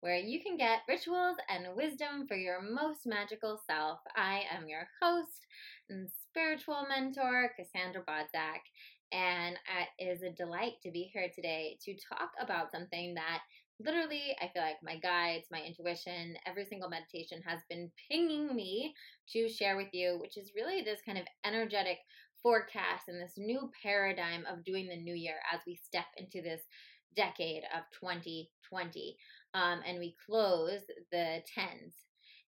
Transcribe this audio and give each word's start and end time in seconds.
where 0.00 0.16
you 0.16 0.40
can 0.42 0.56
get 0.56 0.80
rituals 0.88 1.36
and 1.48 1.74
wisdom 1.74 2.26
for 2.28 2.36
your 2.36 2.62
most 2.62 3.00
magical 3.06 3.60
self. 3.66 3.98
I 4.16 4.42
am 4.56 4.68
your 4.68 4.86
host 5.02 5.46
and 5.90 6.08
spiritual 6.28 6.86
mentor, 6.88 7.50
Cassandra 7.56 8.02
Bodzak, 8.02 8.62
and 9.12 9.56
it 9.98 10.04
is 10.04 10.22
a 10.22 10.30
delight 10.30 10.74
to 10.82 10.90
be 10.90 11.10
here 11.12 11.28
today 11.34 11.78
to 11.84 11.96
talk 12.08 12.30
about 12.40 12.70
something 12.70 13.14
that 13.14 13.40
literally 13.80 14.36
I 14.40 14.48
feel 14.48 14.62
like 14.62 14.76
my 14.82 14.98
guides, 14.98 15.46
my 15.50 15.62
intuition, 15.62 16.36
every 16.46 16.66
single 16.66 16.90
meditation 16.90 17.40
has 17.46 17.60
been 17.68 17.90
pinging 18.10 18.54
me 18.54 18.94
to 19.32 19.48
share 19.48 19.76
with 19.76 19.88
you, 19.92 20.18
which 20.20 20.36
is 20.36 20.52
really 20.54 20.82
this 20.82 21.00
kind 21.04 21.18
of 21.18 21.24
energetic 21.44 21.98
forecast 22.42 23.08
and 23.08 23.20
this 23.20 23.34
new 23.36 23.70
paradigm 23.82 24.44
of 24.46 24.64
doing 24.64 24.86
the 24.86 24.96
new 24.96 25.14
year 25.14 25.36
as 25.52 25.60
we 25.66 25.74
step 25.74 26.06
into 26.16 26.40
this 26.40 26.60
decade 27.16 27.64
of 27.76 27.82
2020 27.98 29.16
um, 29.54 29.80
and 29.86 29.98
we 29.98 30.14
close 30.26 30.80
the 31.12 31.42
tens 31.54 31.94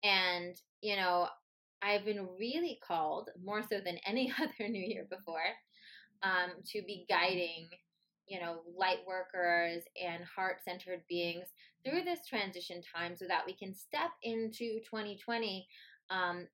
and 0.04 0.56
you 0.82 0.96
know 0.96 1.28
i've 1.82 2.06
been 2.06 2.28
really 2.40 2.80
called 2.86 3.30
more 3.44 3.62
so 3.62 3.80
than 3.84 3.98
any 4.06 4.32
other 4.42 4.70
new 4.70 4.82
year 4.82 5.08
before 5.10 5.40
um, 6.24 6.52
to 6.66 6.82
be 6.84 7.06
guiding 7.10 7.68
you 8.28 8.40
know 8.40 8.62
light 8.78 9.00
workers 9.08 9.84
and 10.04 10.24
heart-centered 10.24 11.02
beings 11.08 11.48
through 11.86 12.04
this 12.04 12.26
transition 12.28 12.82
time 12.96 13.16
so 13.16 13.26
that 13.28 13.44
we 13.46 13.54
can 13.54 13.74
step 13.74 14.12
into 14.24 14.80
2020 14.90 15.68
um, 16.10 16.48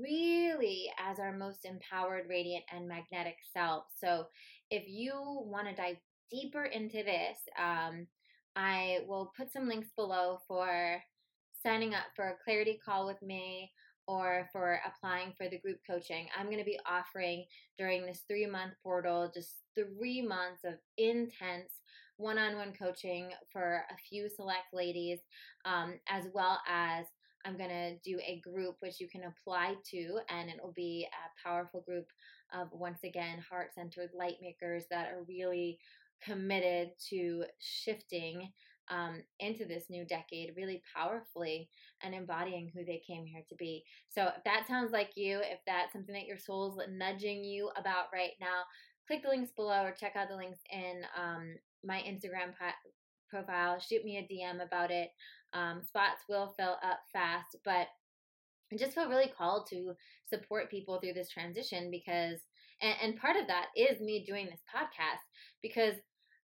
really 0.00 0.90
as 0.98 1.18
our 1.18 1.36
most 1.36 1.64
empowered, 1.64 2.28
radiant, 2.28 2.64
and 2.72 2.88
magnetic 2.88 3.36
self. 3.52 3.84
So, 3.98 4.26
if 4.70 4.84
you 4.88 5.12
want 5.44 5.68
to 5.68 5.74
dive 5.74 5.96
deeper 6.30 6.64
into 6.64 7.02
this, 7.02 7.38
um, 7.58 8.06
I 8.56 9.00
will 9.06 9.32
put 9.36 9.52
some 9.52 9.68
links 9.68 9.88
below 9.94 10.40
for 10.48 11.02
signing 11.62 11.94
up 11.94 12.06
for 12.14 12.28
a 12.28 12.36
clarity 12.42 12.80
call 12.82 13.06
with 13.06 13.20
me 13.22 13.70
or 14.08 14.48
for 14.52 14.80
applying 14.86 15.34
for 15.36 15.48
the 15.48 15.58
group 15.58 15.78
coaching. 15.86 16.28
I'm 16.38 16.46
going 16.46 16.58
to 16.58 16.64
be 16.64 16.78
offering 16.88 17.44
during 17.76 18.06
this 18.06 18.22
three 18.26 18.46
month 18.46 18.72
portal 18.82 19.30
just 19.32 19.56
three 19.74 20.22
months 20.22 20.64
of 20.64 20.74
intense 20.96 21.82
one 22.16 22.38
on 22.38 22.56
one 22.56 22.72
coaching 22.72 23.30
for 23.52 23.84
a 23.90 23.96
few 24.08 24.28
select 24.28 24.72
ladies, 24.72 25.18
um, 25.66 25.94
as 26.08 26.24
well 26.32 26.58
as 26.66 27.04
I'm 27.44 27.58
going 27.58 27.70
to 27.70 27.96
do 27.98 28.18
a 28.26 28.40
group 28.40 28.76
which 28.80 29.00
you 29.00 29.08
can 29.08 29.24
apply 29.24 29.74
to, 29.90 30.18
and 30.30 30.48
it 30.48 30.56
will 30.62 30.72
be 30.72 31.06
a 31.12 31.48
powerful 31.48 31.82
group 31.82 32.06
of, 32.54 32.68
once 32.72 33.04
again, 33.04 33.44
heart 33.48 33.74
centered 33.74 34.10
light 34.16 34.36
makers 34.40 34.84
that 34.90 35.08
are 35.08 35.24
really 35.28 35.78
committed 36.24 36.90
to 37.10 37.44
shifting 37.58 38.52
um, 38.88 39.22
into 39.40 39.64
this 39.64 39.84
new 39.90 40.04
decade 40.04 40.52
really 40.56 40.80
powerfully 40.94 41.68
and 42.02 42.14
embodying 42.14 42.70
who 42.72 42.84
they 42.84 43.02
came 43.04 43.24
here 43.26 43.42
to 43.48 43.54
be. 43.56 43.84
So, 44.08 44.26
if 44.36 44.44
that 44.44 44.66
sounds 44.68 44.92
like 44.92 45.16
you, 45.16 45.38
if 45.38 45.58
that's 45.66 45.92
something 45.92 46.14
that 46.14 46.26
your 46.26 46.38
soul's 46.38 46.78
nudging 46.88 47.42
you 47.42 47.70
about 47.76 48.06
right 48.12 48.32
now, 48.40 48.62
click 49.06 49.22
the 49.22 49.28
links 49.28 49.50
below 49.52 49.82
or 49.82 49.92
check 49.92 50.14
out 50.16 50.28
the 50.28 50.36
links 50.36 50.60
in 50.72 51.02
um, 51.20 51.54
my 51.84 51.98
Instagram 51.98 52.52
profile. 53.28 53.78
Shoot 53.80 54.04
me 54.04 54.18
a 54.18 54.22
DM 54.22 54.64
about 54.64 54.90
it. 54.90 55.10
Um, 55.52 55.82
spots 55.82 56.22
will 56.28 56.54
fill 56.56 56.76
up 56.82 57.00
fast, 57.12 57.56
but 57.64 57.88
I 58.72 58.76
just 58.76 58.94
feel 58.94 59.08
really 59.08 59.30
called 59.36 59.68
to 59.70 59.94
support 60.28 60.70
people 60.70 60.98
through 60.98 61.12
this 61.12 61.30
transition 61.30 61.90
because, 61.90 62.40
and, 62.80 62.94
and 63.02 63.20
part 63.20 63.36
of 63.36 63.46
that 63.46 63.66
is 63.76 64.00
me 64.00 64.24
doing 64.26 64.46
this 64.46 64.62
podcast 64.74 65.22
because 65.62 65.94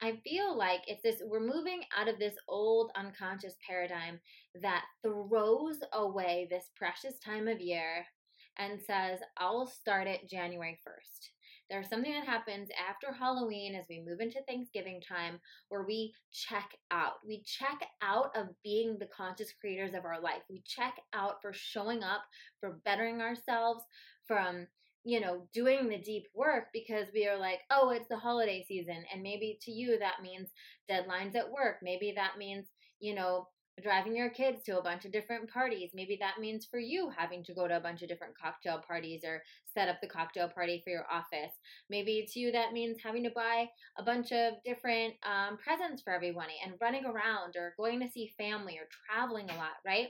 I 0.02 0.20
feel 0.24 0.58
like 0.58 0.82
it's 0.88 1.04
this, 1.04 1.22
we're 1.24 1.40
moving 1.40 1.82
out 1.96 2.08
of 2.08 2.18
this 2.18 2.34
old 2.48 2.92
unconscious 2.96 3.56
paradigm 3.68 4.20
that 4.62 4.84
throws 5.04 5.78
away 5.94 6.48
this 6.50 6.72
precious 6.76 7.20
time 7.20 7.48
of 7.48 7.62
year 7.62 8.06
and 8.58 8.80
says, 8.82 9.20
I'll 9.38 9.68
start 9.68 10.08
it 10.08 10.28
January 10.30 10.80
1st. 10.88 11.30
There's 11.70 11.88
something 11.88 12.12
that 12.12 12.26
happens 12.26 12.68
after 12.90 13.14
Halloween 13.14 13.76
as 13.76 13.86
we 13.90 14.04
move 14.06 14.20
into 14.20 14.42
Thanksgiving 14.46 15.02
time 15.08 15.40
where 15.70 15.84
we 15.84 16.14
check 16.34 16.70
out. 16.92 17.14
We 17.26 17.44
check 17.46 17.80
out 18.02 18.36
of 18.36 18.48
being 18.62 18.98
the 19.00 19.08
conscious 19.16 19.54
creators 19.54 19.94
of 19.94 20.04
our 20.04 20.20
life. 20.20 20.42
We 20.50 20.64
check 20.66 20.96
out 21.14 21.42
for 21.42 21.54
showing 21.54 22.04
up, 22.04 22.24
for 22.60 22.82
bettering 22.84 23.22
ourselves, 23.22 23.86
from 24.26 24.68
you 25.04 25.20
know, 25.20 25.48
doing 25.54 25.90
the 25.90 25.98
deep 25.98 26.28
work 26.36 26.66
because 26.74 27.08
we 27.14 27.28
are 27.28 27.38
like, 27.38 27.62
oh, 27.72 27.90
it's 27.90 28.08
the 28.08 28.18
holiday 28.18 28.64
season. 28.68 29.04
And 29.12 29.24
maybe 29.24 29.58
to 29.64 29.72
you, 29.72 29.98
that 30.00 30.22
means 30.22 30.50
deadlines 30.90 31.36
at 31.36 31.52
work. 31.52 31.78
Maybe 31.82 32.14
that 32.16 32.38
means, 32.38 32.68
you 33.00 33.16
know, 33.16 33.48
driving 33.82 34.16
your 34.16 34.30
kids 34.30 34.62
to 34.64 34.78
a 34.78 34.84
bunch 34.84 35.06
of 35.06 35.12
different 35.12 35.50
parties. 35.50 35.92
Maybe 35.94 36.18
that 36.20 36.40
means 36.40 36.68
for 36.70 36.78
you 36.78 37.10
having 37.16 37.44
to 37.46 37.54
go 37.54 37.68
to 37.68 37.78
a 37.78 37.80
bunch 37.80 38.04
of 38.04 38.10
different 38.10 38.38
cocktail 38.38 38.84
parties 38.86 39.22
or 39.26 39.42
set 39.74 39.90
up 39.90 39.98
the 40.02 40.08
cocktail 40.08 40.50
party 40.50 40.82
for 40.84 40.92
your 40.92 41.06
office. 41.12 41.54
Maybe 41.90 42.28
to 42.32 42.40
you 42.40 42.52
that 42.52 42.74
means 42.74 42.98
having 43.04 43.24
to 43.24 43.32
buy 43.32 43.70
a 43.98 44.04
bunch 44.04 44.32
of 44.32 44.54
different 44.66 45.16
um, 45.24 45.58
presents 45.58 46.04
for 46.04 46.14
everybody 46.14 46.54
and 46.64 46.76
running 46.82 47.06
around 47.06 47.56
or 47.56 47.74
going 47.78 48.00
to 48.02 48.12
see 48.12 48.34
family 48.38 48.78
or 48.78 48.88
traveling 49.08 49.50
a 49.50 49.56
lot, 49.56 49.80
right? 49.86 50.10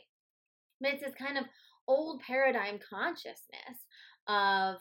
But 0.81 0.96
it's 0.96 1.03
this 1.03 1.16
kind 1.16 1.38
of 1.38 1.46
old 1.88 2.22
paradigm 2.22 2.79
consciousness 2.90 3.85
of, 4.28 4.78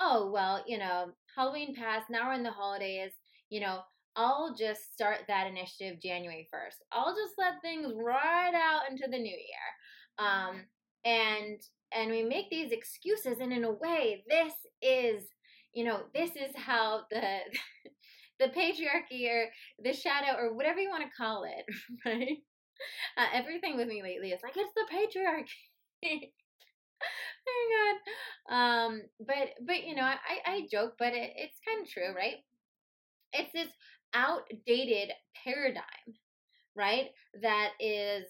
oh, 0.00 0.30
well, 0.32 0.62
you 0.66 0.78
know, 0.78 1.10
Halloween 1.36 1.74
passed, 1.74 2.10
now 2.10 2.28
we're 2.28 2.34
in 2.34 2.42
the 2.42 2.50
holidays, 2.50 3.12
you 3.50 3.60
know, 3.60 3.80
I'll 4.14 4.54
just 4.54 4.92
start 4.92 5.20
that 5.28 5.46
initiative 5.46 6.02
January 6.02 6.48
1st. 6.54 6.76
I'll 6.92 7.14
just 7.14 7.34
let 7.38 7.62
things 7.62 7.92
ride 7.96 8.54
out 8.54 8.90
into 8.90 9.04
the 9.10 9.18
new 9.18 9.30
year. 9.30 10.18
Um, 10.18 10.60
and 11.04 11.60
and 11.94 12.10
we 12.10 12.22
make 12.22 12.48
these 12.50 12.72
excuses 12.72 13.38
and 13.40 13.52
in 13.52 13.64
a 13.64 13.70
way 13.70 14.24
this 14.28 14.52
is 14.80 15.24
you 15.72 15.84
know 15.84 16.00
this 16.14 16.30
is 16.30 16.54
how 16.56 17.02
the 17.10 17.20
the 18.40 18.48
patriarchy 18.48 19.28
or 19.28 19.46
the 19.82 19.92
shadow 19.92 20.38
or 20.38 20.54
whatever 20.54 20.80
you 20.80 20.88
want 20.88 21.02
to 21.02 21.16
call 21.16 21.44
it 21.44 21.64
right 22.06 22.38
uh, 23.16 23.26
everything 23.32 23.76
with 23.76 23.88
me 23.88 24.02
lately 24.02 24.30
is 24.30 24.40
like 24.42 24.56
it's 24.56 24.72
the 24.74 24.86
patriarchy 24.92 26.30
oh 27.48 27.96
my 28.48 28.54
god 28.54 28.86
um 28.88 29.02
but 29.20 29.50
but 29.66 29.84
you 29.86 29.94
know 29.94 30.02
i 30.02 30.16
i 30.46 30.66
joke 30.70 30.94
but 30.98 31.12
it, 31.12 31.32
it's 31.36 31.58
kind 31.66 31.84
of 31.84 31.90
true 31.90 32.14
right 32.14 32.36
it's 33.32 33.52
this 33.52 33.68
outdated 34.14 35.12
paradigm, 35.44 36.14
right? 36.76 37.08
That 37.40 37.70
is 37.80 38.24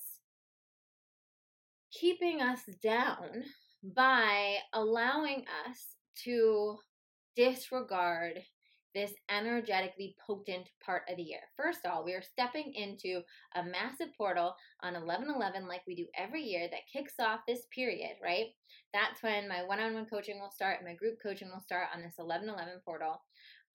keeping 1.93 2.41
us 2.41 2.61
down 2.83 3.45
by 3.83 4.57
allowing 4.73 5.45
us 5.69 5.97
to 6.25 6.79
disregard 7.37 8.41
this 8.95 9.13
energetically 9.31 10.15
potent 10.25 10.69
part 10.85 11.03
of 11.09 11.17
the 11.17 11.23
year. 11.23 11.41
First 11.57 11.81
of 11.85 11.93
all, 11.93 12.05
we 12.05 12.13
are 12.13 12.23
stepping 12.23 12.73
into 12.75 13.23
a 13.55 13.63
massive 13.63 14.15
portal 14.17 14.55
on 14.83 14.95
1111 14.95 15.67
like 15.67 15.83
we 15.87 15.95
do 15.95 16.07
every 16.17 16.43
year 16.43 16.69
that 16.71 16.89
kicks 16.93 17.15
off 17.21 17.41
this 17.47 17.67
period, 17.75 18.17
right? 18.23 18.47
That's 18.93 19.23
when 19.23 19.49
my 19.49 19.63
one-on-one 19.65 20.07
coaching 20.07 20.41
will 20.41 20.51
start 20.51 20.79
and 20.79 20.87
my 20.87 20.95
group 20.95 21.19
coaching 21.23 21.49
will 21.49 21.61
start 21.61 21.89
on 21.95 22.03
this 22.03 22.15
1111 22.17 22.81
portal. 22.85 23.23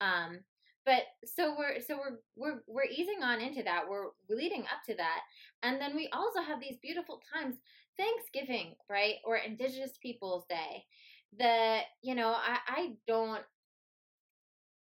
Um, 0.01 0.39
but 0.87 1.03
so 1.25 1.53
we're 1.57 1.81
so 1.81 1.97
we're 1.97 2.17
we're 2.37 2.61
we're 2.65 2.89
easing 2.89 3.21
on 3.21 3.41
into 3.41 3.61
that 3.61 3.83
we're 3.87 4.07
leading 4.29 4.61
up 4.61 4.81
to 4.85 4.95
that 4.95 5.19
and 5.61 5.79
then 5.81 5.95
we 5.95 6.07
also 6.13 6.41
have 6.41 6.61
these 6.61 6.77
beautiful 6.81 7.21
times 7.33 7.57
thanksgiving 7.97 8.73
right 8.89 9.15
or 9.25 9.35
indigenous 9.35 9.97
peoples 10.01 10.45
day 10.49 10.85
the 11.37 11.79
you 12.01 12.15
know 12.15 12.29
i 12.29 12.57
i 12.67 12.89
don't 13.05 13.43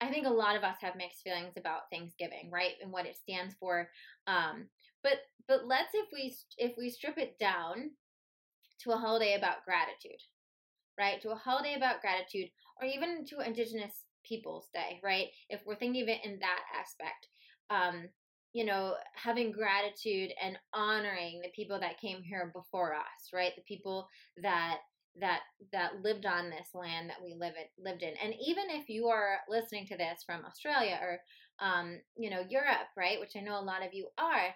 i 0.05 0.11
think 0.11 0.27
a 0.27 0.31
lot 0.31 0.57
of 0.57 0.63
us 0.63 0.77
have 0.81 0.97
mixed 0.97 1.23
feelings 1.23 1.55
about 1.57 1.91
thanksgiving 1.93 2.51
right 2.53 2.75
and 2.83 2.93
what 2.93 3.07
it 3.07 3.17
stands 3.17 3.55
for 3.59 3.89
um 4.27 4.67
but 5.03 5.19
but 5.49 5.67
let's 5.67 5.95
if 5.95 6.09
we 6.13 6.35
if 6.59 6.73
we 6.79 6.91
strip 6.91 7.19
it 7.19 7.39
down 7.39 7.91
to 8.81 8.91
a 8.93 8.97
holiday 8.97 9.35
about 9.35 9.65
gratitude 9.65 10.21
right 10.99 11.21
to 11.23 11.31
a 11.31 11.37
holiday 11.37 11.75
about 11.75 12.01
gratitude 12.01 12.49
or 12.81 12.87
even 12.87 13.25
to 13.25 13.41
indigenous 13.41 14.05
People's 14.25 14.69
Day, 14.73 15.01
right? 15.03 15.29
If 15.49 15.61
we're 15.67 15.77
thinking 15.77 16.03
of 16.03 16.09
it 16.09 16.25
in 16.25 16.39
that 16.41 16.61
aspect, 16.79 17.29
um, 17.71 18.09
you 18.53 18.65
know, 18.65 18.95
having 19.15 19.53
gratitude 19.53 20.31
and 20.43 20.57
honoring 20.73 21.41
the 21.43 21.51
people 21.55 21.79
that 21.81 22.01
came 22.01 22.23
here 22.23 22.51
before 22.55 22.95
us, 22.95 23.31
right? 23.33 23.53
The 23.57 23.63
people 23.63 24.09
that 24.43 24.79
that 25.21 25.41
that 25.73 26.03
lived 26.03 26.27
on 26.27 26.51
this 26.51 26.69
land 26.75 27.09
that 27.09 27.23
we 27.23 27.35
live 27.35 27.55
in, 27.57 27.85
lived 27.85 28.03
in. 28.03 28.15
And 28.23 28.35
even 28.45 28.65
if 28.71 28.89
you 28.89 29.09
are 29.09 29.39
listening 29.49 29.87
to 29.87 29.97
this 29.97 30.23
from 30.27 30.45
Australia 30.45 30.99
or 31.01 31.21
um, 31.61 32.01
you 32.17 32.31
know, 32.31 32.43
Europe, 32.49 32.89
right, 32.97 33.21
which 33.21 33.37
I 33.37 33.41
know 33.41 33.59
a 33.59 33.63
lot 33.63 33.87
of 33.87 33.95
you 33.95 34.09
are, 34.19 34.55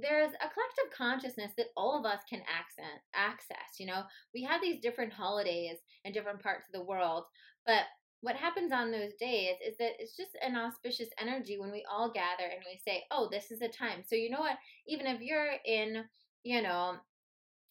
there's 0.00 0.32
a 0.32 0.48
collective 0.48 0.96
consciousness 0.96 1.52
that 1.56 1.68
all 1.76 1.98
of 1.98 2.04
us 2.04 2.20
can 2.28 2.40
accent, 2.40 3.00
access. 3.14 3.78
You 3.78 3.86
know, 3.86 4.02
we 4.34 4.42
have 4.44 4.60
these 4.60 4.80
different 4.80 5.12
holidays 5.12 5.78
in 6.04 6.12
different 6.12 6.42
parts 6.42 6.66
of 6.68 6.72
the 6.72 6.84
world, 6.84 7.24
but 7.66 7.84
what 8.20 8.36
happens 8.36 8.72
on 8.72 8.90
those 8.90 9.12
days 9.20 9.54
is 9.66 9.76
that 9.78 9.92
it's 9.98 10.16
just 10.16 10.36
an 10.42 10.56
auspicious 10.56 11.08
energy 11.20 11.58
when 11.58 11.70
we 11.70 11.84
all 11.90 12.10
gather 12.10 12.50
and 12.50 12.62
we 12.66 12.80
say, 12.84 13.04
oh, 13.10 13.28
this 13.30 13.50
is 13.50 13.62
a 13.62 13.68
time. 13.68 14.02
So, 14.04 14.16
you 14.16 14.28
know 14.28 14.40
what? 14.40 14.58
Even 14.88 15.06
if 15.06 15.20
you're 15.20 15.52
in, 15.64 16.04
you 16.42 16.60
know, 16.62 16.96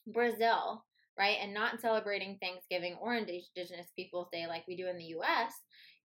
Brazil, 0.07 0.85
right, 1.17 1.37
and 1.41 1.53
not 1.53 1.81
celebrating 1.81 2.37
Thanksgiving 2.41 2.95
or 3.01 3.15
Indigenous 3.15 3.87
Peoples 3.95 4.27
Day 4.31 4.45
like 4.47 4.67
we 4.67 4.75
do 4.75 4.87
in 4.87 4.97
the 4.97 5.15
US, 5.19 5.53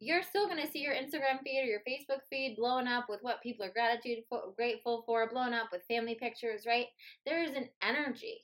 you're 0.00 0.22
still 0.22 0.48
going 0.48 0.60
to 0.64 0.70
see 0.70 0.80
your 0.80 0.94
Instagram 0.94 1.40
feed 1.44 1.62
or 1.62 1.66
your 1.66 1.80
Facebook 1.88 2.20
feed 2.28 2.56
blowing 2.56 2.88
up 2.88 3.06
with 3.08 3.20
what 3.22 3.42
people 3.42 3.64
are 3.64 3.72
gratitude 3.72 4.24
for, 4.28 4.52
grateful 4.56 5.04
for, 5.06 5.28
blowing 5.30 5.54
up 5.54 5.68
with 5.70 5.86
family 5.88 6.16
pictures, 6.16 6.62
right? 6.66 6.86
There 7.24 7.42
is 7.42 7.54
an 7.54 7.68
energy 7.82 8.40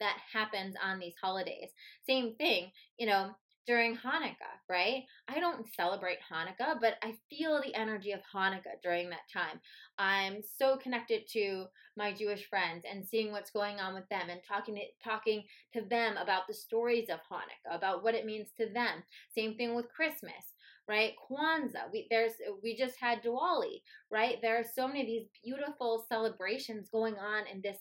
that 0.00 0.18
happens 0.32 0.74
on 0.82 0.98
these 0.98 1.14
holidays. 1.22 1.70
Same 2.08 2.34
thing, 2.34 2.70
you 2.98 3.06
know, 3.06 3.30
during 3.66 3.96
Hanukkah, 3.96 4.56
right? 4.68 5.04
I 5.28 5.40
don't 5.40 5.66
celebrate 5.74 6.18
Hanukkah, 6.30 6.80
but 6.80 6.94
I 7.02 7.14
feel 7.28 7.60
the 7.60 7.74
energy 7.74 8.12
of 8.12 8.20
Hanukkah 8.34 8.80
during 8.82 9.10
that 9.10 9.28
time. 9.32 9.60
I'm 9.98 10.40
so 10.58 10.76
connected 10.76 11.22
to 11.32 11.66
my 11.96 12.12
Jewish 12.12 12.48
friends 12.48 12.84
and 12.90 13.04
seeing 13.04 13.32
what's 13.32 13.50
going 13.50 13.80
on 13.80 13.94
with 13.94 14.08
them 14.08 14.28
and 14.30 14.40
talking 14.46 14.76
to, 14.76 14.82
talking 15.02 15.42
to 15.72 15.82
them 15.82 16.16
about 16.16 16.46
the 16.46 16.54
stories 16.54 17.08
of 17.10 17.18
Hanukkah, 17.30 17.76
about 17.76 18.04
what 18.04 18.14
it 18.14 18.26
means 18.26 18.48
to 18.58 18.66
them. 18.72 19.02
Same 19.34 19.56
thing 19.56 19.74
with 19.74 19.92
Christmas, 19.92 20.54
right? 20.88 21.14
Kwanzaa. 21.28 21.90
We 21.92 22.06
there's 22.10 22.32
we 22.62 22.76
just 22.76 22.94
had 23.00 23.22
Diwali, 23.22 23.82
right? 24.10 24.36
There 24.42 24.58
are 24.58 24.64
so 24.74 24.86
many 24.86 25.00
of 25.00 25.06
these 25.06 25.26
beautiful 25.44 26.04
celebrations 26.08 26.88
going 26.90 27.16
on 27.16 27.46
in 27.52 27.62
this 27.62 27.78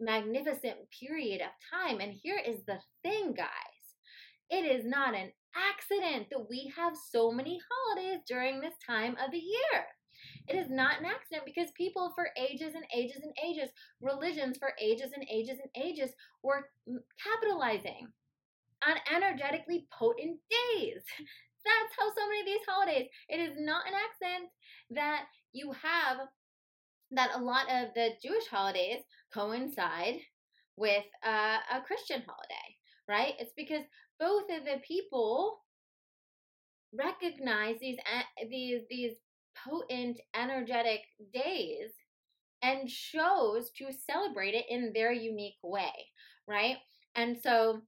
magnificent 0.00 0.76
period 0.98 1.42
of 1.42 1.50
time. 1.70 2.00
And 2.00 2.12
here 2.12 2.40
is 2.44 2.64
the 2.66 2.78
thing, 3.02 3.34
guys 3.34 3.69
it 4.50 4.64
is 4.64 4.84
not 4.84 5.14
an 5.14 5.32
accident 5.54 6.28
that 6.30 6.48
we 6.48 6.72
have 6.76 6.94
so 6.96 7.30
many 7.30 7.58
holidays 7.70 8.20
during 8.26 8.60
this 8.60 8.74
time 8.86 9.16
of 9.24 9.30
the 9.30 9.38
year. 9.38 9.86
It 10.48 10.56
is 10.56 10.70
not 10.70 11.00
an 11.00 11.06
accident 11.06 11.44
because 11.46 11.70
people 11.72 12.12
for 12.14 12.28
ages 12.36 12.74
and 12.74 12.84
ages 12.94 13.22
and 13.22 13.32
ages, 13.42 13.70
religions 14.00 14.58
for 14.58 14.72
ages 14.80 15.12
and 15.14 15.24
ages 15.30 15.58
and 15.62 15.70
ages, 15.82 16.10
were 16.42 16.68
capitalizing 17.22 18.08
on 18.86 18.96
energetically 19.14 19.86
potent 19.92 20.38
days. 20.50 21.02
That's 21.64 21.94
how 21.98 22.08
so 22.08 22.26
many 22.28 22.40
of 22.40 22.46
these 22.46 22.66
holidays. 22.66 23.08
It 23.28 23.40
is 23.40 23.56
not 23.58 23.86
an 23.86 23.94
accident 23.94 24.50
that 24.90 25.24
you 25.52 25.72
have 25.72 26.18
that 27.12 27.30
a 27.34 27.42
lot 27.42 27.66
of 27.70 27.92
the 27.94 28.10
Jewish 28.22 28.46
holidays 28.46 29.02
coincide 29.32 30.20
with 30.76 31.04
uh, 31.26 31.58
a 31.72 31.80
Christian 31.86 32.22
holiday, 32.26 32.68
right? 33.08 33.34
It's 33.38 33.52
because 33.56 33.82
both 34.20 34.44
of 34.50 34.64
the 34.64 34.80
people 34.86 35.62
recognize 36.92 37.76
these 37.80 37.98
these 38.48 38.82
these 38.88 39.12
potent 39.66 40.20
energetic 40.36 41.00
days 41.32 41.90
and 42.62 42.88
chose 42.88 43.70
to 43.70 43.86
celebrate 43.90 44.54
it 44.54 44.66
in 44.68 44.92
their 44.94 45.12
unique 45.12 45.58
way 45.62 45.92
right? 46.50 46.76
And 47.14 47.36
so 47.40 47.82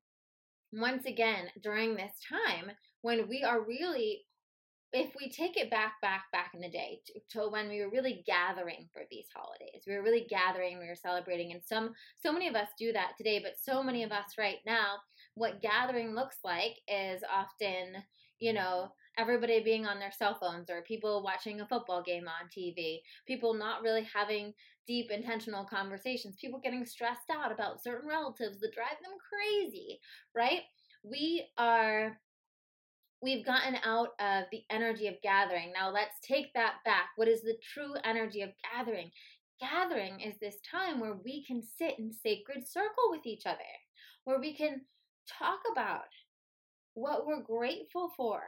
once 0.72 1.04
again 1.04 1.48
during 1.62 1.94
this 1.94 2.14
time 2.26 2.72
when 3.02 3.28
we 3.28 3.44
are 3.44 3.60
really 3.60 4.24
if 4.94 5.10
we 5.18 5.30
take 5.30 5.56
it 5.56 5.70
back 5.70 5.94
back 6.00 6.24
back 6.32 6.52
in 6.54 6.60
the 6.60 6.70
day 6.70 7.00
to, 7.06 7.20
to, 7.30 7.48
when 7.48 7.68
we 7.68 7.80
were 7.80 7.90
really 7.90 8.22
gathering 8.26 8.88
for 8.90 9.02
these 9.10 9.26
holidays 9.34 9.82
we 9.86 9.94
were 9.94 10.02
really 10.02 10.26
gathering 10.30 10.78
we 10.78 10.88
were 10.88 10.94
celebrating 10.94 11.52
and 11.52 11.60
some 11.62 11.92
so 12.22 12.32
many 12.32 12.48
of 12.48 12.54
us 12.54 12.68
do 12.78 12.90
that 12.90 13.10
today 13.18 13.38
but 13.38 13.52
so 13.60 13.82
many 13.82 14.02
of 14.02 14.12
us 14.12 14.38
right 14.38 14.60
now 14.64 14.94
what 15.34 15.62
gathering 15.62 16.14
looks 16.14 16.36
like 16.44 16.78
is 16.88 17.22
often, 17.32 18.02
you 18.38 18.52
know, 18.52 18.92
everybody 19.18 19.62
being 19.62 19.86
on 19.86 19.98
their 19.98 20.12
cell 20.12 20.36
phones 20.40 20.70
or 20.70 20.82
people 20.82 21.22
watching 21.22 21.60
a 21.60 21.66
football 21.66 22.02
game 22.02 22.26
on 22.28 22.48
TV, 22.48 23.00
people 23.26 23.54
not 23.54 23.82
really 23.82 24.06
having 24.14 24.52
deep 24.86 25.10
intentional 25.10 25.64
conversations, 25.64 26.36
people 26.40 26.60
getting 26.62 26.84
stressed 26.84 27.30
out 27.30 27.52
about 27.52 27.82
certain 27.82 28.08
relatives 28.08 28.60
that 28.60 28.74
drive 28.74 28.98
them 29.02 29.12
crazy, 29.28 30.00
right? 30.34 30.62
We 31.02 31.46
are 31.58 32.18
we've 33.22 33.46
gotten 33.46 33.76
out 33.84 34.10
of 34.18 34.44
the 34.50 34.62
energy 34.68 35.06
of 35.06 35.14
gathering. 35.22 35.72
Now 35.72 35.90
let's 35.90 36.18
take 36.20 36.52
that 36.54 36.74
back. 36.84 37.10
What 37.14 37.28
is 37.28 37.42
the 37.42 37.56
true 37.72 37.94
energy 38.04 38.42
of 38.42 38.50
gathering? 38.74 39.10
Gathering 39.60 40.20
is 40.20 40.34
this 40.40 40.56
time 40.68 40.98
where 40.98 41.16
we 41.24 41.44
can 41.44 41.62
sit 41.62 41.98
in 42.00 42.12
sacred 42.12 42.66
circle 42.66 43.10
with 43.10 43.24
each 43.24 43.46
other, 43.46 43.58
where 44.24 44.40
we 44.40 44.54
can 44.54 44.80
talk 45.38 45.60
about 45.70 46.10
what 46.94 47.26
we're 47.26 47.42
grateful 47.42 48.10
for 48.16 48.42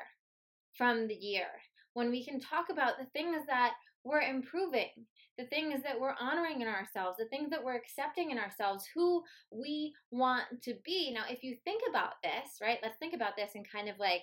from 0.76 1.08
the 1.08 1.14
year, 1.14 1.46
when 1.94 2.10
we 2.10 2.24
can 2.24 2.40
talk 2.40 2.66
about 2.70 2.98
the 2.98 3.06
things 3.12 3.42
that 3.46 3.74
we're 4.04 4.20
improving, 4.20 4.90
the 5.38 5.46
things 5.46 5.82
that 5.82 5.98
we're 5.98 6.14
honoring 6.20 6.60
in 6.60 6.68
ourselves, 6.68 7.16
the 7.18 7.28
things 7.28 7.50
that 7.50 7.64
we're 7.64 7.76
accepting 7.76 8.30
in 8.30 8.38
ourselves, 8.38 8.86
who 8.94 9.22
we 9.50 9.92
want 10.10 10.44
to 10.62 10.74
be. 10.84 11.12
Now, 11.12 11.24
if 11.28 11.42
you 11.42 11.56
think 11.64 11.82
about 11.88 12.14
this, 12.22 12.58
right, 12.60 12.78
let's 12.82 12.98
think 12.98 13.14
about 13.14 13.36
this 13.36 13.52
in 13.54 13.64
kind 13.64 13.88
of 13.88 13.98
like 13.98 14.22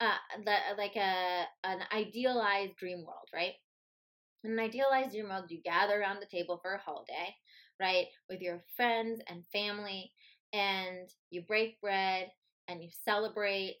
uh, 0.00 0.16
like 0.78 0.96
a 0.96 1.44
an 1.64 1.80
idealized 1.92 2.76
dream 2.76 3.04
world, 3.06 3.28
right? 3.34 3.52
In 4.44 4.52
an 4.52 4.58
idealized 4.58 5.12
dream 5.12 5.28
world, 5.28 5.50
you 5.50 5.60
gather 5.62 6.00
around 6.00 6.20
the 6.20 6.36
table 6.36 6.58
for 6.62 6.74
a 6.74 6.80
holiday, 6.80 7.34
right, 7.78 8.06
with 8.28 8.40
your 8.40 8.62
friends 8.76 9.20
and 9.28 9.44
family, 9.52 10.12
and 10.52 11.08
you 11.30 11.42
break 11.42 11.80
bread 11.80 12.30
and 12.68 12.82
you 12.82 12.88
celebrate 13.04 13.78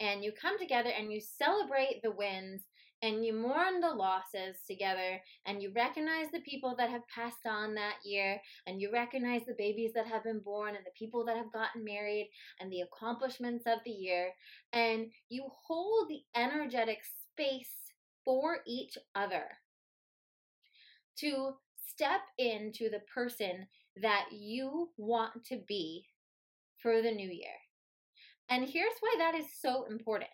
and 0.00 0.24
you 0.24 0.32
come 0.32 0.58
together 0.58 0.90
and 0.90 1.12
you 1.12 1.20
celebrate 1.20 2.00
the 2.02 2.10
wins 2.10 2.62
and 3.02 3.24
you 3.24 3.32
mourn 3.32 3.80
the 3.80 3.90
losses 3.90 4.56
together 4.66 5.20
and 5.46 5.60
you 5.60 5.72
recognize 5.74 6.28
the 6.32 6.40
people 6.40 6.74
that 6.78 6.88
have 6.88 7.06
passed 7.08 7.46
on 7.46 7.74
that 7.74 7.96
year 8.04 8.40
and 8.66 8.80
you 8.80 8.92
recognize 8.92 9.42
the 9.46 9.54
babies 9.58 9.92
that 9.94 10.06
have 10.06 10.22
been 10.22 10.38
born 10.38 10.76
and 10.76 10.84
the 10.86 10.98
people 10.98 11.24
that 11.24 11.36
have 11.36 11.52
gotten 11.52 11.84
married 11.84 12.30
and 12.60 12.70
the 12.70 12.82
accomplishments 12.82 13.64
of 13.66 13.78
the 13.84 13.90
year 13.90 14.30
and 14.72 15.06
you 15.28 15.44
hold 15.66 16.08
the 16.08 16.20
energetic 16.36 16.98
space 17.32 17.70
for 18.24 18.58
each 18.66 18.96
other 19.14 19.44
to 21.16 21.54
step 21.88 22.20
into 22.38 22.88
the 22.88 23.00
person 23.12 23.66
that 24.00 24.26
you 24.32 24.90
want 24.96 25.44
to 25.46 25.60
be 25.68 26.04
for 26.78 27.02
the 27.02 27.10
new 27.10 27.28
year. 27.28 27.58
And 28.48 28.64
here's 28.64 28.92
why 29.00 29.14
that 29.18 29.34
is 29.34 29.46
so 29.60 29.86
important. 29.90 30.30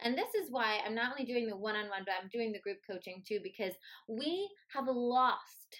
And 0.00 0.16
this 0.16 0.34
is 0.34 0.50
why 0.50 0.78
I'm 0.84 0.94
not 0.94 1.12
only 1.12 1.24
doing 1.24 1.48
the 1.48 1.56
one 1.56 1.76
on 1.76 1.88
one, 1.88 2.02
but 2.04 2.14
I'm 2.20 2.28
doing 2.32 2.52
the 2.52 2.60
group 2.60 2.78
coaching 2.88 3.22
too, 3.26 3.38
because 3.42 3.74
we 4.08 4.48
have 4.74 4.86
lost 4.88 5.78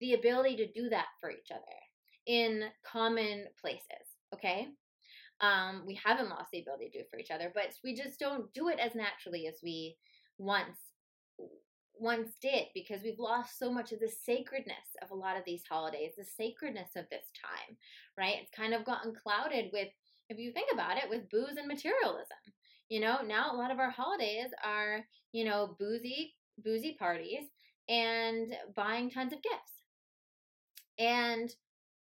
the 0.00 0.14
ability 0.14 0.56
to 0.56 0.72
do 0.72 0.88
that 0.88 1.06
for 1.20 1.30
each 1.30 1.50
other 1.50 1.60
in 2.26 2.64
common 2.90 3.46
places, 3.60 4.16
okay? 4.34 4.68
Um, 5.40 5.82
we 5.86 5.98
haven't 6.02 6.30
lost 6.30 6.50
the 6.52 6.60
ability 6.60 6.86
to 6.86 6.98
do 6.98 6.98
it 7.00 7.08
for 7.10 7.18
each 7.18 7.30
other, 7.30 7.50
but 7.52 7.74
we 7.84 7.94
just 7.94 8.18
don't 8.18 8.52
do 8.54 8.68
it 8.68 8.78
as 8.78 8.94
naturally 8.94 9.46
as 9.46 9.56
we 9.62 9.96
once 10.38 10.78
once 12.02 12.32
did 12.42 12.66
because 12.74 13.02
we've 13.02 13.18
lost 13.18 13.58
so 13.58 13.72
much 13.72 13.92
of 13.92 14.00
the 14.00 14.08
sacredness 14.08 14.96
of 15.02 15.10
a 15.10 15.14
lot 15.14 15.36
of 15.36 15.44
these 15.46 15.62
holidays, 15.68 16.12
the 16.18 16.24
sacredness 16.24 16.90
of 16.96 17.08
this 17.10 17.26
time, 17.40 17.76
right? 18.18 18.36
It's 18.42 18.50
kind 18.50 18.74
of 18.74 18.84
gotten 18.84 19.14
clouded 19.14 19.70
with, 19.72 19.88
if 20.28 20.38
you 20.38 20.52
think 20.52 20.68
about 20.72 20.96
it, 20.96 21.08
with 21.08 21.30
booze 21.30 21.56
and 21.56 21.68
materialism. 21.68 22.42
You 22.88 23.00
know, 23.00 23.18
now 23.24 23.52
a 23.52 23.56
lot 23.56 23.70
of 23.70 23.78
our 23.78 23.90
holidays 23.90 24.48
are, 24.64 25.06
you 25.32 25.44
know, 25.44 25.76
boozy, 25.78 26.34
boozy 26.62 26.96
parties 26.98 27.44
and 27.88 28.52
buying 28.74 29.08
tons 29.08 29.32
of 29.32 29.42
gifts. 29.42 29.72
And 30.98 31.54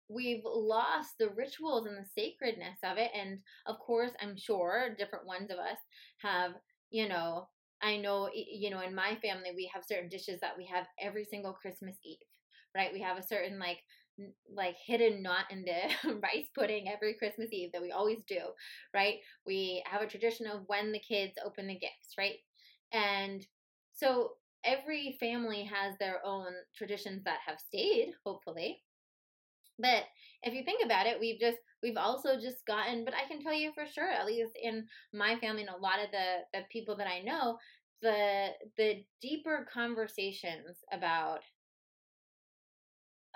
we've 0.09 0.45
lost 0.45 1.19
the 1.19 1.31
rituals 1.31 1.87
and 1.87 1.97
the 1.97 2.09
sacredness 2.19 2.79
of 2.83 2.97
it. 2.99 3.11
And 3.15 3.39
of 3.67 3.79
course, 3.79 4.11
I'm 4.21 4.37
sure 4.37 4.95
different 4.99 5.27
ones 5.27 5.51
of 5.51 5.59
us 5.59 5.79
have, 6.19 6.53
you 6.91 7.09
know, 7.09 7.49
I 7.83 7.97
know, 7.97 8.31
you 8.33 8.71
know, 8.71 8.81
in 8.81 8.95
my 8.95 9.17
family, 9.17 9.51
we 9.55 9.71
have 9.75 9.85
certain 9.85 10.09
dishes 10.09 10.41
that 10.41 10.57
we 10.57 10.67
have 10.67 10.87
every 11.01 11.25
single 11.25 11.53
Christmas 11.53 11.97
Eve, 12.05 12.19
right? 12.77 12.93
We 12.93 13.01
have 13.01 13.19
a 13.19 13.23
certain 13.23 13.59
like 13.59 13.79
like 14.55 14.77
hidden 14.87 15.23
knot 15.23 15.47
in 15.51 15.65
the 15.65 16.15
rice 16.23 16.47
pudding 16.55 16.89
every 16.89 17.15
Christmas 17.15 17.49
Eve 17.51 17.71
that 17.73 17.83
we 17.83 17.93
always 17.93 18.23
do, 18.29 18.41
right? 18.95 19.17
We 19.47 19.83
have 19.91 20.03
a 20.03 20.07
tradition 20.07 20.47
of 20.47 20.62
when 20.67 20.93
the 20.93 20.99
kids 21.01 21.33
open 21.45 21.67
the 21.67 21.79
gifts, 21.79 22.15
right? 22.19 22.37
And 22.93 23.45
so 23.95 24.33
every 24.65 25.17
family 25.19 25.65
has 25.65 25.97
their 25.99 26.21
own 26.25 26.53
traditions 26.77 27.25
that 27.25 27.39
have 27.47 27.59
stayed, 27.59 28.12
hopefully. 28.25 28.83
But 29.79 30.05
if 30.43 30.55
you 30.55 30.65
think 30.65 30.85
about 30.85 31.07
it, 31.07 31.19
we've 31.21 31.41
just 31.41 31.59
we've 31.83 31.97
also 31.97 32.39
just 32.41 32.65
gotten 32.67 33.05
but 33.05 33.15
I 33.15 33.29
can 33.29 33.43
tell 33.43 33.55
you 33.55 33.73
for 33.75 33.87
sure, 33.87 34.11
at 34.11 34.27
least 34.27 34.53
in 34.61 34.87
my 35.12 35.37
family 35.39 35.62
and 35.62 35.71
a 35.71 35.77
lot 35.77 36.03
of 36.03 36.11
the, 36.11 36.59
the 36.59 36.65
people 36.71 36.97
that 36.97 37.07
I 37.09 37.21
know, 37.21 37.59
the 38.03 38.49
the 38.77 39.05
deeper 39.21 39.67
conversations 39.73 40.79
about 40.93 41.41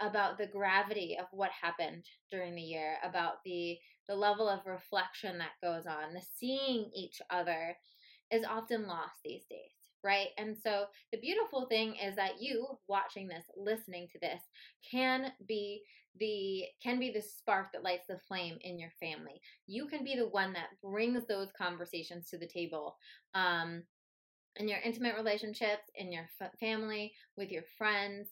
about 0.01 0.37
the 0.37 0.47
gravity 0.47 1.17
of 1.19 1.27
what 1.31 1.51
happened 1.51 2.05
during 2.31 2.55
the 2.55 2.63
year, 2.63 2.97
about 3.03 3.37
the 3.45 3.79
the 4.09 4.15
level 4.15 4.49
of 4.49 4.67
reflection 4.67 5.39
that 5.39 5.61
goes 5.63 5.87
on, 5.87 6.15
the 6.15 6.23
seeing 6.37 6.91
each 6.95 7.21
other 7.31 7.77
is 8.31 8.45
often 8.45 8.87
lost 8.87 9.15
these 9.25 9.45
days, 9.49 9.73
right? 10.07 10.29
And 10.39 10.57
so 10.57 10.85
the 11.13 11.19
beautiful 11.19 11.67
thing 11.67 11.97
is 11.97 12.15
that 12.17 12.41
you 12.41 12.67
watching 12.89 13.27
this, 13.27 13.45
listening 13.57 14.07
to 14.13 14.19
this 14.21 14.41
can 14.89 15.33
be 15.47 15.83
the 16.19 16.65
can 16.83 16.99
be 16.99 17.11
the 17.11 17.21
spark 17.21 17.73
that 17.73 17.83
lights 17.83 18.07
the 18.09 18.19
flame 18.27 18.57
in 18.63 18.79
your 18.79 18.93
family. 18.99 19.41
You 19.67 19.87
can 19.87 20.05
be 20.05 20.17
the 20.17 20.29
one 20.29 20.55
that 20.55 20.69
brings 20.83 21.27
those 21.27 21.49
conversations 21.59 22.31
to 22.31 22.39
the 22.39 22.47
table. 22.47 22.97
Um 23.35 23.83
in 24.59 24.69
your 24.69 24.79
intimate 24.79 25.17
relationships, 25.17 25.91
in 25.97 26.11
your 26.11 26.27
family, 26.59 27.13
with 27.37 27.51
your 27.51 27.65
friends, 27.77 28.29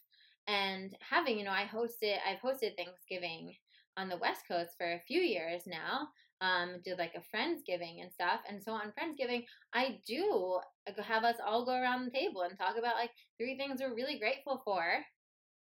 and 0.46 0.96
having, 1.00 1.38
you 1.38 1.44
know, 1.44 1.50
I 1.50 1.68
hosted, 1.70 2.16
I've 2.26 2.40
hosted 2.40 2.76
Thanksgiving 2.76 3.54
on 3.96 4.08
the 4.08 4.16
West 4.16 4.42
Coast 4.48 4.70
for 4.78 4.92
a 4.92 5.02
few 5.06 5.20
years 5.20 5.62
now. 5.66 6.08
Um, 6.44 6.80
did 6.84 6.98
like 6.98 7.14
a 7.14 7.36
Friendsgiving 7.36 8.02
and 8.02 8.12
stuff. 8.12 8.40
And 8.48 8.62
so 8.62 8.72
on 8.72 8.92
Friendsgiving, 8.92 9.44
I 9.72 10.00
do 10.06 10.60
have 11.02 11.24
us 11.24 11.36
all 11.44 11.64
go 11.64 11.72
around 11.72 12.04
the 12.04 12.10
table 12.10 12.42
and 12.42 12.58
talk 12.58 12.76
about 12.78 12.96
like 12.96 13.10
three 13.38 13.56
things 13.56 13.80
we're 13.80 13.94
really 13.94 14.18
grateful 14.18 14.60
for 14.64 14.82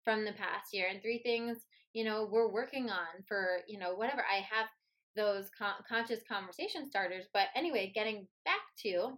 from 0.03 0.25
the 0.25 0.33
past 0.33 0.73
year 0.73 0.87
and 0.91 1.01
three 1.01 1.21
things, 1.23 1.59
you 1.93 2.03
know, 2.03 2.27
we're 2.29 2.51
working 2.51 2.89
on 2.89 3.23
for, 3.27 3.59
you 3.67 3.79
know, 3.79 3.95
whatever. 3.95 4.23
I 4.29 4.41
have 4.41 4.67
those 5.15 5.49
con- 5.57 5.83
conscious 5.87 6.19
conversation 6.29 6.89
starters. 6.89 7.25
But 7.33 7.47
anyway, 7.55 7.91
getting 7.95 8.27
back 8.43 8.61
to 8.79 9.17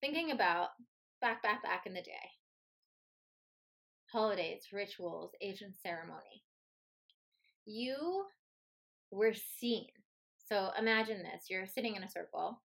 thinking 0.00 0.32
about 0.32 0.70
back, 1.20 1.42
back, 1.42 1.62
back 1.62 1.84
in 1.86 1.94
the 1.94 2.02
day 2.02 2.30
holidays, 4.12 4.62
rituals, 4.72 5.32
ancient 5.42 5.74
ceremony. 5.82 6.42
You 7.66 8.24
were 9.10 9.34
seen. 9.60 9.86
So 10.48 10.70
imagine 10.78 11.18
this 11.22 11.46
you're 11.50 11.66
sitting 11.66 11.96
in 11.96 12.02
a 12.02 12.10
circle, 12.10 12.60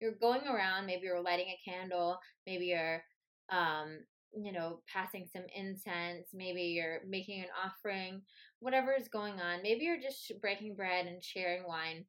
you're 0.00 0.12
going 0.20 0.46
around, 0.48 0.86
maybe 0.86 1.02
you're 1.04 1.22
lighting 1.22 1.46
a 1.48 1.70
candle, 1.70 2.18
maybe 2.46 2.66
you're, 2.66 3.02
um, 3.50 4.00
you 4.34 4.52
know, 4.52 4.80
passing 4.92 5.26
some 5.32 5.44
incense, 5.54 6.28
maybe 6.34 6.62
you're 6.62 7.00
making 7.06 7.40
an 7.40 7.48
offering, 7.64 8.22
whatever 8.58 8.92
is 8.92 9.08
going 9.08 9.40
on. 9.40 9.62
Maybe 9.62 9.84
you're 9.84 10.00
just 10.00 10.32
breaking 10.40 10.74
bread 10.74 11.06
and 11.06 11.22
sharing 11.22 11.66
wine. 11.66 12.06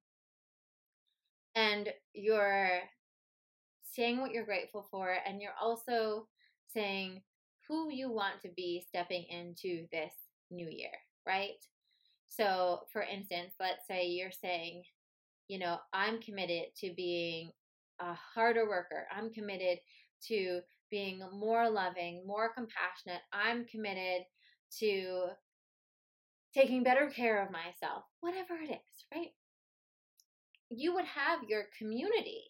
And 1.55 1.89
you're 2.13 2.79
saying 3.84 4.20
what 4.20 4.32
you're 4.32 4.46
grateful 4.46 4.88
for, 4.89 5.15
and 5.27 5.39
you're 5.41 5.51
also 5.62 6.27
saying, 6.74 7.22
who 7.67 7.91
you 7.91 8.12
want 8.12 8.41
to 8.41 8.50
be 8.55 8.84
stepping 8.88 9.24
into 9.29 9.86
this 9.91 10.13
new 10.50 10.67
year, 10.70 10.89
right? 11.27 11.63
So, 12.27 12.82
for 12.91 13.03
instance, 13.03 13.53
let's 13.60 13.86
say 13.88 14.08
you're 14.08 14.32
saying, 14.32 14.84
you 15.47 15.59
know, 15.59 15.77
I'm 15.93 16.21
committed 16.21 16.65
to 16.77 16.93
being 16.95 17.51
a 18.00 18.13
harder 18.13 18.67
worker. 18.67 19.07
I'm 19.15 19.31
committed 19.31 19.79
to 20.27 20.62
being 20.89 21.21
more 21.33 21.69
loving, 21.69 22.23
more 22.25 22.51
compassionate. 22.53 23.21
I'm 23.31 23.65
committed 23.65 24.23
to 24.79 25.27
taking 26.53 26.83
better 26.83 27.09
care 27.09 27.43
of 27.43 27.51
myself, 27.51 28.03
whatever 28.21 28.55
it 28.62 28.71
is, 28.71 29.05
right? 29.13 29.31
You 30.69 30.93
would 30.95 31.05
have 31.05 31.50
your 31.50 31.63
community 31.77 32.43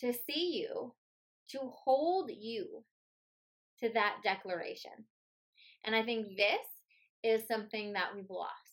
to 0.00 0.12
see 0.12 0.58
you, 0.58 0.92
to 1.50 1.58
hold 1.62 2.30
you 2.30 2.84
to 3.80 3.90
that 3.94 4.16
declaration. 4.22 4.92
And 5.84 5.94
I 5.94 6.02
think 6.02 6.36
this 6.36 6.66
is 7.22 7.46
something 7.48 7.92
that 7.94 8.10
we've 8.14 8.30
lost. 8.30 8.65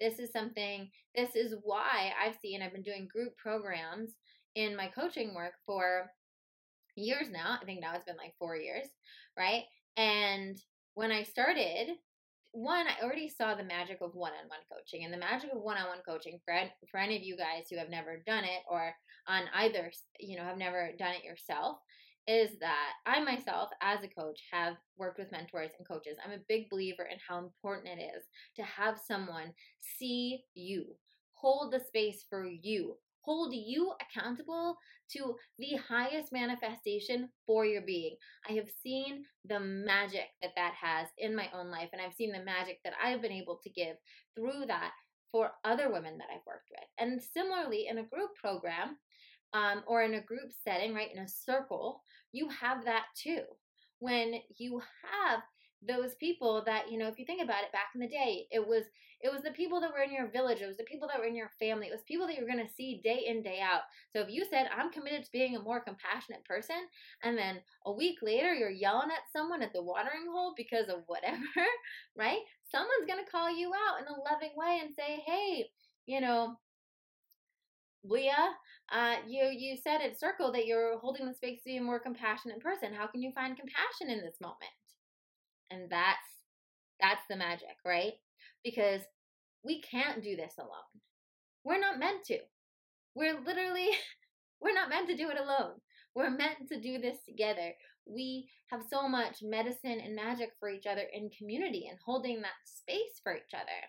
This 0.00 0.18
is 0.18 0.32
something, 0.32 0.90
this 1.14 1.34
is 1.34 1.54
why 1.62 2.12
I've 2.22 2.36
seen, 2.40 2.62
I've 2.62 2.72
been 2.72 2.82
doing 2.82 3.08
group 3.12 3.36
programs 3.36 4.10
in 4.54 4.76
my 4.76 4.88
coaching 4.88 5.34
work 5.34 5.52
for 5.66 6.10
years 6.96 7.28
now. 7.30 7.58
I 7.60 7.64
think 7.64 7.80
now 7.80 7.94
it's 7.94 8.04
been 8.04 8.16
like 8.16 8.34
four 8.38 8.56
years, 8.56 8.86
right? 9.36 9.64
And 9.96 10.56
when 10.94 11.10
I 11.10 11.22
started, 11.22 11.96
one, 12.52 12.86
I 12.86 13.04
already 13.04 13.28
saw 13.28 13.54
the 13.54 13.64
magic 13.64 13.98
of 14.00 14.14
one 14.14 14.32
on 14.32 14.48
one 14.48 14.60
coaching 14.72 15.04
and 15.04 15.12
the 15.12 15.18
magic 15.18 15.50
of 15.52 15.60
one 15.60 15.76
on 15.76 15.88
one 15.88 16.00
coaching 16.06 16.40
for, 16.44 16.54
for 16.90 16.98
any 16.98 17.16
of 17.16 17.22
you 17.22 17.36
guys 17.36 17.66
who 17.70 17.76
have 17.76 17.90
never 17.90 18.22
done 18.26 18.44
it 18.44 18.62
or 18.70 18.92
on 19.26 19.42
either, 19.54 19.92
you 20.18 20.36
know, 20.36 20.44
have 20.44 20.58
never 20.58 20.90
done 20.98 21.12
it 21.12 21.24
yourself 21.24 21.78
is 22.28 22.50
that 22.60 22.92
I 23.06 23.24
myself, 23.24 23.70
as 23.80 24.00
a 24.04 24.20
coach, 24.20 24.38
have 24.52 24.74
worked 24.98 25.18
with 25.18 25.32
mentors 25.32 25.70
and 25.78 25.88
coaches. 25.88 26.18
I'm 26.22 26.32
a 26.32 26.44
big 26.46 26.68
believer 26.68 27.04
in 27.04 27.16
how 27.26 27.38
important 27.38 27.98
it 27.98 28.02
is 28.02 28.22
to 28.56 28.62
have 28.62 29.00
someone 29.08 29.54
see 29.80 30.44
you, 30.54 30.84
hold 31.32 31.72
the 31.72 31.80
space 31.80 32.26
for 32.28 32.46
you, 32.46 32.96
hold 33.22 33.54
you 33.54 33.94
accountable 34.02 34.76
to 35.12 35.34
the 35.58 35.76
highest 35.88 36.30
manifestation 36.30 37.30
for 37.46 37.64
your 37.64 37.82
being. 37.82 38.16
I 38.48 38.52
have 38.52 38.68
seen 38.82 39.24
the 39.46 39.60
magic 39.60 40.28
that 40.42 40.52
that 40.54 40.74
has 40.80 41.08
in 41.16 41.34
my 41.34 41.48
own 41.54 41.70
life, 41.70 41.88
and 41.94 42.02
I've 42.02 42.14
seen 42.14 42.32
the 42.32 42.44
magic 42.44 42.78
that 42.84 42.92
I've 43.02 43.22
been 43.22 43.32
able 43.32 43.58
to 43.62 43.70
give 43.70 43.96
through 44.36 44.66
that 44.66 44.92
for 45.32 45.52
other 45.64 45.90
women 45.90 46.18
that 46.18 46.28
I've 46.30 46.46
worked 46.46 46.68
with. 46.70 46.88
And 46.98 47.22
similarly, 47.22 47.86
in 47.88 47.98
a 47.98 48.04
group 48.04 48.30
program, 48.38 48.96
um, 49.52 49.82
or 49.86 50.02
in 50.02 50.14
a 50.14 50.20
group 50.20 50.50
setting, 50.64 50.94
right, 50.94 51.12
in 51.12 51.22
a 51.22 51.28
circle, 51.28 52.02
you 52.32 52.48
have 52.48 52.84
that 52.84 53.06
too. 53.16 53.42
When 54.00 54.34
you 54.56 54.80
have 55.02 55.42
those 55.86 56.14
people 56.16 56.62
that 56.66 56.90
you 56.90 56.98
know 56.98 57.06
if 57.06 57.18
you 57.18 57.24
think 57.24 57.42
about 57.42 57.62
it 57.62 57.72
back 57.72 57.90
in 57.94 58.00
the 58.00 58.08
day 58.08 58.46
it 58.50 58.58
was 58.58 58.84
it 59.20 59.32
was 59.32 59.42
the 59.42 59.50
people 59.50 59.80
that 59.80 59.92
were 59.92 60.02
in 60.02 60.12
your 60.12 60.28
village 60.28 60.60
it 60.60 60.66
was 60.66 60.76
the 60.76 60.82
people 60.84 61.06
that 61.06 61.18
were 61.18 61.26
in 61.26 61.36
your 61.36 61.50
family 61.60 61.86
it 61.86 61.92
was 61.92 62.02
people 62.08 62.26
that 62.26 62.36
you're 62.36 62.48
going 62.48 62.64
to 62.64 62.74
see 62.74 63.00
day 63.04 63.24
in 63.28 63.42
day 63.42 63.60
out 63.62 63.82
so 64.12 64.20
if 64.20 64.28
you 64.28 64.44
said 64.50 64.66
i'm 64.76 64.90
committed 64.90 65.24
to 65.24 65.30
being 65.32 65.54
a 65.54 65.62
more 65.62 65.80
compassionate 65.80 66.44
person 66.44 66.76
and 67.22 67.38
then 67.38 67.58
a 67.86 67.92
week 67.92 68.18
later 68.22 68.52
you're 68.52 68.70
yelling 68.70 69.10
at 69.10 69.30
someone 69.32 69.62
at 69.62 69.72
the 69.72 69.82
watering 69.82 70.26
hole 70.32 70.52
because 70.56 70.88
of 70.88 71.04
whatever 71.06 71.38
right 72.16 72.40
someone's 72.70 73.06
going 73.06 73.24
to 73.24 73.30
call 73.30 73.48
you 73.48 73.70
out 73.70 74.00
in 74.00 74.06
a 74.06 74.32
loving 74.32 74.54
way 74.56 74.80
and 74.82 74.92
say 74.98 75.22
hey 75.24 75.64
you 76.06 76.20
know 76.20 76.56
Leah, 78.04 78.54
uh, 78.92 79.16
you 79.26 79.44
you 79.44 79.76
said 79.76 80.00
at 80.00 80.18
Circle 80.18 80.52
that 80.52 80.66
you're 80.66 80.98
holding 80.98 81.26
the 81.26 81.34
space 81.34 81.58
to 81.62 81.70
be 81.70 81.76
a 81.76 81.82
more 81.82 82.00
compassionate 82.00 82.60
person. 82.60 82.94
How 82.94 83.06
can 83.06 83.22
you 83.22 83.32
find 83.34 83.56
compassion 83.56 84.08
in 84.08 84.24
this 84.24 84.36
moment? 84.40 84.72
And 85.70 85.90
that's 85.90 86.18
that's 87.00 87.22
the 87.28 87.36
magic, 87.36 87.76
right? 87.84 88.12
Because 88.64 89.02
we 89.64 89.82
can't 89.82 90.22
do 90.22 90.36
this 90.36 90.54
alone. 90.58 91.02
We're 91.64 91.80
not 91.80 91.98
meant 91.98 92.24
to. 92.26 92.38
We're 93.14 93.40
literally 93.40 93.88
we're 94.60 94.74
not 94.74 94.88
meant 94.88 95.08
to 95.08 95.16
do 95.16 95.30
it 95.30 95.38
alone. 95.38 95.74
We're 96.14 96.30
meant 96.30 96.68
to 96.70 96.80
do 96.80 96.98
this 96.98 97.18
together. 97.28 97.72
We 98.08 98.48
have 98.70 98.82
so 98.88 99.08
much 99.08 99.38
medicine 99.42 100.00
and 100.04 100.16
magic 100.16 100.50
for 100.58 100.68
each 100.68 100.86
other 100.86 101.04
in 101.12 101.30
community 101.30 101.86
and 101.88 101.98
holding 102.04 102.40
that 102.42 102.58
space 102.64 103.20
for 103.22 103.34
each 103.36 103.54
other. 103.54 103.80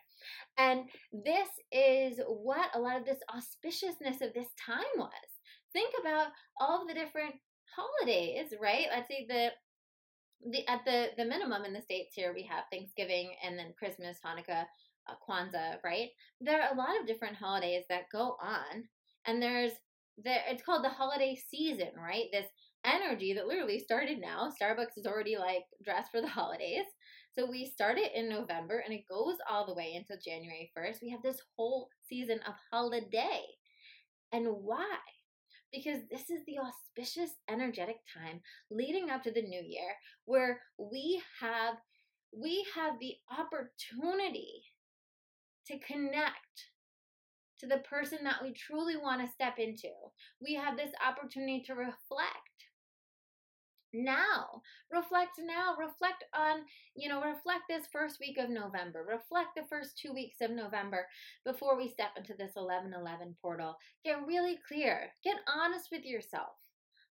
And 0.57 0.89
this 1.11 1.49
is 1.71 2.19
what 2.27 2.75
a 2.75 2.79
lot 2.79 2.97
of 2.97 3.05
this 3.05 3.19
auspiciousness 3.29 4.21
of 4.21 4.33
this 4.33 4.49
time 4.65 4.83
was. 4.97 5.09
Think 5.73 5.93
about 5.99 6.27
all 6.59 6.81
of 6.81 6.87
the 6.87 6.93
different 6.93 7.35
holidays, 7.75 8.53
right? 8.59 8.87
Let's 8.91 9.07
say 9.07 9.25
the 9.27 9.49
the 10.51 10.67
at 10.69 10.85
the 10.85 11.09
the 11.17 11.25
minimum 11.25 11.65
in 11.65 11.73
the 11.73 11.81
states 11.81 12.15
here 12.15 12.33
we 12.33 12.43
have 12.43 12.63
Thanksgiving 12.71 13.33
and 13.45 13.57
then 13.57 13.73
Christmas, 13.77 14.17
Hanukkah, 14.25 14.65
uh, 15.07 15.15
Kwanzaa, 15.27 15.77
right? 15.83 16.09
There 16.41 16.61
are 16.61 16.73
a 16.73 16.77
lot 16.77 16.99
of 16.99 17.07
different 17.07 17.35
holidays 17.35 17.83
that 17.89 18.09
go 18.11 18.37
on, 18.41 18.85
and 19.25 19.41
there's 19.41 19.73
there 20.23 20.43
it's 20.47 20.63
called 20.63 20.83
the 20.83 20.89
holiday 20.89 21.37
season, 21.49 21.91
right? 21.97 22.25
This 22.31 22.47
energy 22.85 23.33
that 23.33 23.47
literally 23.47 23.79
started 23.79 24.19
now. 24.19 24.51
Starbucks 24.61 24.97
is 24.97 25.05
already 25.05 25.37
like 25.37 25.63
dressed 25.83 26.11
for 26.11 26.21
the 26.21 26.27
holidays. 26.39 26.85
So 27.37 27.49
we 27.49 27.65
started 27.65 28.17
in 28.17 28.27
November 28.27 28.81
and 28.83 28.93
it 28.93 29.07
goes 29.09 29.37
all 29.49 29.65
the 29.65 29.73
way 29.73 29.93
until 29.95 30.17
January 30.23 30.71
1st. 30.77 30.97
We 31.01 31.11
have 31.11 31.21
this 31.21 31.41
whole 31.55 31.89
season 32.07 32.39
of 32.47 32.55
holiday. 32.71 33.43
And 34.31 34.47
why? 34.47 34.97
Because 35.71 35.99
this 36.09 36.29
is 36.29 36.41
the 36.47 36.57
auspicious, 36.57 37.31
energetic 37.49 37.97
time 38.11 38.41
leading 38.71 39.09
up 39.11 39.23
to 39.23 39.31
the 39.31 39.41
new 39.41 39.61
year 39.61 39.93
where 40.25 40.59
we 40.77 41.21
have 41.39 41.75
we 42.31 42.65
have 42.75 42.93
the 42.99 43.15
opportunity 43.31 44.61
to 45.65 45.79
connect 45.79 46.69
to 47.59 47.67
the 47.67 47.79
person 47.79 48.19
that 48.23 48.41
we 48.41 48.53
truly 48.53 48.95
want 48.97 49.21
to 49.21 49.31
step 49.31 49.55
into. 49.57 49.89
We 50.41 50.53
have 50.55 50.77
this 50.77 50.91
opportunity 51.05 51.63
to 51.67 51.73
reflect 51.73 52.48
now. 53.93 54.61
Reflect 54.91 55.39
now. 55.39 55.75
Reflect 55.77 56.23
on, 56.33 56.61
you 56.95 57.09
know, 57.09 57.21
reflect 57.21 57.63
this 57.69 57.85
first 57.91 58.19
week 58.19 58.37
of 58.37 58.49
November. 58.49 59.05
Reflect 59.07 59.49
the 59.55 59.67
first 59.69 59.97
two 59.97 60.13
weeks 60.13 60.37
of 60.41 60.51
November 60.51 61.07
before 61.45 61.77
we 61.77 61.87
step 61.87 62.11
into 62.17 62.33
this 62.33 62.55
1111 62.55 63.35
portal. 63.41 63.75
Get 64.03 64.25
really 64.25 64.59
clear. 64.67 65.11
Get 65.23 65.37
honest 65.47 65.89
with 65.91 66.05
yourself. 66.05 66.57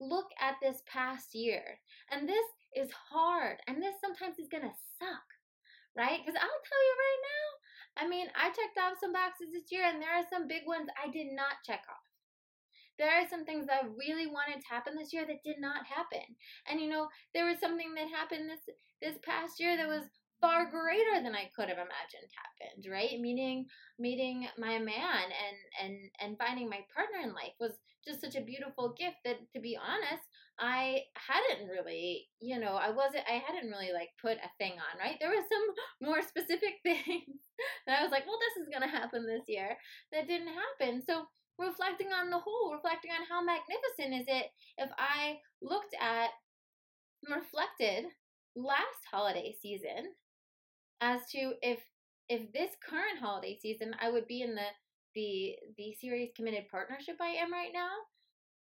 Look 0.00 0.26
at 0.41 0.57
this 0.61 0.83
past 0.87 1.35
year. 1.35 1.79
And 2.11 2.29
this 2.29 2.47
is 2.75 2.91
hard. 2.93 3.59
And 3.67 3.83
this 3.83 3.95
sometimes 4.00 4.38
is 4.38 4.49
going 4.49 4.64
to 4.64 4.83
suck, 4.99 5.26
right? 5.97 6.19
Because 6.21 6.38
I'll 6.41 6.64
tell 6.67 6.83
you 6.83 6.95
right 6.99 7.23
now, 7.23 7.49
I 8.05 8.09
mean, 8.09 8.26
I 8.35 8.49
checked 8.49 8.79
off 8.81 8.99
some 8.99 9.12
boxes 9.12 9.52
this 9.52 9.71
year, 9.71 9.85
and 9.85 10.00
there 10.00 10.11
are 10.11 10.25
some 10.33 10.49
big 10.49 10.62
ones 10.67 10.88
I 10.97 11.11
did 11.11 11.29
not 11.33 11.61
check 11.67 11.85
off. 11.91 12.12
There 13.02 13.11
are 13.11 13.26
some 13.26 13.44
things 13.44 13.66
I 13.66 13.82
really 13.99 14.30
wanted 14.30 14.62
to 14.62 14.71
happen 14.71 14.94
this 14.94 15.12
year 15.12 15.26
that 15.26 15.42
did 15.42 15.59
not 15.59 15.82
happen. 15.90 16.23
And 16.71 16.78
you 16.78 16.87
know, 16.87 17.09
there 17.35 17.47
was 17.50 17.59
something 17.59 17.99
that 17.99 18.14
happened 18.14 18.47
this 18.47 18.62
this 19.02 19.18
past 19.26 19.59
year 19.59 19.76
that 19.76 19.90
was 19.90 20.06
far 20.40 20.71
greater 20.71 21.18
than 21.23 21.35
I 21.35 21.50
could 21.54 21.66
have 21.66 21.82
imagined 21.82 22.30
happened, 22.30 22.87
right? 22.87 23.18
Meeting 23.18 23.66
meeting 23.99 24.47
my 24.59 24.78
man 24.78 25.26
and 25.35 25.59
and 25.82 25.94
and 26.21 26.38
finding 26.38 26.71
my 26.71 26.87
partner 26.94 27.26
in 27.26 27.35
life 27.35 27.59
was 27.59 27.75
just 28.06 28.21
such 28.21 28.35
a 28.35 28.47
beautiful 28.47 28.94
gift 28.99 29.18
that 29.25 29.38
to 29.54 29.61
be 29.61 29.78
honest, 29.78 30.23
I 30.59 31.06
hadn't 31.14 31.71
really, 31.71 32.28
you 32.40 32.59
know, 32.59 32.75
I 32.75 32.90
wasn't 32.90 33.26
I 33.26 33.42
hadn't 33.47 33.71
really 33.71 33.92
like 33.94 34.11
put 34.21 34.38
a 34.38 34.50
thing 34.59 34.73
on, 34.73 34.94
right? 34.99 35.16
There 35.18 35.30
was 35.30 35.47
some 35.50 35.66
more 36.09 36.23
specific 36.23 36.78
things 36.82 37.42
that 37.87 37.99
I 37.99 38.02
was 38.02 38.11
like, 38.11 38.26
well, 38.26 38.38
this 38.38 38.62
is 38.62 38.68
going 38.68 38.82
to 38.82 38.97
happen 38.97 39.26
this 39.26 39.47
year 39.47 39.76
that 40.12 40.28
didn't 40.28 40.54
happen. 40.54 41.02
So, 41.06 41.26
reflecting 41.59 42.09
on 42.09 42.30
the 42.30 42.38
whole, 42.38 42.73
reflecting 42.73 43.11
on 43.11 43.26
how 43.28 43.42
magnificent 43.42 44.21
is 44.21 44.26
it 44.28 44.50
if 44.78 44.90
I 44.99 45.38
looked 45.61 45.94
at 46.00 46.30
reflected 47.28 48.06
last 48.56 49.02
holiday 49.11 49.54
season 49.61 50.12
as 51.00 51.21
to 51.30 51.54
if 51.62 51.78
if 52.28 52.52
this 52.52 52.71
current 52.88 53.18
holiday 53.21 53.59
season 53.61 53.94
I 54.00 54.11
would 54.11 54.26
be 54.26 54.42
in 54.42 54.54
the 54.54 54.66
the 55.14 55.56
the 55.76 55.94
serious 56.00 56.30
committed 56.37 56.68
partnership 56.71 57.16
I 57.21 57.37
am 57.42 57.52
right 57.52 57.71
now. 57.73 57.90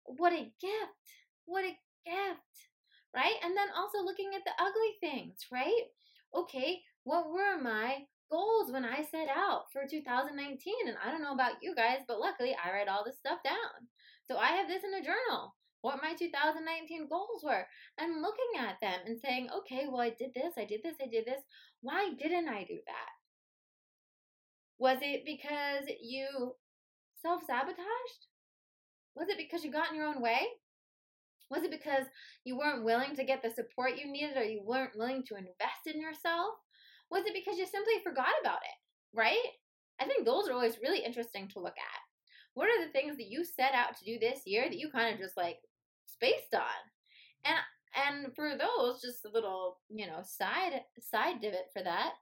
What 0.05 0.33
a 0.33 0.51
gift. 0.61 1.05
What 1.45 1.65
a 1.65 1.77
gift. 2.05 2.57
Right? 3.15 3.35
And 3.43 3.57
then 3.57 3.67
also 3.75 4.03
looking 4.03 4.31
at 4.35 4.43
the 4.45 4.63
ugly 4.63 4.97
things, 5.01 5.45
right? 5.51 5.83
Okay, 6.35 6.81
what 7.03 7.31
were 7.31 7.59
my 7.61 8.05
goals 8.29 8.71
when 8.71 8.85
I 8.85 9.03
set 9.03 9.27
out 9.29 9.71
for 9.71 9.83
2019? 9.89 10.73
And 10.87 10.97
I 11.03 11.11
don't 11.11 11.21
know 11.21 11.33
about 11.33 11.61
you 11.61 11.75
guys, 11.75 11.99
but 12.07 12.19
luckily 12.19 12.55
I 12.55 12.71
write 12.71 12.87
all 12.87 13.03
this 13.05 13.17
stuff 13.17 13.39
down. 13.43 13.87
So 14.27 14.37
I 14.37 14.47
have 14.53 14.67
this 14.67 14.83
in 14.83 14.93
a 14.93 15.05
journal 15.05 15.55
what 15.81 16.01
my 16.01 16.13
2019 16.13 17.07
goals 17.09 17.43
were 17.43 17.65
and 17.97 18.21
looking 18.21 18.59
at 18.59 18.79
them 18.81 18.99
and 19.05 19.19
saying, 19.23 19.47
okay, 19.59 19.85
well, 19.87 20.01
I 20.01 20.09
did 20.09 20.31
this, 20.35 20.53
I 20.57 20.65
did 20.65 20.81
this, 20.83 20.95
I 21.01 21.07
did 21.07 21.25
this. 21.25 21.41
Why 21.81 22.11
didn't 22.19 22.49
I 22.49 22.63
do 22.63 22.77
that? 22.85 23.11
Was 24.77 24.97
it 25.01 25.23
because 25.25 25.89
you 26.01 26.53
self 27.21 27.43
sabotaged? 27.45 28.27
Was 29.15 29.29
it 29.29 29.37
because 29.37 29.63
you 29.63 29.71
got 29.71 29.89
in 29.89 29.95
your 29.95 30.07
own 30.07 30.21
way? 30.21 30.41
Was 31.49 31.63
it 31.63 31.71
because 31.71 32.05
you 32.43 32.57
weren't 32.57 32.85
willing 32.85 33.15
to 33.15 33.23
get 33.23 33.41
the 33.41 33.49
support 33.49 33.97
you 33.97 34.11
needed 34.11 34.37
or 34.37 34.43
you 34.43 34.61
weren't 34.63 34.97
willing 34.97 35.23
to 35.27 35.35
invest 35.35 35.87
in 35.87 35.99
yourself? 35.99 36.55
Was 37.11 37.25
it 37.25 37.33
because 37.33 37.57
you 37.57 37.65
simply 37.65 37.95
forgot 38.03 38.33
about 38.41 38.59
it? 38.63 39.17
Right? 39.17 39.49
I 39.99 40.05
think 40.05 40.25
those 40.25 40.47
are 40.47 40.53
always 40.53 40.79
really 40.81 41.03
interesting 41.03 41.47
to 41.49 41.59
look 41.59 41.77
at. 41.77 41.99
What 42.53 42.67
are 42.67 42.85
the 42.85 42.91
things 42.91 43.17
that 43.17 43.29
you 43.29 43.43
set 43.43 43.73
out 43.73 43.97
to 43.97 44.05
do 44.05 44.19
this 44.19 44.41
year 44.45 44.65
that 44.69 44.79
you 44.79 44.89
kind 44.89 45.13
of 45.13 45.19
just 45.19 45.37
like 45.37 45.59
spaced 46.19 46.53
on. 46.53 46.79
And 47.45 47.57
and 47.95 48.35
for 48.35 48.51
those, 48.55 49.01
just 49.01 49.25
a 49.25 49.31
little, 49.33 49.79
you 49.89 50.05
know, 50.05 50.21
side 50.23 50.81
side 50.99 51.41
divot 51.41 51.71
for 51.73 51.83
that 51.83 52.13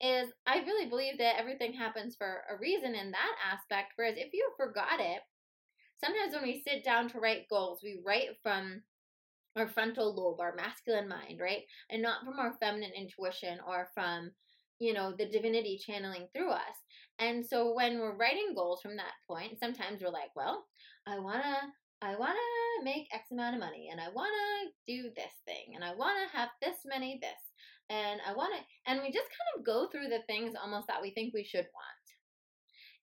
is 0.00 0.30
I 0.46 0.60
really 0.60 0.88
believe 0.88 1.18
that 1.18 1.38
everything 1.38 1.74
happens 1.74 2.16
for 2.16 2.42
a 2.48 2.58
reason 2.58 2.94
in 2.94 3.10
that 3.10 3.36
aspect. 3.52 3.92
Whereas 3.96 4.14
if 4.16 4.32
you 4.32 4.50
forgot 4.56 4.98
it, 4.98 5.20
sometimes 6.02 6.32
when 6.32 6.42
we 6.42 6.62
sit 6.66 6.84
down 6.84 7.08
to 7.10 7.20
write 7.20 7.50
goals, 7.50 7.80
we 7.82 8.00
write 8.04 8.38
from 8.42 8.82
our 9.56 9.68
frontal 9.68 10.14
lobe, 10.14 10.40
our 10.40 10.54
masculine 10.54 11.08
mind, 11.08 11.40
right? 11.40 11.62
And 11.90 12.02
not 12.02 12.24
from 12.24 12.38
our 12.38 12.54
feminine 12.60 12.92
intuition 12.96 13.58
or 13.66 13.88
from, 13.94 14.30
you 14.78 14.92
know, 14.92 15.12
the 15.16 15.26
divinity 15.26 15.80
channeling 15.84 16.28
through 16.34 16.50
us. 16.50 16.76
And 17.18 17.44
so 17.44 17.74
when 17.74 17.98
we're 17.98 18.16
writing 18.16 18.54
goals 18.54 18.80
from 18.80 18.96
that 18.96 19.12
point, 19.28 19.58
sometimes 19.58 20.00
we're 20.02 20.10
like, 20.10 20.30
well, 20.34 20.64
I 21.06 21.18
want 21.18 21.42
to 21.42 21.56
I 22.02 22.16
want 22.16 22.32
to 22.32 22.84
make 22.84 23.08
X 23.12 23.30
amount 23.30 23.56
of 23.56 23.60
money 23.60 23.90
and 23.92 24.00
I 24.00 24.08
want 24.08 24.32
to 24.32 24.92
do 24.92 25.10
this 25.14 25.32
thing 25.46 25.74
and 25.74 25.84
I 25.84 25.94
want 25.94 26.16
to 26.16 26.36
have 26.36 26.48
this 26.62 26.76
many 26.86 27.18
this 27.20 27.50
and 27.90 28.20
I 28.26 28.32
want 28.32 28.54
to, 28.54 28.90
and 28.90 29.00
we 29.02 29.08
just 29.12 29.28
kind 29.28 29.58
of 29.58 29.66
go 29.66 29.88
through 29.88 30.08
the 30.08 30.22
things 30.28 30.54
almost 30.54 30.86
that 30.86 31.02
we 31.02 31.10
think 31.10 31.34
we 31.34 31.44
should 31.44 31.66
want. 31.74 32.06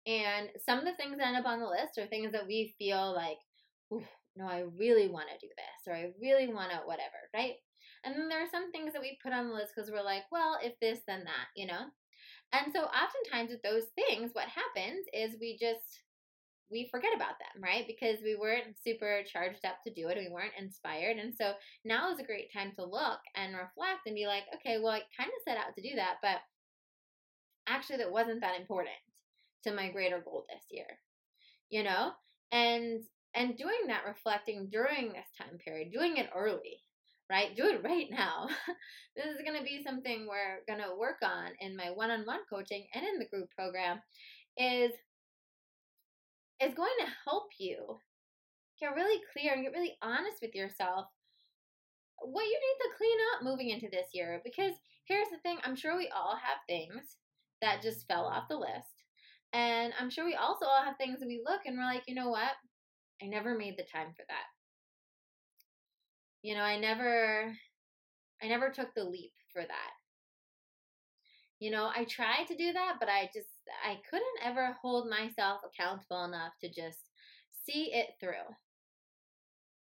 And 0.08 0.50
some 0.66 0.80
of 0.80 0.86
the 0.86 0.96
things 0.96 1.18
that 1.18 1.28
end 1.28 1.36
up 1.36 1.46
on 1.46 1.60
the 1.60 1.68
list 1.68 1.98
are 2.00 2.08
things 2.08 2.32
that 2.32 2.48
we 2.48 2.74
feel 2.80 3.14
like, 3.14 3.38
no, 4.38 4.46
I 4.46 4.66
really 4.78 5.08
want 5.08 5.28
to 5.30 5.46
do 5.46 5.52
this 5.56 5.88
or 5.88 5.94
I 5.94 6.12
really 6.22 6.48
want 6.48 6.72
to 6.72 6.78
whatever, 6.86 7.30
right? 7.34 7.56
And 8.06 8.16
then 8.16 8.30
there 8.30 8.42
are 8.42 8.52
some 8.52 8.72
things 8.72 8.94
that 8.94 9.02
we 9.02 9.18
put 9.22 9.34
on 9.34 9.50
the 9.50 9.54
list 9.54 9.74
because 9.76 9.92
we're 9.92 10.04
like, 10.04 10.24
well, 10.32 10.58
if 10.62 10.80
this, 10.80 11.00
then 11.08 11.24
that, 11.26 11.48
you 11.56 11.66
know? 11.66 11.90
And 12.54 12.72
so 12.72 12.88
oftentimes 12.88 13.50
with 13.50 13.62
those 13.64 13.90
things, 13.96 14.32
what 14.34 14.48
happens 14.48 15.06
is 15.14 15.40
we 15.42 15.58
just 15.60 16.04
we 16.70 16.90
forget 16.92 17.16
about 17.16 17.40
them, 17.40 17.64
right? 17.64 17.86
Because 17.88 18.20
we 18.22 18.36
weren't 18.36 18.76
super 18.84 19.22
charged 19.32 19.66
up 19.66 19.78
to 19.84 19.94
do 19.94 20.10
it. 20.10 20.18
We 20.18 20.30
weren't 20.30 20.60
inspired. 20.60 21.18
And 21.18 21.34
so 21.34 21.54
now 21.86 22.12
is 22.12 22.20
a 22.20 22.26
great 22.26 22.52
time 22.52 22.74
to 22.76 22.84
look 22.84 23.20
and 23.36 23.56
reflect 23.56 24.06
and 24.06 24.16
be 24.16 24.28
like, 24.28 24.44
okay, 24.56 24.78
well, 24.82 24.92
I 24.92 25.02
kind 25.18 25.32
of 25.32 25.44
set 25.48 25.58
out 25.58 25.76
to 25.76 25.82
do 25.82 25.96
that, 25.96 26.16
but 26.22 26.40
actually 27.68 27.98
that 27.98 28.12
wasn't 28.12 28.42
that 28.42 28.60
important 28.60 28.96
to 29.64 29.74
my 29.74 29.90
greater 29.90 30.20
goal 30.20 30.46
this 30.50 30.64
year. 30.70 30.88
You 31.70 31.84
know? 31.84 32.12
And 32.52 33.02
and 33.38 33.56
doing 33.56 33.88
that 33.88 34.04
reflecting 34.06 34.68
during 34.72 35.14
this 35.14 35.30
time 35.38 35.60
period, 35.64 35.92
doing 35.94 36.18
it 36.18 36.30
early, 36.36 36.82
right? 37.30 37.56
Do 37.56 37.68
it 37.68 37.84
right 37.84 38.08
now. 38.10 38.48
this 39.16 39.28
is 39.28 39.42
going 39.46 39.58
to 39.58 39.64
be 39.64 39.84
something 39.84 40.28
we're 40.28 40.66
going 40.68 40.84
to 40.84 40.98
work 40.98 41.18
on 41.24 41.52
in 41.62 41.78
my 41.78 41.92
one-on-one 41.94 42.40
coaching 42.50 42.88
and 42.96 43.06
in 43.06 43.20
the 43.20 43.28
group 43.28 43.50
program 43.56 44.02
is 44.58 44.92
is 46.60 46.74
going 46.74 46.98
to 47.00 47.14
help 47.30 47.50
you 47.60 48.00
get 48.80 48.96
really 48.96 49.22
clear 49.32 49.54
and 49.54 49.64
get 49.64 49.74
really 49.74 49.96
honest 50.02 50.38
with 50.42 50.56
yourself 50.56 51.06
what 52.20 52.42
you 52.42 52.60
need 52.60 52.84
to 52.84 52.98
clean 52.98 53.18
up 53.36 53.44
moving 53.44 53.70
into 53.70 53.88
this 53.92 54.08
year. 54.14 54.42
Because 54.44 54.74
here's 55.06 55.30
the 55.30 55.38
thing 55.44 55.60
I'm 55.64 55.76
sure 55.76 55.96
we 55.96 56.10
all 56.10 56.36
have 56.36 56.58
things 56.68 57.18
that 57.62 57.84
just 57.84 58.08
fell 58.08 58.26
off 58.26 58.50
the 58.50 58.58
list. 58.58 59.04
And 59.54 59.94
I'm 60.00 60.10
sure 60.10 60.26
we 60.26 60.34
also 60.34 60.66
all 60.66 60.84
have 60.84 60.98
things 60.98 61.20
that 61.20 61.28
we 61.28 61.44
look 61.46 61.62
and 61.68 61.78
we're 61.78 61.84
like, 61.84 62.04
you 62.08 62.16
know 62.16 62.30
what? 62.30 62.54
I 63.22 63.26
never 63.26 63.58
made 63.58 63.78
the 63.78 63.84
time 63.84 64.14
for 64.16 64.24
that. 64.28 64.46
You 66.42 66.56
know, 66.56 66.62
I 66.62 66.80
never 66.80 67.56
I 68.42 68.48
never 68.48 68.70
took 68.70 68.94
the 68.94 69.04
leap 69.04 69.34
for 69.52 69.62
that. 69.62 69.92
You 71.60 71.72
know, 71.72 71.90
I 71.94 72.06
tried 72.06 72.46
to 72.48 72.56
do 72.56 72.72
that, 72.74 72.98
but 73.00 73.10
I 73.10 73.30
just 73.34 73.50
I 73.86 73.98
couldn't 74.10 74.44
ever 74.44 74.78
hold 74.82 75.10
myself 75.10 75.62
accountable 75.66 76.26
enough 76.26 76.54
to 76.62 76.68
just 76.68 77.00
see 77.66 77.92
it 77.94 78.10
through. 78.20 78.56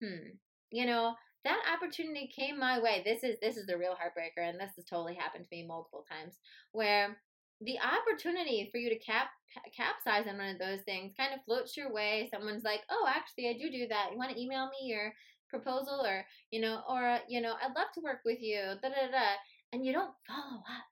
Hmm. 0.02 0.30
You 0.70 0.86
know, 0.86 1.14
that 1.44 1.62
opportunity 1.72 2.30
came 2.34 2.58
my 2.58 2.80
way. 2.80 3.02
This 3.04 3.22
is 3.22 3.38
this 3.40 3.56
is 3.56 3.66
the 3.66 3.78
real 3.78 3.94
heartbreaker, 3.94 4.48
and 4.48 4.58
this 4.58 4.72
has 4.76 4.84
totally 4.84 5.14
happened 5.14 5.44
to 5.44 5.56
me 5.56 5.66
multiple 5.66 6.04
times, 6.10 6.34
where 6.72 7.16
the 7.60 7.78
opportunity 7.78 8.68
for 8.70 8.78
you 8.78 8.88
to 8.90 8.98
cap 8.98 9.28
capsize 9.76 10.26
on 10.28 10.38
one 10.38 10.54
of 10.54 10.58
those 10.58 10.80
things 10.82 11.12
kind 11.16 11.34
of 11.34 11.44
floats 11.44 11.76
your 11.76 11.92
way. 11.92 12.28
Someone's 12.32 12.64
like, 12.64 12.80
"Oh, 12.90 13.06
actually, 13.08 13.48
I 13.48 13.54
do 13.54 13.70
do 13.70 13.88
that. 13.88 14.10
You 14.12 14.18
want 14.18 14.32
to 14.32 14.40
email 14.40 14.66
me 14.66 14.88
your 14.88 15.12
proposal, 15.48 16.04
or 16.04 16.24
you 16.50 16.60
know, 16.60 16.82
or 16.88 17.18
you 17.28 17.40
know, 17.40 17.54
I'd 17.60 17.76
love 17.76 17.92
to 17.94 18.00
work 18.00 18.20
with 18.24 18.40
you." 18.40 18.60
Da 18.82 18.88
da 18.88 19.10
da, 19.10 19.36
and 19.72 19.84
you 19.84 19.92
don't 19.92 20.14
follow 20.26 20.58
up 20.58 20.84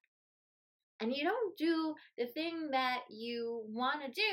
and 1.00 1.14
you 1.14 1.24
don't 1.24 1.56
do 1.56 1.94
the 2.16 2.26
thing 2.26 2.70
that 2.72 3.00
you 3.10 3.62
want 3.68 4.00
to 4.02 4.10
do. 4.10 4.32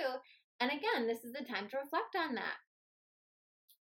And 0.60 0.72
again, 0.72 1.08
this 1.08 1.24
is 1.24 1.34
the 1.34 1.46
time 1.46 1.68
to 1.70 1.78
reflect 1.78 2.16
on 2.18 2.36
that. 2.36 2.56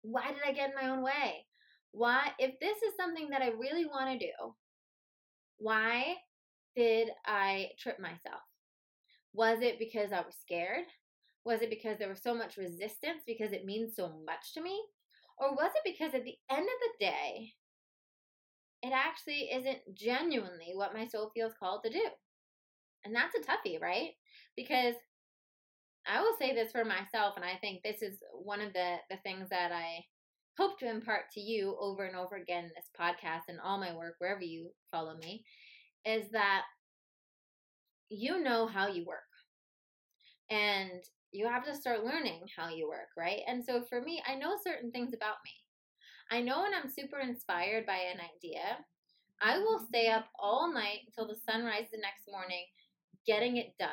Why 0.01 0.27
did 0.29 0.41
I 0.45 0.53
get 0.53 0.69
in 0.69 0.75
my 0.75 0.89
own 0.89 1.03
way? 1.03 1.45
Why, 1.91 2.31
if 2.39 2.59
this 2.59 2.77
is 2.77 2.95
something 2.95 3.29
that 3.31 3.41
I 3.41 3.49
really 3.49 3.85
want 3.85 4.19
to 4.19 4.25
do, 4.25 4.53
why 5.57 6.15
did 6.79 7.09
I 7.25 7.71
trip 7.77 7.99
myself? 7.99 8.39
Was 9.33 9.59
it 9.61 9.79
because 9.79 10.13
I 10.13 10.21
was 10.21 10.35
scared? 10.41 10.85
Was 11.43 11.61
it 11.61 11.69
because 11.69 11.99
there 11.99 12.07
was 12.07 12.23
so 12.23 12.33
much 12.33 12.55
resistance 12.55 13.21
because 13.27 13.51
it 13.51 13.65
means 13.65 13.97
so 13.97 14.13
much 14.25 14.53
to 14.53 14.61
me? 14.61 14.81
Or 15.37 15.51
was 15.51 15.71
it 15.75 15.83
because 15.83 16.13
at 16.13 16.23
the 16.23 16.37
end 16.49 16.63
of 16.63 16.79
the 16.81 17.05
day, 17.05 17.53
it 18.81 18.93
actually 18.93 19.49
isn't 19.51 19.79
genuinely 19.93 20.71
what 20.73 20.93
my 20.93 21.05
soul 21.05 21.31
feels 21.33 21.53
called 21.59 21.83
to 21.83 21.89
do? 21.89 22.05
And 23.03 23.13
that's 23.15 23.35
a 23.35 23.39
toughie, 23.41 23.81
right? 23.81 24.11
Because 24.55 24.95
I 26.07 26.21
will 26.21 26.35
say 26.39 26.53
this 26.53 26.71
for 26.71 26.83
myself, 26.83 27.35
and 27.35 27.45
I 27.45 27.55
think 27.61 27.83
this 27.83 28.01
is 28.01 28.19
one 28.33 28.61
of 28.61 28.73
the, 28.73 28.97
the 29.09 29.17
things 29.17 29.49
that 29.49 29.71
I 29.71 30.05
hope 30.57 30.79
to 30.79 30.89
impart 30.89 31.29
to 31.33 31.39
you 31.39 31.77
over 31.79 32.03
and 32.05 32.15
over 32.15 32.35
again 32.35 32.65
in 32.65 32.71
this 32.75 32.89
podcast 32.99 33.43
and 33.47 33.59
all 33.61 33.77
my 33.77 33.95
work, 33.95 34.15
wherever 34.19 34.41
you 34.41 34.71
follow 34.91 35.15
me, 35.17 35.43
is 36.05 36.29
that 36.31 36.63
you 38.09 38.41
know 38.43 38.67
how 38.67 38.87
you 38.87 39.05
work. 39.05 39.23
And 40.49 41.03
you 41.31 41.47
have 41.47 41.63
to 41.65 41.75
start 41.75 42.03
learning 42.05 42.41
how 42.55 42.69
you 42.69 42.87
work, 42.87 43.09
right? 43.17 43.41
And 43.47 43.63
so 43.63 43.83
for 43.83 44.01
me, 44.01 44.21
I 44.27 44.35
know 44.35 44.55
certain 44.63 44.91
things 44.91 45.13
about 45.13 45.37
me. 45.45 45.51
I 46.31 46.41
know 46.41 46.61
when 46.63 46.73
I'm 46.73 46.89
super 46.89 47.19
inspired 47.19 47.85
by 47.85 47.97
an 47.97 48.19
idea, 48.19 48.79
I 49.41 49.59
will 49.59 49.79
stay 49.87 50.09
up 50.09 50.27
all 50.39 50.73
night 50.73 51.01
until 51.07 51.27
the 51.27 51.39
sun 51.49 51.65
rises 51.65 51.91
the 51.91 51.99
next 51.99 52.25
morning 52.29 52.65
getting 53.27 53.57
it 53.57 53.73
done. 53.79 53.89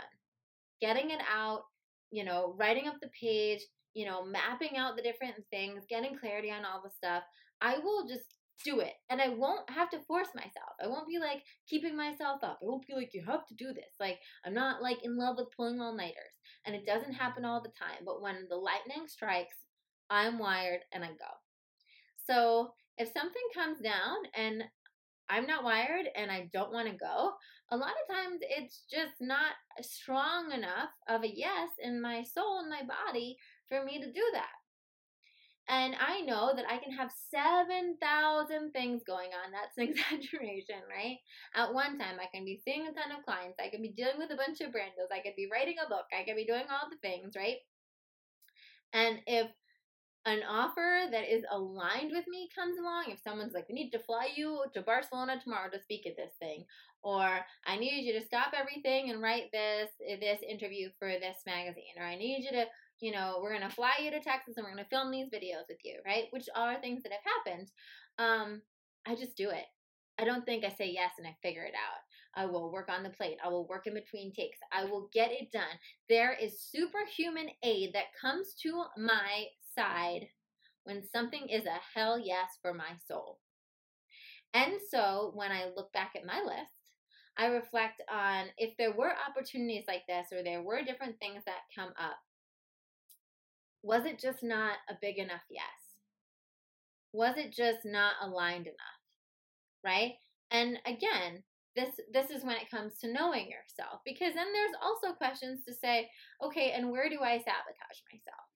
getting 0.81 1.11
it 1.11 1.21
out, 1.33 1.64
you 2.12 2.25
know, 2.25 2.55
writing 2.59 2.88
up 2.88 2.97
the 3.03 3.11
page, 3.21 3.61
you 3.95 4.07
know, 4.07 4.25
mapping 4.25 4.77
out 4.79 4.97
the 4.97 5.03
different 5.03 5.37
things, 5.51 5.85
getting 5.88 6.19
clarity 6.19 6.51
on 6.53 6.64
all 6.64 6.83
the 6.85 6.90
stuff, 6.90 7.25
I 7.62 7.79
will 7.79 8.07
just 8.09 8.36
do 8.64 8.81
it. 8.81 8.95
And 9.11 9.21
I 9.21 9.29
won't 9.29 9.69
have 9.71 9.90
to 9.90 10.01
force 10.01 10.29
myself. 10.35 10.75
I 10.83 10.87
won't 10.87 11.09
be 11.09 11.19
like 11.19 11.42
keeping 11.69 11.97
myself 11.97 12.42
up. 12.42 12.59
I 12.62 12.66
won't 12.66 12.87
be 12.87 12.95
like, 12.95 13.11
you 13.12 13.23
have 13.27 13.47
to 13.47 13.55
do 13.55 13.73
this. 13.73 13.95
Like, 14.01 14.19
I'm 14.45 14.55
not 14.55 14.83
like 14.83 14.99
in 15.03 15.16
love 15.16 15.37
with 15.38 15.55
pulling 15.57 15.81
all 15.81 15.97
nighters. 15.97 16.35
And 16.64 16.75
it 16.75 16.87
doesn't 16.87 17.14
happen 17.14 17.45
all 17.45 17.62
the 17.62 17.73
time. 17.79 18.05
But 18.05 18.23
when 18.23 18.47
the 18.49 18.57
lightning 18.57 19.07
strikes, 19.07 19.57
I'm 20.11 20.38
wired 20.38 20.81
and 20.92 21.05
I 21.05 21.09
go. 21.09 21.33
So 22.27 22.73
if 22.99 23.09
something 23.12 23.42
comes 23.55 23.79
down 23.81 24.16
and 24.35 24.64
I'm 25.29 25.47
not 25.47 25.64
wired 25.64 26.07
and 26.16 26.31
I 26.31 26.49
don't 26.53 26.73
want 26.73 26.88
to 26.88 26.97
go, 26.97 27.33
a 27.71 27.77
lot 27.77 27.90
of 27.90 28.14
times 28.14 28.40
it's 28.42 28.85
just 28.90 29.14
not 29.21 29.53
strong 29.81 30.53
enough 30.53 30.90
of 31.09 31.25
a 31.25 31.33
yes 31.33 31.71
in 31.83 32.01
my 32.01 32.23
soul 32.23 32.61
and 32.61 32.71
my 32.71 32.83
body 32.83 33.37
for 33.69 33.85
me 33.85 34.01
to 34.01 34.07
do 34.07 34.23
that. 34.35 34.56
And 35.68 35.96
I 35.98 36.20
know 36.20 36.52
that 36.55 36.64
I 36.70 36.79
can 36.79 36.92
have 36.92 37.11
7,000 37.31 37.98
things 38.70 39.02
going 39.05 39.31
on. 39.35 39.50
That's 39.50 39.76
an 39.79 39.88
exaggeration, 39.90 40.87
right? 40.88 41.18
At 41.55 41.74
one 41.74 41.98
time, 41.98 42.16
I 42.20 42.31
can 42.33 42.44
be 42.44 42.61
seeing 42.64 42.87
a 42.87 42.92
ton 42.92 43.11
of 43.16 43.24
clients. 43.24 43.59
I 43.59 43.68
can 43.68 43.83
be 43.83 43.90
dealing 43.96 44.18
with 44.18 44.31
a 44.31 44.37
bunch 44.37 44.61
of 44.61 44.70
brand 44.70 44.92
deals. 44.96 45.11
I 45.12 45.22
could 45.22 45.37
be 45.37 45.48
writing 45.50 45.76
a 45.85 45.88
book. 45.88 46.07
I 46.14 46.24
could 46.24 46.37
be 46.37 46.46
doing 46.46 46.70
all 46.70 46.88
the 46.88 47.02
things, 47.02 47.35
right? 47.37 47.59
And 48.92 49.18
if 49.26 49.50
an 50.26 50.42
offer 50.48 51.07
that 51.11 51.33
is 51.33 51.44
aligned 51.50 52.11
with 52.12 52.26
me 52.29 52.48
comes 52.55 52.79
along, 52.79 53.07
if 53.09 53.20
someone's 53.22 53.55
like, 53.55 53.68
we 53.68 53.74
need 53.74 53.90
to 53.90 53.98
fly 53.98 54.29
you 54.35 54.64
to 54.74 54.83
Barcelona 54.83 55.40
tomorrow 55.42 55.70
to 55.70 55.83
speak 55.83 56.07
at 56.07 56.16
this 56.16 56.33
thing, 56.40 56.64
or 57.02 57.40
I 57.64 57.76
need 57.76 58.02
you 58.02 58.18
to 58.18 58.26
stop 58.26 58.52
everything 58.52 59.11
and 59.11 59.22
write 59.22 59.52
this 59.52 59.90
eh, 60.07 60.16
this 60.20 60.40
interview 60.42 60.90
for 60.98 61.09
this 61.09 61.38
magazine, 61.46 61.94
or 61.96 62.05
I 62.05 62.16
need 62.16 62.42
you 62.44 62.50
to 62.50 62.66
you 63.00 63.12
know, 63.12 63.38
we're 63.42 63.52
gonna 63.52 63.70
fly 63.70 63.92
you 64.02 64.11
to 64.11 64.20
Texas 64.20 64.54
and 64.56 64.64
we're 64.64 64.70
gonna 64.70 64.87
film 64.88 65.11
these 65.11 65.28
videos 65.28 65.68
with 65.68 65.78
you, 65.85 65.98
right? 66.06 66.24
Which 66.30 66.48
are 66.54 66.80
things 66.80 67.02
that 67.02 67.12
have 67.12 67.20
happened. 67.46 67.70
Um, 68.18 68.62
I 69.06 69.14
just 69.14 69.37
do 69.37 69.50
it. 69.50 69.64
I 70.18 70.24
don't 70.24 70.44
think 70.46 70.64
I 70.64 70.70
say 70.70 70.90
yes 70.90 71.12
and 71.18 71.26
I 71.26 71.37
figure 71.42 71.64
it 71.64 71.74
out. 71.74 72.00
I 72.35 72.46
will 72.46 72.72
work 72.72 72.88
on 72.88 73.02
the 73.02 73.11
plate. 73.11 73.38
I 73.44 73.48
will 73.48 73.66
work 73.66 73.87
in 73.87 73.94
between 73.94 74.32
takes. 74.32 74.59
I 74.72 74.85
will 74.85 75.09
get 75.12 75.30
it 75.30 75.52
done. 75.52 75.62
There 76.09 76.35
is 76.35 76.61
superhuman 76.61 77.48
aid 77.62 77.90
that 77.94 78.14
comes 78.20 78.54
to 78.62 78.85
my 78.96 79.46
side 79.74 80.28
when 80.85 81.02
something 81.02 81.48
is 81.48 81.66
a 81.66 81.80
hell 81.98 82.18
yes 82.18 82.59
for 82.62 82.72
my 82.72 82.92
soul. 83.06 83.40
And 84.54 84.74
so 84.90 85.32
when 85.35 85.50
I 85.50 85.70
look 85.76 85.92
back 85.92 86.12
at 86.16 86.26
my 86.26 86.40
list, 86.40 86.70
I 87.37 87.46
reflect 87.46 88.02
on 88.11 88.46
if 88.56 88.74
there 88.78 88.92
were 88.92 89.12
opportunities 89.28 89.85
like 89.87 90.02
this 90.09 90.28
or 90.32 90.42
there 90.42 90.62
were 90.62 90.82
different 90.82 91.18
things 91.18 91.42
that 91.44 91.68
come 91.74 91.92
up 91.98 92.16
was 93.87 94.05
it 94.05 94.18
just 94.18 94.42
not 94.42 94.79
a 94.90 94.94
big 95.01 95.16
enough 95.16 95.46
yes? 95.49 96.03
Was 97.12 97.37
it 97.37 97.53
just 97.53 97.85
not 97.85 98.14
aligned 98.20 98.66
enough? 98.66 99.01
Right? 99.85 100.14
And 100.51 100.79
again, 100.85 101.44
this 101.77 101.90
this 102.12 102.31
is 102.31 102.42
when 102.42 102.57
it 102.57 102.70
comes 102.70 102.99
to 102.99 103.12
knowing 103.12 103.46
yourself 103.46 104.01
because 104.05 104.35
then 104.35 104.49
there's 104.53 104.75
also 104.83 105.14
questions 105.14 105.61
to 105.64 105.72
say, 105.75 106.09
okay, 106.42 106.72
and 106.72 106.90
where 106.90 107.09
do 107.09 107.20
I 107.20 107.38
sabotage 107.38 108.01
myself? 108.11 108.46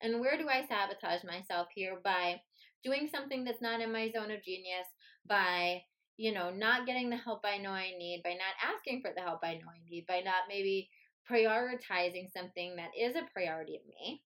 And 0.00 0.20
where 0.20 0.38
do 0.38 0.48
I 0.48 0.64
sabotage 0.66 1.24
myself 1.24 1.66
here 1.74 1.98
by 2.02 2.40
doing 2.82 3.10
something 3.12 3.44
that's 3.44 3.60
not 3.60 3.82
in 3.82 3.92
my 3.92 4.10
zone 4.10 4.30
of 4.30 4.42
genius, 4.42 4.88
by 5.28 5.82
you 6.16 6.32
know, 6.32 6.50
not 6.50 6.86
getting 6.86 7.10
the 7.10 7.16
help 7.16 7.44
I 7.44 7.58
know 7.58 7.70
I 7.70 7.92
need, 7.96 8.22
by 8.24 8.30
not 8.30 8.74
asking 8.74 9.02
for 9.02 9.10
the 9.14 9.22
help 9.22 9.40
I 9.44 9.54
know 9.54 9.68
I 9.68 9.78
need, 9.88 10.06
by 10.08 10.20
not 10.20 10.48
maybe 10.48 10.88
prioritizing 11.30 12.32
something 12.32 12.74
that 12.76 12.90
is 12.98 13.14
a 13.14 13.28
priority 13.34 13.76
of 13.76 13.82
me 13.86 14.22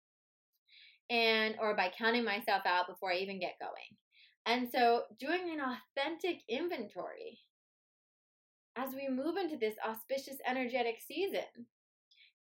and 1.11 1.55
or 1.61 1.75
by 1.77 1.90
counting 1.97 2.25
myself 2.25 2.62
out 2.66 2.88
before 2.88 3.12
I 3.12 3.16
even 3.16 3.40
get 3.40 3.59
going. 3.61 3.97
And 4.47 4.68
so 4.71 5.03
doing 5.18 5.51
an 5.53 5.61
authentic 5.61 6.40
inventory 6.49 7.40
as 8.77 8.94
we 8.94 9.09
move 9.09 9.37
into 9.37 9.57
this 9.57 9.75
auspicious 9.87 10.38
energetic 10.47 10.97
season 11.07 11.66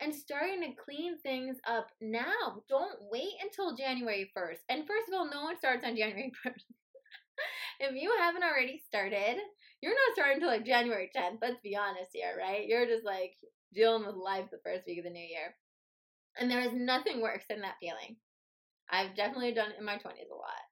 and 0.00 0.14
starting 0.14 0.60
to 0.62 0.82
clean 0.82 1.18
things 1.18 1.56
up 1.66 1.88
now. 2.00 2.62
Don't 2.68 2.96
wait 3.10 3.32
until 3.42 3.76
January 3.76 4.30
1st. 4.36 4.58
And 4.68 4.86
first 4.86 5.08
of 5.08 5.14
all, 5.14 5.28
no 5.28 5.42
one 5.42 5.58
starts 5.58 5.84
on 5.84 5.96
January 5.96 6.32
1st. 6.46 6.62
if 7.80 7.94
you 7.94 8.14
haven't 8.20 8.44
already 8.44 8.80
started, 8.86 9.36
you're 9.80 9.92
not 9.92 10.14
starting 10.14 10.36
until 10.36 10.48
like 10.48 10.64
January 10.64 11.10
10th. 11.16 11.38
Let's 11.42 11.60
be 11.62 11.76
honest 11.76 12.10
here, 12.12 12.36
right? 12.38 12.66
You're 12.66 12.86
just 12.86 13.04
like 13.04 13.34
dealing 13.74 14.06
with 14.06 14.14
life 14.14 14.46
the 14.50 14.60
first 14.64 14.86
week 14.86 14.98
of 14.98 15.04
the 15.04 15.10
new 15.10 15.18
year. 15.18 15.56
And 16.38 16.50
there 16.50 16.60
is 16.60 16.72
nothing 16.72 17.20
worse 17.20 17.42
than 17.48 17.62
that 17.62 17.76
feeling. 17.80 18.16
I've 18.90 19.16
definitely 19.16 19.52
done 19.52 19.70
it 19.70 19.78
in 19.78 19.84
my 19.84 19.96
20s 19.96 20.30
a 20.30 20.34
lot. 20.34 20.64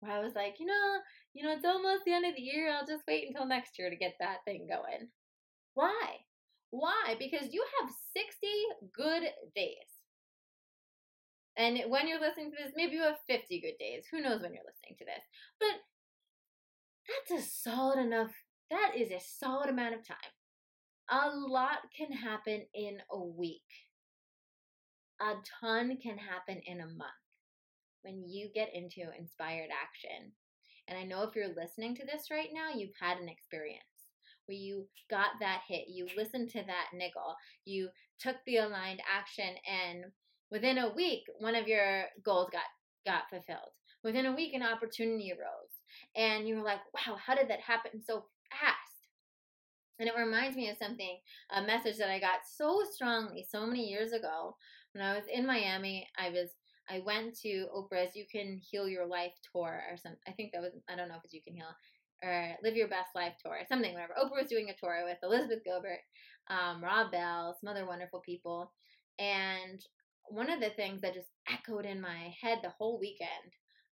Where 0.00 0.12
I 0.12 0.20
was 0.20 0.34
like, 0.34 0.56
you 0.58 0.66
know, 0.66 0.98
you 1.32 1.42
know, 1.42 1.52
it's 1.52 1.64
almost 1.64 2.04
the 2.04 2.12
end 2.12 2.26
of 2.26 2.34
the 2.34 2.42
year. 2.42 2.70
I'll 2.70 2.86
just 2.86 3.04
wait 3.08 3.26
until 3.28 3.46
next 3.46 3.78
year 3.78 3.90
to 3.90 3.96
get 3.96 4.14
that 4.20 4.44
thing 4.44 4.66
going. 4.68 5.08
Why? 5.74 6.22
Why? 6.70 7.16
Because 7.18 7.52
you 7.52 7.64
have 7.80 7.90
60 8.12 8.46
good 8.94 9.22
days. 9.54 9.90
And 11.56 11.78
when 11.88 12.08
you're 12.08 12.20
listening 12.20 12.50
to 12.50 12.56
this, 12.62 12.72
maybe 12.76 12.94
you 12.94 13.02
have 13.02 13.18
50 13.28 13.60
good 13.60 13.78
days. 13.78 14.04
Who 14.10 14.20
knows 14.20 14.42
when 14.42 14.54
you're 14.54 14.66
listening 14.66 14.96
to 14.98 15.04
this? 15.04 15.22
But 15.60 15.78
that's 17.08 17.44
a 17.44 17.48
solid 17.48 17.98
enough, 17.98 18.32
that 18.70 18.92
is 18.96 19.10
a 19.10 19.20
solid 19.20 19.68
amount 19.68 19.94
of 19.94 20.06
time. 20.06 20.16
A 21.10 21.30
lot 21.36 21.78
can 21.96 22.12
happen 22.12 22.62
in 22.74 22.98
a 23.10 23.22
week, 23.22 23.60
a 25.20 25.34
ton 25.60 25.98
can 26.02 26.16
happen 26.18 26.60
in 26.66 26.80
a 26.80 26.86
month 26.86 27.23
when 28.04 28.28
you 28.28 28.48
get 28.54 28.74
into 28.74 29.10
inspired 29.18 29.70
action. 29.72 30.32
And 30.86 30.98
I 30.98 31.04
know 31.04 31.22
if 31.22 31.34
you're 31.34 31.54
listening 31.54 31.96
to 31.96 32.04
this 32.04 32.30
right 32.30 32.50
now, 32.52 32.76
you've 32.76 32.96
had 33.00 33.18
an 33.18 33.28
experience 33.28 33.82
where 34.46 34.56
you 34.56 34.86
got 35.10 35.30
that 35.40 35.62
hit, 35.66 35.88
you 35.88 36.06
listened 36.16 36.50
to 36.50 36.62
that 36.66 36.88
niggle, 36.92 37.34
you 37.64 37.88
took 38.20 38.36
the 38.44 38.58
aligned 38.58 39.00
action, 39.10 39.54
and 39.66 40.04
within 40.50 40.78
a 40.78 40.92
week, 40.92 41.22
one 41.38 41.54
of 41.54 41.66
your 41.66 42.04
goals 42.22 42.50
got 42.52 42.62
got 43.06 43.28
fulfilled. 43.30 43.72
Within 44.02 44.26
a 44.26 44.34
week, 44.34 44.52
an 44.54 44.62
opportunity 44.62 45.32
arose, 45.32 45.80
and 46.14 46.46
you 46.46 46.56
were 46.56 46.62
like, 46.62 46.80
"Wow, 46.92 47.16
how 47.16 47.34
did 47.34 47.48
that 47.48 47.60
happen 47.60 48.02
so 48.02 48.26
fast?" 48.50 49.08
And 49.98 50.08
it 50.08 50.16
reminds 50.16 50.56
me 50.56 50.68
of 50.68 50.76
something, 50.76 51.20
a 51.50 51.62
message 51.62 51.96
that 51.98 52.10
I 52.10 52.18
got 52.18 52.40
so 52.46 52.82
strongly 52.90 53.46
so 53.48 53.66
many 53.66 53.88
years 53.88 54.12
ago 54.12 54.56
when 54.92 55.04
I 55.04 55.16
was 55.16 55.26
in 55.32 55.46
Miami. 55.46 56.08
I 56.18 56.30
was 56.30 56.50
I 56.88 57.00
went 57.04 57.38
to 57.40 57.66
Oprah's 57.74 58.14
You 58.14 58.24
Can 58.30 58.60
Heal 58.70 58.88
Your 58.88 59.06
Life 59.06 59.32
tour 59.52 59.82
or 59.90 59.96
something. 59.96 60.20
I 60.28 60.32
think 60.32 60.52
that 60.52 60.62
was, 60.62 60.72
I 60.88 60.96
don't 60.96 61.08
know 61.08 61.16
if 61.16 61.24
it's 61.24 61.34
You 61.34 61.42
Can 61.42 61.54
Heal 61.54 61.66
or 62.22 62.56
Live 62.62 62.76
Your 62.76 62.88
Best 62.88 63.14
Life 63.14 63.34
tour, 63.42 63.52
or 63.52 63.66
something, 63.68 63.92
whatever. 63.92 64.14
Oprah 64.18 64.42
was 64.42 64.48
doing 64.48 64.68
a 64.70 64.76
tour 64.76 65.02
with 65.04 65.18
Elizabeth 65.22 65.64
Gilbert, 65.64 66.00
um, 66.48 66.82
Rob 66.82 67.10
Bell, 67.10 67.56
some 67.60 67.68
other 67.68 67.86
wonderful 67.86 68.20
people. 68.24 68.72
And 69.18 69.84
one 70.28 70.50
of 70.50 70.60
the 70.60 70.70
things 70.70 71.00
that 71.02 71.14
just 71.14 71.28
echoed 71.50 71.84
in 71.84 72.00
my 72.00 72.34
head 72.40 72.58
the 72.62 72.72
whole 72.78 72.98
weekend 72.98 73.52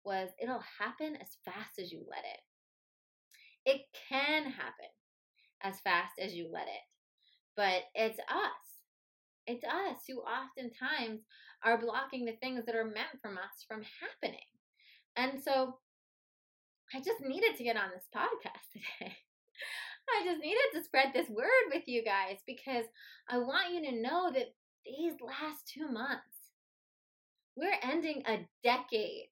was 0.05 0.31
it'll 0.40 0.62
happen 0.79 1.16
as 1.20 1.37
fast 1.44 1.79
as 1.81 1.92
you 1.92 2.05
let 2.09 2.25
it. 2.25 2.40
It 3.70 3.81
can 4.09 4.44
happen 4.44 4.90
as 5.62 5.81
fast 5.81 6.12
as 6.20 6.35
you 6.35 6.49
let 6.53 6.66
it. 6.68 6.85
But 7.57 7.83
it's 7.94 8.18
us. 8.18 8.76
It's 9.47 9.65
us 9.65 9.99
who 10.09 10.21
oftentimes 10.21 11.21
are 11.65 11.81
blocking 11.81 12.25
the 12.25 12.37
things 12.41 12.65
that 12.67 12.75
are 12.75 12.85
meant 12.85 13.21
from 13.23 13.39
us 13.39 13.65
from 13.67 13.83
happening. 14.01 14.47
And 15.17 15.43
so 15.43 15.79
I 16.95 16.99
just 16.99 17.21
needed 17.21 17.57
to 17.57 17.65
get 17.65 17.77
on 17.77 17.91
this 17.95 18.07
podcast 18.15 18.73
today. 18.73 19.17
I 20.09 20.25
just 20.25 20.41
needed 20.41 20.71
to 20.75 20.85
spread 20.85 21.13
this 21.13 21.29
word 21.29 21.73
with 21.73 21.85
you 21.87 22.05
guys 22.05 22.39
because 22.47 22.85
I 23.29 23.39
want 23.39 23.73
you 23.73 23.83
to 23.91 24.03
know 24.03 24.31
that 24.33 24.55
these 24.85 25.15
last 25.21 25.67
two 25.67 25.89
months, 25.89 26.23
we're 27.57 27.75
ending 27.83 28.23
a 28.27 28.47
decade. 28.63 29.29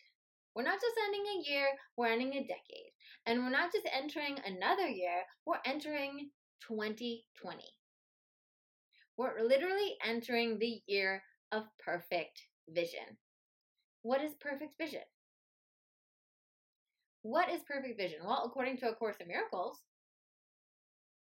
We're 0.55 0.65
not 0.65 0.81
just 0.81 0.97
ending 1.07 1.25
a 1.27 1.51
year, 1.51 1.67
we're 1.97 2.09
ending 2.09 2.33
a 2.33 2.41
decade. 2.41 2.93
And 3.27 3.41
we're 3.41 3.51
not 3.51 3.73
just 3.73 3.87
entering 3.93 4.39
another 4.45 4.87
year, 4.89 5.23
we're 5.47 5.63
entering 5.65 6.31
2020. 6.69 7.63
We're 9.17 9.43
literally 9.43 9.97
entering 10.05 10.59
the 10.59 10.83
year 10.87 11.23
of 11.53 11.65
perfect 11.79 12.43
vision. 12.69 13.19
What 14.03 14.23
is 14.23 14.33
perfect 14.41 14.75
vision? 14.79 15.03
What 17.23 17.49
is 17.49 17.63
perfect 17.63 17.99
vision? 17.99 18.19
Well, 18.25 18.43
according 18.45 18.79
to 18.79 18.91
A 18.91 18.95
Course 18.95 19.17
in 19.21 19.29
Miracles, 19.29 19.79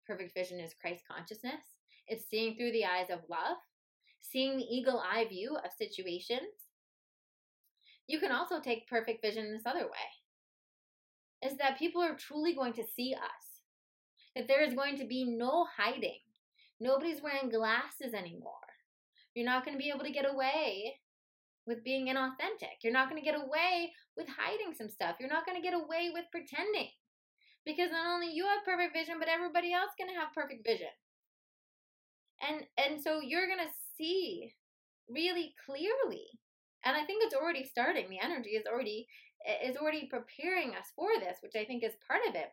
perfect 0.07 0.33
vision 0.35 0.59
is 0.59 0.75
Christ 0.81 1.03
consciousness. 1.11 1.63
It's 2.07 2.29
seeing 2.29 2.57
through 2.57 2.73
the 2.73 2.85
eyes 2.85 3.11
of 3.11 3.29
love, 3.29 3.59
seeing 4.21 4.57
the 4.57 4.65
eagle 4.65 5.01
eye 5.01 5.27
view 5.29 5.57
of 5.57 5.71
situations. 5.77 6.69
You 8.07 8.19
can 8.21 8.33
also 8.33 8.61
take 8.61 8.89
perfect 8.89 9.23
vision 9.23 9.53
this 9.53 9.67
other 9.67 9.85
way 9.85 10.09
is 11.43 11.57
that 11.59 11.79
people 11.79 12.01
are 12.03 12.15
truly 12.15 12.55
going 12.55 12.73
to 12.75 12.85
see 12.97 13.15
us, 13.15 13.61
that 14.37 14.47
there 14.47 14.63
is 14.63 14.75
going 14.75 14.97
to 14.99 15.05
be 15.05 15.25
no 15.25 15.67
hiding. 15.77 16.21
Nobody's 16.83 17.23
wearing 17.23 17.49
glasses 17.49 18.13
anymore. 18.13 18.67
You're 19.35 19.47
not 19.47 19.65
going 19.65 19.79
to 19.79 19.83
be 19.83 19.91
able 19.95 20.05
to 20.05 20.11
get 20.11 20.27
away 20.29 20.99
with 21.65 21.85
being 21.85 22.09
inauthentic. 22.09 22.83
You're 22.83 22.93
not 22.93 23.09
going 23.09 23.23
to 23.23 23.25
get 23.25 23.39
away 23.39 23.93
with 24.17 24.27
hiding 24.27 24.75
some 24.75 24.89
stuff. 24.91 25.15
You're 25.21 25.31
not 25.31 25.47
going 25.47 25.57
to 25.57 25.63
get 25.63 25.79
away 25.79 26.11
with 26.13 26.25
pretending. 26.33 26.91
Because 27.65 27.93
not 27.93 28.13
only 28.13 28.35
you 28.35 28.45
have 28.47 28.67
perfect 28.67 28.95
vision, 28.95 29.21
but 29.21 29.29
everybody 29.29 29.73
else 29.73 29.95
going 29.97 30.11
to 30.13 30.19
have 30.19 30.35
perfect 30.35 30.67
vision. 30.67 30.91
And 32.43 32.67
and 32.75 33.01
so 33.01 33.21
you're 33.23 33.47
going 33.47 33.63
to 33.63 33.79
see 33.97 34.51
really 35.09 35.55
clearly. 35.65 36.27
And 36.85 36.97
I 36.97 37.05
think 37.05 37.23
it's 37.23 37.37
already 37.37 37.63
starting. 37.63 38.11
The 38.11 38.19
energy 38.19 38.59
is 38.59 38.67
already 38.67 39.07
is 39.65 39.77
already 39.77 40.11
preparing 40.11 40.75
us 40.75 40.91
for 40.97 41.11
this, 41.21 41.39
which 41.43 41.55
I 41.55 41.65
think 41.65 41.85
is 41.85 41.95
part 42.11 42.27
of 42.29 42.35
it. 42.35 42.51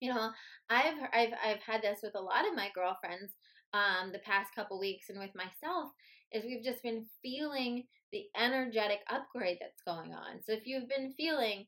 You 0.00 0.14
know, 0.14 0.30
I've 0.70 0.98
I've 1.12 1.32
I've 1.44 1.60
had 1.60 1.82
this 1.82 2.00
with 2.02 2.14
a 2.14 2.20
lot 2.20 2.46
of 2.46 2.54
my 2.54 2.68
girlfriends 2.74 3.32
um, 3.74 4.12
the 4.12 4.20
past 4.20 4.54
couple 4.54 4.78
weeks 4.78 5.10
and 5.10 5.18
with 5.18 5.34
myself 5.34 5.90
is 6.32 6.44
we've 6.44 6.64
just 6.64 6.82
been 6.82 7.06
feeling 7.22 7.84
the 8.12 8.24
energetic 8.36 9.00
upgrade 9.10 9.58
that's 9.60 9.82
going 9.84 10.12
on. 10.12 10.40
So 10.44 10.52
if 10.52 10.66
you've 10.66 10.88
been 10.88 11.12
feeling 11.12 11.66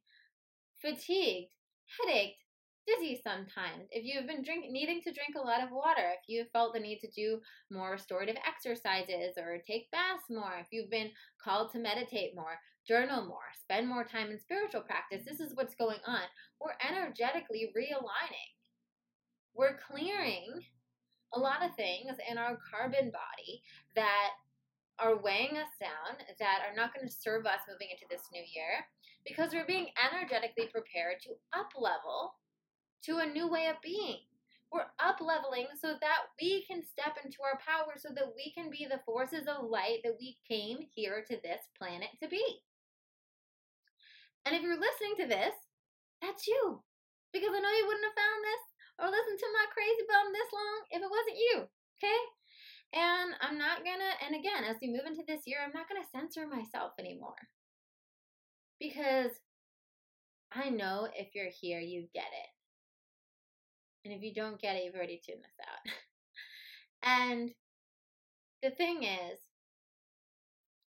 fatigued, 0.81 1.51
headached, 1.99 2.37
dizzy 2.87 3.21
sometimes, 3.23 3.88
if 3.90 4.05
you've 4.05 4.27
been 4.27 4.43
drink, 4.43 4.71
needing 4.71 5.01
to 5.03 5.12
drink 5.12 5.35
a 5.37 5.47
lot 5.47 5.62
of 5.62 5.71
water, 5.71 6.12
if 6.12 6.29
you've 6.29 6.51
felt 6.51 6.75
the 6.75 6.81
need 6.81 7.01
to 7.01 7.11
do 7.11 7.40
more 7.71 7.93
restorative 7.93 8.37
exercises 8.47 9.37
or 9.37 9.59
take 9.66 9.90
baths 9.90 10.25
more, 10.31 10.59
if 10.61 10.66
you've 10.71 10.90
been 10.90 11.11
called 11.43 11.71
to 11.73 11.79
meditate 11.79 12.35
more, 12.35 12.59
journal 12.87 13.27
more, 13.27 13.38
spend 13.61 13.88
more 13.88 14.05
time 14.05 14.31
in 14.31 14.38
spiritual 14.38 14.83
practice, 14.83 15.23
this 15.25 15.40
is 15.40 15.55
what's 15.55 15.75
going 15.75 15.99
on. 16.07 16.23
We're 16.61 16.77
energetically 16.87 17.73
realigning. 17.77 18.51
We're 19.55 19.79
clearing 19.79 20.62
a 21.35 21.38
lot 21.38 21.64
of 21.64 21.75
things 21.77 22.16
in 22.31 22.38
our 22.38 22.59
carbon 22.71 23.11
body 23.11 23.62
that 23.95 24.31
are 24.99 25.21
weighing 25.23 25.57
us 25.57 25.71
down, 25.81 26.19
that 26.38 26.61
are 26.69 26.77
not 26.77 26.95
going 26.95 27.07
to 27.07 27.12
serve 27.12 27.47
us 27.47 27.61
moving 27.71 27.88
into 27.90 28.05
this 28.11 28.29
new 28.33 28.43
year, 28.55 28.85
because 29.27 29.53
we're 29.53 29.66
being 29.66 29.88
energetically 29.97 30.66
prepared 30.66 31.21
to 31.23 31.31
up 31.59 31.71
level 31.79 32.35
to 33.03 33.19
a 33.19 33.27
new 33.27 33.49
way 33.49 33.69
of 33.69 33.77
being. 33.83 34.19
We're 34.73 34.93
up 35.01 35.21
leveling 35.21 35.66
so 35.81 35.95
that 36.01 36.31
we 36.40 36.64
can 36.69 36.83
step 36.85 37.16
into 37.25 37.38
our 37.43 37.59
power, 37.59 37.95
so 37.97 38.11
that 38.14 38.35
we 38.37 38.53
can 38.53 38.71
be 38.71 38.87
the 38.88 39.01
forces 39.05 39.49
of 39.49 39.69
light 39.69 39.99
that 40.05 40.16
we 40.21 40.37
came 40.47 40.79
here 40.95 41.25
to 41.29 41.37
this 41.43 41.62
planet 41.77 42.11
to 42.23 42.29
be. 42.29 42.43
And 44.44 44.57
if 44.57 44.62
you're 44.62 44.81
listening 44.81 45.16
to 45.20 45.26
this, 45.26 45.55
that's 46.22 46.46
you. 46.46 46.83
Because 47.33 47.50
I 47.55 47.61
know 47.61 47.76
you 47.76 47.87
wouldn't 47.87 48.09
have 48.09 48.18
found 48.18 48.40
this 48.42 48.64
or 48.98 49.07
listened 49.09 49.38
to 49.38 49.57
my 49.57 49.66
crazy 49.72 50.05
bum 50.09 50.26
this 50.33 50.50
long 50.53 50.79
if 50.90 51.00
it 51.03 51.14
wasn't 51.14 51.38
you. 51.38 51.57
Okay? 52.00 52.20
And 52.92 53.35
I'm 53.40 53.59
not 53.59 53.85
gonna, 53.85 54.12
and 54.26 54.35
again, 54.35 54.64
as 54.64 54.76
we 54.83 54.90
move 54.90 55.07
into 55.07 55.22
this 55.26 55.42
year, 55.46 55.59
I'm 55.62 55.72
not 55.72 55.88
gonna 55.88 56.07
censor 56.11 56.46
myself 56.46 56.92
anymore. 56.98 57.38
Because 58.81 59.31
I 60.53 60.70
know 60.70 61.09
if 61.14 61.35
you're 61.35 61.53
here, 61.53 61.79
you 61.79 62.09
get 62.12 62.24
it. 62.24 62.50
And 64.05 64.14
if 64.14 64.22
you 64.22 64.35
don't 64.35 64.61
get 64.61 64.76
it, 64.76 64.85
you've 64.85 64.94
already 64.94 65.20
tuned 65.24 65.44
this 65.44 65.66
out. 65.68 65.92
and 67.03 67.50
the 68.62 68.70
thing 68.70 69.05
is, 69.05 69.38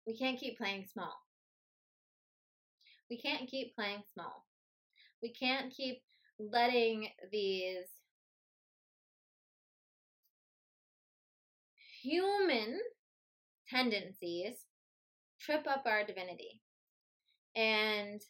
we 0.08 0.18
can't 0.18 0.40
keep 0.40 0.58
playing 0.58 0.86
small. 0.92 1.14
We 3.12 3.18
can't 3.18 3.50
keep 3.50 3.76
playing 3.76 4.04
small. 4.14 4.46
We 5.22 5.34
can't 5.34 5.70
keep 5.70 6.02
letting 6.40 7.10
these 7.30 7.90
human 12.02 12.80
tendencies 13.70 14.66
trip 15.42 15.68
up 15.68 15.84
our 15.86 16.06
divinity. 16.06 16.62
And 17.54 18.22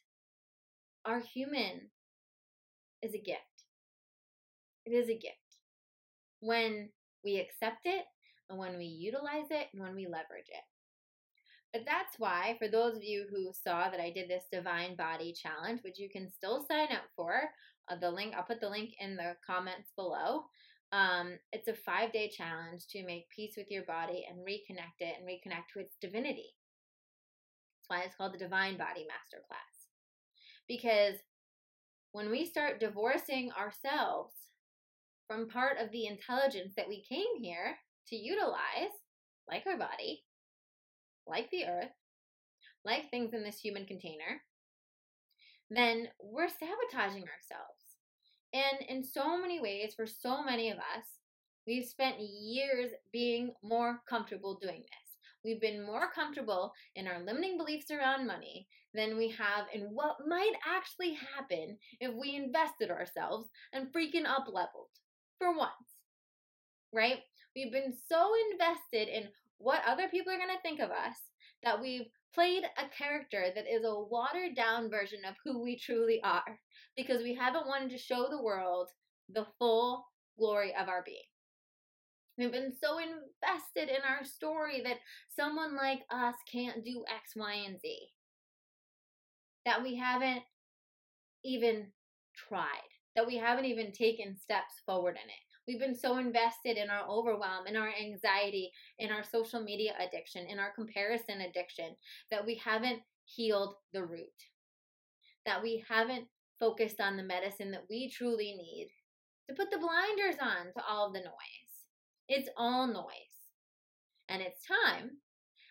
our 1.06 1.20
human 1.20 1.92
is 3.04 3.14
a 3.14 3.20
gift. 3.20 3.40
It 4.88 4.94
is 4.94 5.10
a 5.10 5.14
gift. 5.14 5.38
When 6.40 6.90
we 7.24 7.38
accept 7.38 7.86
it 7.86 8.06
and 8.50 8.58
when 8.58 8.80
we 8.80 8.86
utilize 8.86 9.52
it 9.52 9.68
and 9.74 9.84
when 9.84 9.94
we 9.96 10.08
leverage 10.08 10.50
it. 10.50 10.64
But 11.74 11.84
that's 11.86 12.20
why, 12.20 12.58
for 12.60 12.68
those 12.68 12.98
of 12.98 13.04
you 13.04 13.26
who 13.30 13.52
saw 13.54 13.90
that 13.90 14.02
I 14.02 14.12
did 14.12 14.30
this 14.30 14.44
Divine 14.52 14.96
Body 14.96 15.34
Challenge, 15.34 15.80
which 15.84 16.00
you 16.00 16.10
can 16.10 16.30
still 16.30 16.66
sign 16.70 16.92
up 16.92 17.06
for, 17.16 17.50
uh, 17.90 17.96
the 17.96 18.12
link, 18.12 18.34
I'll 18.36 18.44
put 18.44 18.60
the 18.60 18.70
link 18.70 18.92
in 19.00 19.16
the 19.16 19.36
comments 19.46 19.92
below. 19.96 20.44
Um, 20.92 21.40
it's 21.54 21.70
a 21.70 21.74
five 21.74 22.12
day 22.12 22.30
challenge 22.30 22.88
to 22.90 23.06
make 23.06 23.30
peace 23.34 23.54
with 23.56 23.72
your 23.72 23.84
body 23.84 24.26
and 24.30 24.40
reconnect 24.40 25.00
it 25.00 25.16
and 25.18 25.28
reconnect 25.28 25.72
to 25.74 25.80
its 25.80 25.96
divinity. 26.02 26.52
That's 27.80 27.88
why 27.88 28.06
it's 28.06 28.16
called 28.16 28.34
the 28.34 28.38
Divine 28.38 28.78
Body 28.78 29.08
Masterclass. 29.08 29.88
Because 30.68 31.16
when 32.12 32.30
we 32.30 32.46
start 32.46 32.82
divorcing 32.82 33.52
ourselves 33.54 34.34
from 35.28 35.48
part 35.48 35.78
of 35.80 35.92
the 35.92 36.08
intelligence 36.08 36.74
that 36.76 36.90
we 36.90 37.06
came 37.08 37.42
here 37.42 37.78
to 38.10 38.18
utilize, 38.18 38.92
like 39.48 39.64
our 39.66 39.78
body, 39.78 40.24
like 41.28 41.50
the 41.52 41.66
earth, 41.66 41.92
like 42.86 43.10
things 43.10 43.34
in 43.34 43.44
this 43.44 43.60
human 43.60 43.86
container, 43.86 44.42
then 45.70 46.08
we're 46.22 46.50
sabotaging 46.50 47.24
ourselves. 47.24 47.82
And 48.54 48.90
in 48.90 49.04
so 49.04 49.40
many 49.40 49.62
ways, 49.62 49.94
for 49.96 50.06
so 50.06 50.44
many 50.44 50.70
of 50.70 50.78
us, 50.78 51.06
we've 51.66 51.86
spent 51.86 52.20
years 52.20 52.92
being 53.14 53.52
more 53.64 54.02
comfortable 54.10 54.60
doing 54.62 54.82
this. 54.82 55.12
We've 55.44 55.62
been 55.62 55.86
more 55.86 56.12
comfortable 56.14 56.74
in 56.96 57.08
our 57.08 57.24
limiting 57.24 57.58
beliefs 57.58 57.90
around 57.90 58.28
money 58.28 58.68
than 58.94 59.18
we 59.18 59.30
have 59.30 59.66
in 59.74 59.84
what 59.94 60.28
might 60.28 60.54
actually 60.68 61.18
happen 61.36 61.78
if 62.00 62.14
we 62.14 62.36
invested 62.36 62.92
ourselves 62.92 63.50
and 63.74 63.92
freaking 63.94 64.26
up 64.28 64.46
leveled 64.48 64.90
for 65.40 65.56
once. 65.56 65.72
Right? 66.94 67.20
We've 67.56 67.72
been 67.72 67.94
so 68.08 68.32
invested 68.52 69.08
in 69.08 69.30
what 69.62 69.82
other 69.88 70.08
people 70.08 70.32
are 70.34 70.38
going 70.38 70.50
to 70.50 70.62
think 70.62 70.80
of 70.80 70.90
us 70.90 71.18
that 71.64 71.82
we've 71.82 72.08
played 72.34 72.64
a 72.64 72.98
character 72.98 73.46
that 73.54 73.66
is 73.70 73.84
a 73.86 74.00
watered 74.00 74.56
down 74.56 74.90
version 74.90 75.20
of 75.28 75.36
who 75.44 75.62
we 75.62 75.78
truly 75.78 76.22
are 76.24 76.60
because 76.96 77.22
we 77.22 77.36
haven't 77.36 77.68
wanted 77.68 77.90
to 77.92 77.98
show 77.98 78.28
the 78.30 78.42
world 78.42 78.88
the 79.34 79.46
full 79.60 80.06
glory 80.38 80.74
of 80.80 80.88
our 80.88 81.04
being. 81.06 81.18
We've 82.38 82.52
been 82.52 82.74
so 82.82 82.98
invested 82.98 83.90
in 83.90 84.02
our 84.08 84.26
story 84.26 84.82
that 84.84 84.98
someone 85.30 85.76
like 85.76 86.00
us 86.10 86.36
can't 86.52 86.84
do 86.84 87.04
X, 87.08 87.34
Y, 87.36 87.54
and 87.68 87.80
Z 87.80 87.98
that 89.66 89.84
we 89.84 89.96
haven't 89.96 90.42
even 91.44 91.88
tried, 92.36 92.66
that 93.16 93.28
we 93.28 93.38
haven't 93.38 93.66
even 93.66 93.92
taken 93.92 94.38
steps 94.38 94.82
forward 94.86 95.18
in 95.24 95.30
it. 95.30 95.51
We've 95.68 95.80
been 95.80 95.96
so 95.96 96.18
invested 96.18 96.78
in 96.78 96.90
our 96.90 97.08
overwhelm, 97.08 97.68
in 97.68 97.76
our 97.76 97.90
anxiety, 97.90 98.72
in 99.00 99.12
our 99.12 99.24
social 99.24 99.62
media 99.62 99.94
addiction, 100.00 100.48
in 100.48 100.60
our 100.60 100.72
comparison 100.74 101.42
addiction, 101.42 101.96
that 102.32 102.46
we 102.46 102.56
haven't 102.56 103.02
healed 103.26 103.76
the 103.94 104.04
root, 104.04 104.28
that 105.46 105.62
we 105.62 105.84
haven't 105.88 106.26
focused 106.60 107.00
on 107.00 107.16
the 107.16 107.24
medicine 107.24 107.72
that 107.72 107.86
we 107.90 108.10
truly 108.10 108.54
need 108.54 108.90
to 109.50 109.56
put 109.56 109.72
the 109.72 109.78
blinders 109.78 110.36
on 110.42 110.68
to 110.74 110.84
all 110.88 111.08
of 111.08 111.14
the 111.14 111.20
noise. 111.20 111.32
It's 112.28 112.50
all 112.58 112.88
noise. 112.88 113.06
And 114.30 114.42
it's 114.42 114.66
time, 114.66 115.18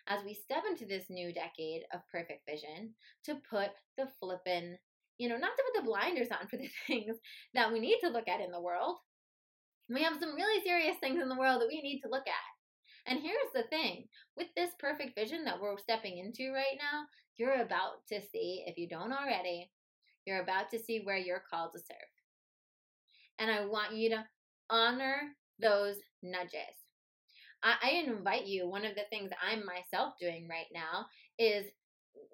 as 0.07 0.23
we 0.23 0.33
step 0.33 0.63
into 0.69 0.85
this 0.85 1.05
new 1.09 1.33
decade 1.33 1.83
of 1.93 2.01
perfect 2.11 2.47
vision, 2.47 2.93
to 3.25 3.35
put 3.49 3.69
the 3.97 4.07
flippin', 4.19 4.77
you 5.17 5.27
know, 5.27 5.37
not 5.37 5.51
to 5.57 5.63
put 5.73 5.81
the 5.81 5.87
blinders 5.87 6.27
on 6.31 6.47
for 6.47 6.57
the 6.57 6.69
things 6.87 7.17
that 7.53 7.71
we 7.71 7.79
need 7.79 7.99
to 8.01 8.09
look 8.09 8.27
at 8.27 8.41
in 8.41 8.51
the 8.51 8.61
world. 8.61 8.97
We 9.93 10.03
have 10.03 10.17
some 10.19 10.35
really 10.35 10.63
serious 10.63 10.97
things 10.99 11.21
in 11.21 11.29
the 11.29 11.37
world 11.37 11.61
that 11.61 11.67
we 11.67 11.81
need 11.81 12.01
to 12.01 12.09
look 12.09 12.27
at. 12.27 13.11
And 13.11 13.19
here's 13.19 13.51
the 13.53 13.63
thing 13.63 14.05
with 14.37 14.47
this 14.55 14.71
perfect 14.79 15.17
vision 15.17 15.43
that 15.45 15.59
we're 15.59 15.77
stepping 15.77 16.17
into 16.19 16.53
right 16.53 16.77
now, 16.77 17.05
you're 17.37 17.61
about 17.61 18.05
to 18.09 18.21
see, 18.21 18.63
if 18.67 18.77
you 18.77 18.87
don't 18.87 19.11
already, 19.11 19.71
you're 20.25 20.43
about 20.43 20.69
to 20.71 20.79
see 20.79 21.01
where 21.03 21.17
you're 21.17 21.43
called 21.49 21.71
to 21.73 21.79
serve. 21.79 21.97
And 23.39 23.49
I 23.49 23.65
want 23.65 23.95
you 23.95 24.09
to 24.11 24.25
honor 24.69 25.35
those 25.59 25.95
nudges. 26.21 26.77
I, 27.63 28.03
invite 28.07 28.47
you, 28.47 28.67
one 28.67 28.85
of 28.85 28.95
the 28.95 29.05
things 29.11 29.29
I'm 29.39 29.63
myself 29.65 30.15
doing 30.19 30.47
right 30.49 30.65
now 30.73 31.05
is, 31.37 31.65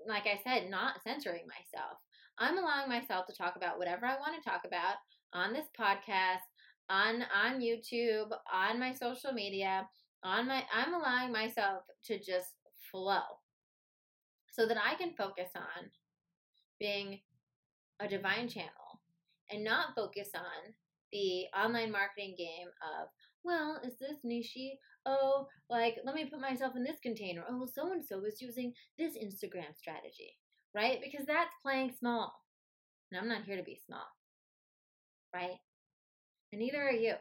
like 0.08 0.24
I 0.26 0.40
said, 0.44 0.70
not 0.70 1.04
censoring 1.04 1.46
myself. 1.48 1.98
I'm 2.40 2.58
allowing 2.58 2.88
myself 2.88 3.26
to 3.28 3.36
talk 3.36 3.56
about 3.58 3.78
whatever 3.78 4.06
I 4.06 4.20
want 4.20 4.42
to 4.42 4.50
talk 4.50 4.62
about 4.66 4.96
on 5.34 5.52
this 5.52 5.66
podcast, 5.78 6.48
on 6.90 7.24
on 7.44 7.62
YouTube, 7.62 8.30
on 8.52 8.80
my 8.80 8.94
social 8.94 9.32
media, 9.34 9.88
on 10.24 10.48
my 10.48 10.64
I'm 10.74 10.94
allowing 10.94 11.32
myself 11.32 11.84
to 12.06 12.18
just 12.18 12.54
flow 12.92 13.22
so 14.52 14.68
that 14.68 14.78
I 14.78 14.96
can 14.96 15.14
focus 15.18 15.50
on 15.56 15.90
being 16.80 17.20
a 18.00 18.08
divine 18.08 18.48
channel 18.48 19.02
and 19.52 19.64
not 19.64 19.96
focus 19.96 20.30
on 20.36 20.74
the 21.12 21.46
online 21.58 21.92
marketing 21.92 22.36
game 22.38 22.68
of, 23.00 23.08
well, 23.44 23.80
is 23.86 23.98
this 24.00 24.18
niche 24.24 24.58
oh, 25.08 25.48
like, 25.70 25.96
let 26.06 26.16
me 26.16 26.26
put 26.26 26.42
myself 26.42 26.76
in 26.76 26.84
this 26.84 27.00
container. 27.02 27.44
Oh, 27.50 27.66
so 27.74 27.92
and 27.92 28.04
so 28.04 28.24
is 28.26 28.42
using 28.42 28.74
this 28.98 29.14
Instagram 29.14 29.76
strategy, 29.76 30.36
right? 30.76 31.00
Because 31.02 31.26
that's 31.26 31.54
playing 31.64 31.94
small. 31.98 32.34
And 33.10 33.20
I'm 33.20 33.30
not 33.30 33.46
here 33.46 33.56
to 33.56 33.64
be 33.64 33.80
small, 33.86 34.06
right? 35.34 35.58
And 36.52 36.60
neither 36.60 36.82
are 36.82 36.92
you. 36.92 37.14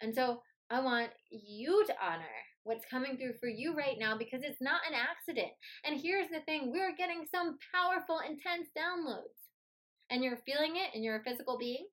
And 0.00 0.14
so 0.14 0.42
I 0.70 0.80
want 0.80 1.10
you 1.30 1.84
to 1.86 1.94
honor 2.02 2.24
what's 2.64 2.84
coming 2.90 3.16
through 3.16 3.34
for 3.38 3.48
you 3.48 3.76
right 3.76 3.96
now 3.98 4.18
because 4.18 4.42
it's 4.42 4.60
not 4.60 4.80
an 4.88 4.94
accident. 4.94 5.52
And 5.84 6.00
here's 6.00 6.28
the 6.28 6.40
thing 6.40 6.72
we're 6.72 6.96
getting 6.96 7.24
some 7.30 7.58
powerful, 7.72 8.18
intense 8.18 8.68
downloads. 8.76 9.46
And 10.10 10.22
you're 10.22 10.38
feeling 10.44 10.74
it 10.76 10.94
in 10.94 11.02
your 11.02 11.22
physical 11.24 11.58
being 11.58 11.86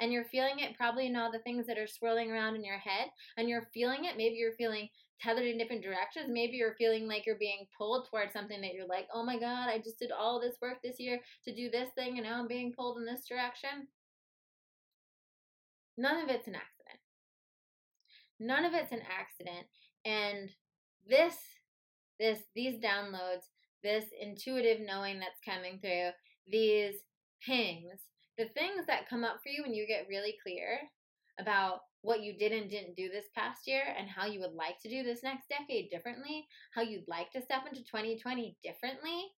and 0.00 0.12
you're 0.12 0.24
feeling 0.24 0.58
it 0.58 0.76
probably 0.76 1.06
in 1.06 1.16
all 1.16 1.30
the 1.32 1.38
things 1.40 1.66
that 1.66 1.78
are 1.78 1.86
swirling 1.86 2.30
around 2.30 2.54
in 2.54 2.64
your 2.64 2.78
head 2.78 3.08
and 3.36 3.48
you're 3.48 3.68
feeling 3.72 4.04
it 4.04 4.16
maybe 4.16 4.36
you're 4.36 4.52
feeling 4.52 4.88
tethered 5.20 5.46
in 5.46 5.58
different 5.58 5.82
directions 5.82 6.26
maybe 6.28 6.56
you're 6.56 6.74
feeling 6.76 7.06
like 7.06 7.26
you're 7.26 7.38
being 7.38 7.66
pulled 7.76 8.08
towards 8.10 8.32
something 8.32 8.60
that 8.60 8.72
you're 8.74 8.86
like 8.86 9.06
oh 9.14 9.24
my 9.24 9.38
god 9.38 9.68
i 9.68 9.78
just 9.78 9.98
did 9.98 10.10
all 10.10 10.40
this 10.40 10.56
work 10.62 10.78
this 10.82 10.98
year 10.98 11.18
to 11.44 11.54
do 11.54 11.70
this 11.70 11.88
thing 11.94 12.18
and 12.18 12.26
now 12.26 12.40
i'm 12.40 12.48
being 12.48 12.72
pulled 12.76 12.98
in 12.98 13.04
this 13.04 13.26
direction 13.28 13.86
none 16.00 16.22
of 16.22 16.28
it's 16.28 16.48
an 16.48 16.54
accident 16.54 17.00
none 18.38 18.64
of 18.64 18.72
it's 18.72 18.92
an 18.92 19.02
accident 19.06 19.66
and 20.04 20.50
this 21.08 21.34
this 22.18 22.40
these 22.54 22.80
downloads 22.80 23.44
this 23.82 24.06
intuitive 24.20 24.80
knowing 24.86 25.20
that's 25.20 25.40
coming 25.44 25.78
through 25.80 26.10
these 26.50 26.94
pings 27.44 28.00
the 28.38 28.46
things 28.46 28.86
that 28.86 29.08
come 29.08 29.24
up 29.24 29.36
for 29.42 29.50
you 29.50 29.62
when 29.62 29.74
you 29.74 29.86
get 29.86 30.08
really 30.08 30.36
clear 30.42 30.78
about 31.38 31.80
what 32.02 32.22
you 32.22 32.36
did 32.36 32.52
and 32.52 32.70
didn't 32.70 32.96
do 32.96 33.08
this 33.10 33.26
past 33.36 33.66
year 33.66 33.82
and 33.98 34.08
how 34.08 34.26
you 34.26 34.40
would 34.40 34.54
like 34.54 34.80
to 34.80 34.88
do 34.88 35.02
this 35.02 35.22
next 35.22 35.48
decade 35.48 35.90
differently, 35.90 36.46
how 36.74 36.80
you'd 36.80 37.08
like 37.08 37.30
to 37.32 37.42
step 37.42 37.62
into 37.68 37.84
2020 37.84 38.56
differently, 38.62 39.32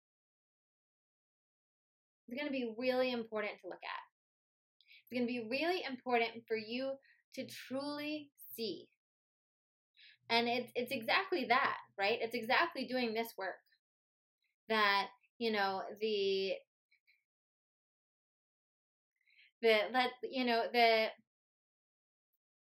it's 2.29 2.39
going 2.39 2.47
to 2.47 2.53
be 2.53 2.73
really 2.79 3.13
important 3.13 3.53
to 3.61 3.69
look 3.69 3.83
at. 3.83 4.12
It's 5.13 5.19
going 5.19 5.29
to 5.29 5.33
be 5.43 5.47
really 5.51 5.83
important 5.87 6.47
for 6.49 6.57
you 6.57 6.93
to 7.35 7.45
truly 7.45 8.31
see. 8.57 8.89
And 10.31 10.49
it's 10.49 10.73
it's 10.75 10.91
exactly 10.91 11.45
that, 11.51 11.77
right? 11.99 12.19
It's 12.23 12.35
exactly 12.35 12.87
doing 12.87 13.13
this 13.13 13.29
work. 13.37 13.57
That, 14.71 15.09
you 15.37 15.53
know, 15.53 15.83
the 16.01 16.55
the 19.61 19.81
let 19.93 20.13
you 20.31 20.47
know 20.47 20.65
the 20.73 21.09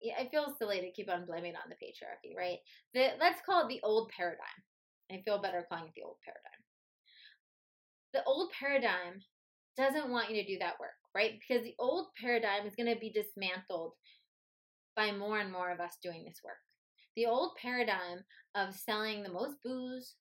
it 0.01 0.31
feels 0.33 0.59
silly 0.59 0.81
to 0.81 0.91
keep 0.91 1.09
on 1.09 1.27
blaming 1.27 1.55
on 1.55 1.69
the 1.69 1.77
patriarchy, 1.77 2.37
right? 2.37 2.59
The 2.95 3.11
let's 3.21 3.41
call 3.47 3.63
it 3.63 3.69
the 3.69 3.81
old 3.85 4.11
paradigm. 4.11 4.49
I 5.13 5.23
feel 5.25 5.41
better 5.41 5.65
calling 5.69 5.87
it 5.87 5.93
the 5.95 6.03
old 6.03 6.17
paradigm. 6.25 6.65
The 8.13 8.25
old 8.25 8.51
paradigm 8.59 9.23
doesn't 9.77 10.11
want 10.11 10.31
you 10.31 10.43
to 10.43 10.47
do 10.47 10.59
that 10.59 10.79
work, 10.81 10.91
right? 11.15 11.33
Because 11.41 11.65
the 11.65 11.75
old 11.79 12.09
paradigm 12.21 12.67
is 12.67 12.75
going 12.75 12.93
to 12.93 13.01
be 13.01 13.11
dismantled 13.11 13.93
by 14.97 15.13
more 15.13 15.39
and 15.39 15.53
more 15.53 15.71
of 15.71 15.81
us 15.81 15.97
doing 16.03 16.25
this 16.25 16.41
work. 16.45 16.57
The 17.17 17.27
old 17.27 17.53
paradigm 17.61 18.25
of 18.55 18.75
selling 18.75 19.23
the 19.23 19.33
most 19.33 19.57
booze 19.65 20.15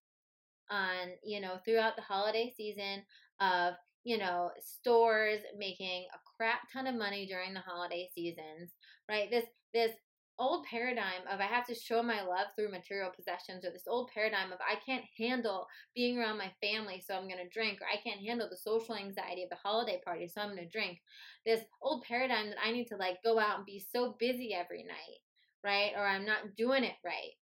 on, 0.69 1.09
you 1.23 1.41
know, 1.41 1.57
throughout 1.65 1.95
the 1.95 2.01
holiday 2.01 2.53
season, 2.55 3.03
of 3.39 3.73
you 4.03 4.17
know, 4.17 4.49
stores 4.59 5.39
making 5.57 6.05
a 6.13 6.17
crap 6.37 6.61
ton 6.71 6.87
of 6.87 6.95
money 6.95 7.27
during 7.27 7.53
the 7.53 7.59
holiday 7.59 8.09
seasons, 8.15 8.71
right? 9.09 9.29
This 9.29 9.45
this 9.73 9.91
old 10.39 10.65
paradigm 10.65 11.27
of 11.31 11.39
I 11.39 11.45
have 11.45 11.67
to 11.67 11.75
show 11.75 12.01
my 12.01 12.21
love 12.21 12.47
through 12.55 12.71
material 12.71 13.11
possessions, 13.15 13.65
or 13.65 13.71
this 13.71 13.87
old 13.87 14.09
paradigm 14.13 14.51
of 14.51 14.59
I 14.59 14.75
can't 14.83 15.03
handle 15.17 15.67
being 15.93 16.17
around 16.17 16.37
my 16.37 16.51
family, 16.61 17.03
so 17.05 17.13
I'm 17.13 17.27
going 17.27 17.43
to 17.43 17.49
drink, 17.53 17.79
or 17.81 17.87
I 17.87 18.01
can't 18.01 18.25
handle 18.25 18.47
the 18.49 18.57
social 18.57 18.95
anxiety 18.95 19.43
of 19.43 19.49
the 19.49 19.57
holiday 19.57 20.01
party, 20.03 20.27
so 20.27 20.41
I'm 20.41 20.55
going 20.55 20.63
to 20.63 20.69
drink. 20.69 20.99
This 21.45 21.61
old 21.81 22.03
paradigm 22.03 22.47
that 22.47 22.57
I 22.65 22.71
need 22.71 22.87
to 22.87 22.97
like 22.97 23.21
go 23.23 23.37
out 23.37 23.57
and 23.57 23.65
be 23.65 23.83
so 23.91 24.15
busy 24.17 24.53
every 24.53 24.83
night, 24.83 25.19
right? 25.63 25.91
Or 25.95 26.05
I'm 26.05 26.25
not 26.25 26.55
doing 26.57 26.83
it 26.83 26.95
right. 27.03 27.35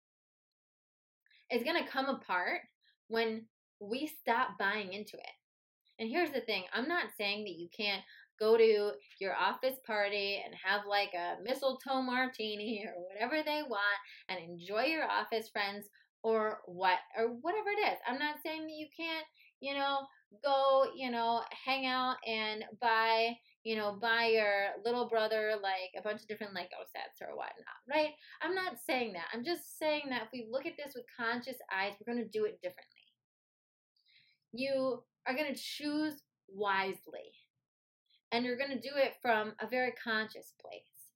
It's 1.51 1.65
going 1.65 1.83
to 1.83 1.91
come 1.91 2.07
apart 2.07 2.63
when 3.09 3.47
we 3.81 4.07
stop 4.07 4.59
buying 4.59 4.93
into 4.93 5.17
it. 5.17 5.37
And 5.99 6.09
here's 6.09 6.31
the 6.31 6.41
thing 6.41 6.65
I'm 6.73 6.89
not 6.89 7.07
saying 7.17 7.45
that 7.45 7.59
you 7.59 7.69
can't 7.77 8.03
go 8.39 8.57
to 8.57 8.93
your 9.21 9.35
office 9.35 9.79
party 9.87 10.43
and 10.45 10.55
have 10.63 10.83
like 10.89 11.13
a 11.15 11.43
mistletoe 11.43 12.03
martini 12.03 12.85
or 12.97 13.03
whatever 13.09 13.43
they 13.45 13.63
want 13.69 13.99
and 14.29 14.39
enjoy 14.39 14.85
your 14.85 15.05
office 15.05 15.49
friends 15.49 15.89
or 16.23 16.59
what 16.67 16.99
or 17.17 17.29
whatever 17.41 17.71
it 17.71 17.93
is. 17.93 17.99
I'm 18.07 18.19
not 18.19 18.37
saying 18.45 18.63
that 18.63 18.73
you 18.73 18.87
can't, 18.97 19.25
you 19.61 19.75
know, 19.75 19.99
go, 20.45 20.87
you 20.97 21.11
know, 21.11 21.43
hang 21.65 21.87
out 21.87 22.17
and 22.27 22.65
buy, 22.81 23.37
you 23.65 23.77
know, 23.77 23.97
buy 24.01 24.27
your 24.27 24.69
little 24.85 25.09
brother 25.09 25.55
like 25.63 25.93
a 25.97 26.03
bunch 26.03 26.23
of 26.23 26.29
different 26.29 26.55
Lego 26.55 26.83
sets 26.93 27.21
or 27.23 27.37
whatnot, 27.37 27.81
right? 27.89 28.11
I'm 28.43 28.55
not 28.55 28.75
saying 28.85 29.13
that. 29.13 29.27
I'm 29.33 29.45
just 29.45 29.79
saying 29.79 30.03
that 30.11 30.23
if 30.23 30.29
we 30.33 30.49
look 30.51 30.67
at 30.67 30.73
this 30.77 30.95
with 30.95 31.05
conscious 31.17 31.57
eyes, 31.73 31.93
we're 32.01 32.13
going 32.13 32.25
to 32.25 32.39
do 32.39 32.45
it 32.45 32.61
differently. 32.61 32.83
You 34.53 35.03
are 35.27 35.35
going 35.35 35.53
to 35.53 35.61
choose 35.61 36.15
wisely. 36.49 37.33
And 38.33 38.45
you're 38.45 38.59
going 38.59 38.71
to 38.71 38.81
do 38.81 38.97
it 38.97 39.15
from 39.23 39.55
a 39.61 39.69
very 39.69 39.93
conscious 40.03 40.53
place, 40.61 41.11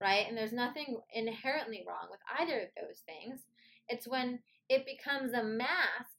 right? 0.00 0.26
And 0.28 0.36
there's 0.36 0.52
nothing 0.52 1.00
inherently 1.14 1.84
wrong 1.86 2.08
with 2.10 2.20
either 2.38 2.60
of 2.60 2.68
those 2.76 3.00
things. 3.06 3.40
It's 3.88 4.06
when 4.06 4.40
it 4.68 4.86
becomes 4.86 5.32
a 5.32 5.42
mask 5.42 6.16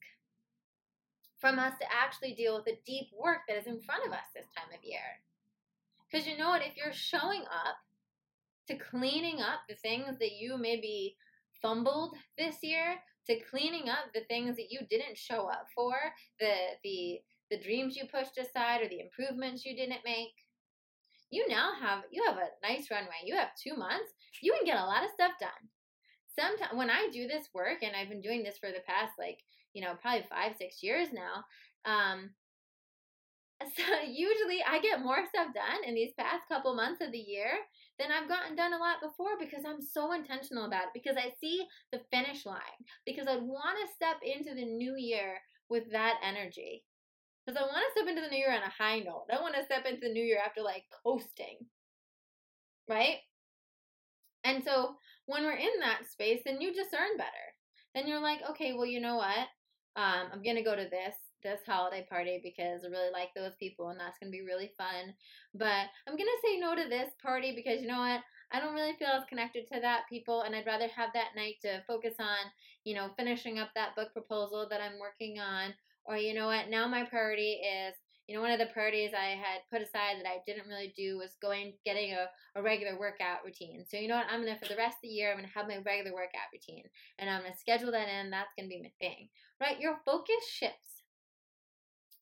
from 1.38 1.58
us 1.58 1.74
to 1.80 1.86
actually 1.92 2.34
deal 2.34 2.56
with 2.56 2.64
the 2.64 2.78
deep 2.86 3.08
work 3.18 3.38
that 3.48 3.56
is 3.56 3.66
in 3.66 3.80
front 3.80 4.06
of 4.06 4.12
us 4.12 4.26
this 4.34 4.46
time 4.56 4.72
of 4.72 4.84
year. 4.84 5.20
Because 6.10 6.26
you 6.26 6.36
know 6.36 6.50
what? 6.50 6.62
If 6.62 6.76
you're 6.76 6.92
showing 6.92 7.42
up 7.42 7.76
to 8.68 8.76
cleaning 8.76 9.40
up 9.40 9.60
the 9.68 9.74
things 9.76 10.18
that 10.18 10.32
you 10.32 10.56
maybe 10.58 11.16
fumbled 11.60 12.14
this 12.38 12.56
year, 12.62 12.96
to 13.26 13.38
cleaning 13.50 13.88
up 13.88 14.12
the 14.14 14.24
things 14.28 14.56
that 14.56 14.70
you 14.70 14.80
didn't 14.90 15.16
show 15.16 15.48
up 15.48 15.66
for, 15.74 15.94
the 16.40 16.54
the 16.82 17.20
the 17.52 17.62
dreams 17.62 17.96
you 17.96 18.04
pushed 18.08 18.38
aside 18.38 18.80
or 18.80 18.88
the 18.88 19.00
improvements 19.00 19.66
you 19.66 19.76
didn't 19.76 20.00
make. 20.06 20.32
You 21.30 21.46
now 21.48 21.72
have 21.80 22.04
you 22.10 22.24
have 22.24 22.36
a 22.36 22.66
nice 22.66 22.90
runway. 22.90 23.20
You 23.24 23.36
have 23.36 23.50
2 23.62 23.76
months. 23.76 24.10
You 24.40 24.52
can 24.52 24.64
get 24.64 24.80
a 24.80 24.86
lot 24.86 25.04
of 25.04 25.10
stuff 25.12 25.32
done. 25.38 25.62
Sometimes 26.38 26.72
when 26.74 26.88
I 26.88 27.08
do 27.12 27.28
this 27.28 27.48
work 27.52 27.82
and 27.82 27.94
I've 27.94 28.08
been 28.08 28.22
doing 28.22 28.42
this 28.42 28.56
for 28.56 28.70
the 28.70 28.84
past 28.88 29.12
like, 29.18 29.38
you 29.74 29.82
know, 29.82 29.94
probably 30.00 30.24
5 30.30 30.56
6 30.56 30.82
years 30.82 31.08
now, 31.12 31.44
um 31.84 32.30
so 33.76 33.84
usually 34.08 34.64
I 34.66 34.80
get 34.80 35.04
more 35.04 35.22
stuff 35.28 35.54
done 35.54 35.84
in 35.86 35.94
these 35.94 36.12
past 36.18 36.48
couple 36.48 36.74
months 36.74 37.00
of 37.00 37.12
the 37.12 37.18
year 37.18 37.52
than 37.98 38.10
I've 38.10 38.28
gotten 38.28 38.56
done 38.56 38.72
a 38.72 38.78
lot 38.78 38.96
before 39.02 39.38
because 39.38 39.64
I'm 39.66 39.80
so 39.80 40.12
intentional 40.12 40.64
about 40.64 40.90
it 40.90 40.94
because 40.94 41.16
I 41.16 41.32
see 41.40 41.64
the 41.92 42.00
finish 42.10 42.46
line 42.46 42.80
because 43.06 43.28
I 43.28 43.36
want 43.36 43.76
to 43.78 43.94
step 43.94 44.16
into 44.24 44.54
the 44.54 44.64
new 44.64 44.96
year 44.96 45.38
with 45.68 45.92
that 45.92 46.16
energy. 46.26 46.82
Because 47.44 47.60
I 47.60 47.66
want 47.66 47.84
to 47.86 48.00
step 48.00 48.08
into 48.08 48.22
the 48.22 48.28
new 48.28 48.38
year 48.38 48.52
on 48.52 48.62
a 48.62 48.82
high 48.82 49.00
note. 49.00 49.26
I 49.32 49.40
want 49.40 49.54
to 49.56 49.64
step 49.64 49.84
into 49.86 50.00
the 50.00 50.12
new 50.12 50.22
year 50.22 50.38
after 50.44 50.62
like 50.62 50.84
coasting. 51.04 51.58
Right? 52.88 53.18
And 54.44 54.62
so 54.64 54.96
when 55.26 55.44
we're 55.44 55.52
in 55.52 55.80
that 55.80 56.10
space, 56.10 56.42
then 56.44 56.60
you 56.60 56.72
discern 56.72 57.16
better. 57.16 57.30
Then 57.94 58.06
you're 58.06 58.20
like, 58.22 58.40
okay, 58.50 58.72
well, 58.72 58.86
you 58.86 59.00
know 59.00 59.16
what? 59.16 59.48
Um, 59.94 60.32
I'm 60.32 60.42
gonna 60.42 60.64
go 60.64 60.74
to 60.74 60.88
this 60.88 61.14
this 61.42 61.60
holiday 61.66 62.06
party 62.08 62.40
because 62.42 62.84
I 62.84 62.88
really 62.88 63.10
like 63.12 63.34
those 63.34 63.54
people 63.58 63.88
and 63.88 63.98
that's 63.98 64.16
gonna 64.18 64.30
be 64.30 64.42
really 64.42 64.70
fun. 64.78 65.12
But 65.54 65.90
I'm 66.06 66.16
gonna 66.16 66.42
say 66.42 66.58
no 66.58 66.74
to 66.74 66.88
this 66.88 67.12
party 67.20 67.52
because 67.54 67.82
you 67.82 67.88
know 67.88 67.98
what? 67.98 68.20
I 68.52 68.60
don't 68.60 68.74
really 68.74 68.94
feel 68.98 69.08
as 69.08 69.24
connected 69.28 69.66
to 69.72 69.80
that 69.80 70.02
people 70.08 70.42
and 70.42 70.54
I'd 70.54 70.66
rather 70.66 70.88
have 70.88 71.10
that 71.14 71.34
night 71.36 71.56
to 71.62 71.82
focus 71.86 72.14
on, 72.18 72.38
you 72.84 72.94
know, 72.94 73.10
finishing 73.16 73.58
up 73.58 73.70
that 73.74 73.96
book 73.96 74.12
proposal 74.12 74.66
that 74.70 74.80
I'm 74.80 74.98
working 75.00 75.38
on 75.40 75.74
or 76.04 76.16
you 76.16 76.34
know 76.34 76.46
what, 76.46 76.68
now 76.68 76.86
my 76.88 77.04
priority 77.04 77.60
is 77.62 77.94
you 78.28 78.36
know, 78.36 78.42
one 78.42 78.52
of 78.52 78.58
the 78.58 78.72
priorities 78.72 79.10
I 79.12 79.34
had 79.36 79.66
put 79.70 79.82
aside 79.82 80.16
that 80.18 80.28
I 80.28 80.40
didn't 80.46 80.68
really 80.68 80.94
do 80.96 81.18
was 81.18 81.36
going 81.42 81.74
getting 81.84 82.12
a, 82.12 82.26
a 82.54 82.62
regular 82.62 82.98
workout 82.98 83.44
routine. 83.44 83.84
So 83.86 83.96
you 83.96 84.08
know 84.08 84.16
what, 84.16 84.26
I'm 84.30 84.40
gonna 84.40 84.58
for 84.58 84.68
the 84.68 84.76
rest 84.76 84.96
of 84.96 85.02
the 85.02 85.08
year 85.08 85.30
I'm 85.30 85.36
gonna 85.36 85.48
have 85.54 85.66
my 85.66 85.78
regular 85.84 86.14
workout 86.14 86.48
routine 86.52 86.84
and 87.18 87.28
I'm 87.28 87.42
gonna 87.42 87.56
schedule 87.56 87.90
that 87.92 88.08
in, 88.08 88.30
that's 88.30 88.54
gonna 88.56 88.68
be 88.68 88.80
my 88.80 88.92
thing. 89.00 89.28
Right? 89.60 89.80
Your 89.80 89.98
focus 90.04 90.46
shifts. 90.48 91.02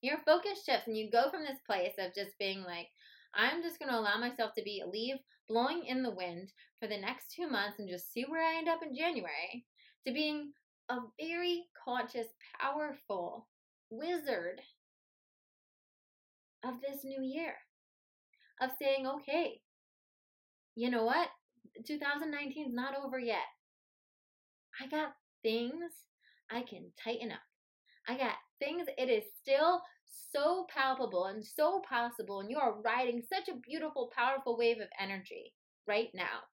Your 0.01 0.17
focus 0.25 0.63
shifts 0.65 0.87
and 0.87 0.97
you 0.97 1.11
go 1.11 1.29
from 1.29 1.43
this 1.43 1.61
place 1.65 1.93
of 1.99 2.15
just 2.15 2.37
being 2.39 2.63
like, 2.63 2.87
I'm 3.35 3.61
just 3.61 3.79
gonna 3.79 3.97
allow 3.97 4.17
myself 4.17 4.53
to 4.55 4.63
be 4.63 4.83
leaf 4.85 5.17
blowing 5.47 5.85
in 5.85 6.01
the 6.01 6.11
wind 6.11 6.51
for 6.79 6.87
the 6.87 6.97
next 6.97 7.31
two 7.31 7.47
months 7.47 7.77
and 7.77 7.87
just 7.87 8.11
see 8.11 8.25
where 8.27 8.43
I 8.43 8.57
end 8.57 8.67
up 8.67 8.81
in 8.81 8.95
January 8.95 9.65
to 10.07 10.13
being 10.13 10.53
a 10.89 10.97
very 11.19 11.65
conscious, 11.85 12.27
powerful 12.59 13.47
wizard 13.91 14.61
of 16.63 16.75
this 16.81 17.03
new 17.03 17.21
year 17.21 17.53
of 18.61 18.71
saying, 18.79 19.05
okay, 19.05 19.61
you 20.75 20.89
know 20.89 21.03
what? 21.03 21.27
2019 21.85 22.67
is 22.67 22.73
not 22.73 22.95
over 22.97 23.19
yet. 23.19 23.37
I 24.81 24.87
got 24.87 25.13
things 25.43 25.91
I 26.49 26.61
can 26.61 26.91
tighten 27.03 27.31
up. 27.31 27.39
I 28.07 28.17
got 28.17 28.35
things, 28.59 28.87
it 28.97 29.09
is 29.09 29.23
still 29.41 29.81
so 30.31 30.65
palpable 30.73 31.25
and 31.25 31.43
so 31.45 31.81
possible, 31.87 32.39
and 32.39 32.49
you 32.49 32.57
are 32.57 32.81
riding 32.81 33.21
such 33.21 33.47
a 33.49 33.59
beautiful, 33.59 34.11
powerful 34.15 34.57
wave 34.57 34.77
of 34.77 34.87
energy 34.99 35.53
right 35.87 36.09
now. 36.13 36.45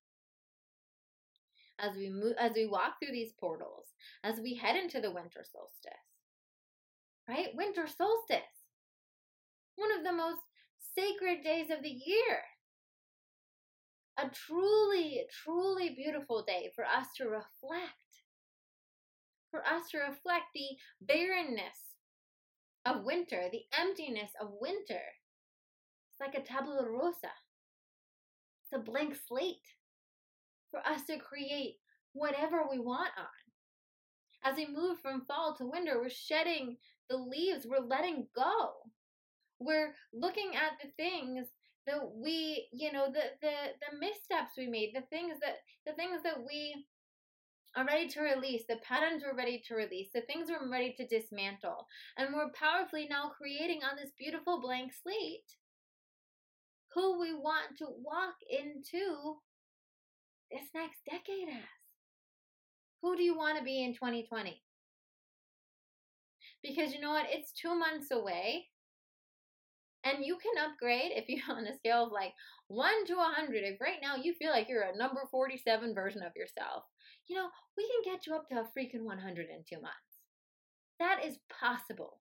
As 1.79 1.97
we 1.97 2.11
move, 2.11 2.35
as 2.39 2.53
we 2.55 2.67
walk 2.67 2.95
through 2.99 3.13
these 3.13 3.33
portals, 3.39 3.87
as 4.25 4.41
we 4.41 4.55
head 4.55 4.77
into 4.77 5.01
the 5.01 5.13
winter 5.13 5.45
solstice, 5.45 6.08
right? 7.29 7.55
Winter 7.55 7.87
solstice, 7.87 8.39
one 9.77 9.91
of 9.97 10.05
the 10.05 10.13
most 10.13 10.41
sacred 10.97 11.45
days 11.45 11.71
of 11.71 11.83
the 11.83 11.89
year. 11.89 12.41
A 14.19 14.29
truly, 14.31 15.25
truly 15.45 15.91
beautiful 15.91 16.43
day 16.43 16.73
for 16.75 16.85
us 16.85 17.07
to 17.19 17.25
reflect, 17.25 18.25
for 19.51 19.61
us 19.61 19.91
to 19.91 19.99
reflect 19.99 20.47
the 20.55 20.77
barrenness 21.01 21.95
of 22.85 23.05
winter, 23.05 23.49
the 23.53 23.63
emptiness 23.79 24.33
of 24.41 24.49
winter. 24.61 25.03
It's 26.11 26.21
like 26.21 26.35
a 26.35 26.45
tabula 26.45 26.89
rasa. 26.91 27.31
It's 28.65 28.73
a 28.75 28.79
blank 28.79 29.15
slate 29.29 29.69
for 30.71 30.81
us 30.81 31.05
to 31.07 31.19
create 31.19 31.77
whatever 32.13 32.65
we 32.69 32.79
want 32.79 33.11
on. 33.17 33.27
As 34.45 34.57
we 34.57 34.67
move 34.67 34.99
from 35.01 35.25
fall 35.27 35.55
to 35.57 35.65
winter, 35.65 36.01
we're 36.01 36.11
shedding 36.11 36.77
the 37.09 37.17
leaves, 37.17 37.67
we're 37.67 37.87
letting 37.87 38.27
go. 38.35 38.73
We're 39.61 39.95
looking 40.13 40.53
at 40.55 40.79
the 40.83 40.91
things 40.97 41.49
that 41.87 42.01
we, 42.15 42.69
you 42.73 42.93
know, 42.93 43.07
the 43.07 43.23
the 43.41 43.55
the 43.81 43.99
missteps 43.99 44.57
we 44.57 44.67
made, 44.67 44.93
the 44.95 45.07
things 45.11 45.39
that 45.41 45.57
the 45.87 45.95
things 45.95 46.23
that 46.23 46.39
we 46.47 46.87
are 47.77 47.85
ready 47.85 48.09
to 48.09 48.21
release, 48.21 48.65
the 48.69 48.77
patterns 48.77 49.23
we're 49.25 49.37
ready 49.37 49.63
to 49.69 49.75
release, 49.75 50.09
the 50.15 50.23
things 50.23 50.49
we're 50.51 50.71
ready 50.71 50.95
to 50.97 51.07
dismantle. 51.07 51.87
And 52.17 52.35
we're 52.35 52.51
powerfully 52.53 53.07
now 53.09 53.31
creating 53.37 53.81
on 53.85 53.97
this 53.97 54.11
beautiful 54.19 54.61
blank 54.61 54.93
slate 54.93 55.57
who 56.95 57.21
we 57.21 57.35
want 57.35 57.77
to 57.79 57.87
walk 58.03 58.35
into 58.51 59.37
this 60.51 60.69
next 60.75 61.01
decade 61.05 61.49
as. 61.49 61.65
Who 63.03 63.17
do 63.17 63.23
you 63.23 63.37
want 63.37 63.59
to 63.59 63.65
be 63.65 63.85
in 63.85 63.95
2020? 63.95 64.61
Because 66.63 66.93
you 66.93 67.01
know 67.01 67.11
what? 67.11 67.27
It's 67.31 67.53
two 67.53 67.75
months 67.75 68.11
away. 68.11 68.67
And 70.05 70.25
you 70.25 70.39
can 70.39 70.65
upgrade 70.65 71.13
if 71.15 71.29
you're 71.29 71.57
on 71.57 71.67
a 71.67 71.77
scale 71.77 72.07
of 72.07 72.13
like 72.13 72.33
1 72.69 73.07
to 73.07 73.17
100. 73.17 73.65
If 73.65 73.81
right 73.81 73.99
now 74.03 74.17
you 74.17 74.35
feel 74.35 74.51
like 74.51 74.69
you're 74.69 74.83
a 74.83 74.97
number 74.97 75.21
47 75.31 75.95
version 75.95 76.23
of 76.23 76.33
yourself, 76.37 76.85
you 77.27 77.37
know, 77.37 77.49
we 77.77 77.89
can 77.89 78.15
get 78.15 78.27
you 78.27 78.35
up 78.35 78.49
to 78.49 78.61
a 78.61 78.69
freaking 78.77 79.05
100 79.05 79.47
in 79.51 79.65
two 79.69 79.81
months. 79.81 79.97
That 80.99 81.25
is 81.25 81.39
possible. 81.49 82.21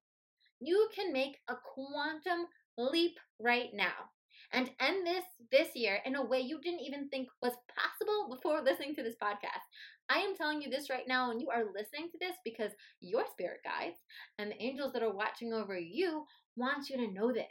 You 0.60 0.90
can 0.94 1.14
make 1.14 1.38
a 1.48 1.56
quantum 1.56 2.48
leap 2.78 3.18
right 3.40 3.70
now 3.74 4.12
and 4.54 4.70
end 4.80 5.06
this 5.06 5.24
this 5.52 5.76
year 5.76 6.00
in 6.06 6.16
a 6.16 6.26
way 6.26 6.40
you 6.40 6.60
didn't 6.62 6.82
even 6.82 7.10
think 7.10 7.28
was 7.42 7.54
possible 7.76 8.36
before 8.36 8.62
listening 8.62 8.96
to 8.96 9.04
this 9.04 9.16
podcast. 9.22 9.66
I 10.10 10.20
am 10.20 10.36
telling 10.36 10.62
you 10.62 10.70
this 10.70 10.90
right 10.90 11.08
now, 11.08 11.32
and 11.32 11.42
you 11.42 11.50
are 11.50 11.66
listening 11.66 12.10
to 12.12 12.18
this 12.20 12.36
because 12.46 12.72
your 13.02 13.26
spirit 13.30 13.60
guides 13.64 13.98
and 14.40 14.52
the 14.52 14.62
angels 14.62 14.94
that 14.94 15.04
are 15.04 15.14
watching 15.14 15.54
over 15.54 15.78
you 15.78 16.24
want 16.56 16.90
you 16.90 16.98
to 16.98 17.14
know 17.14 17.34
this. 17.34 17.46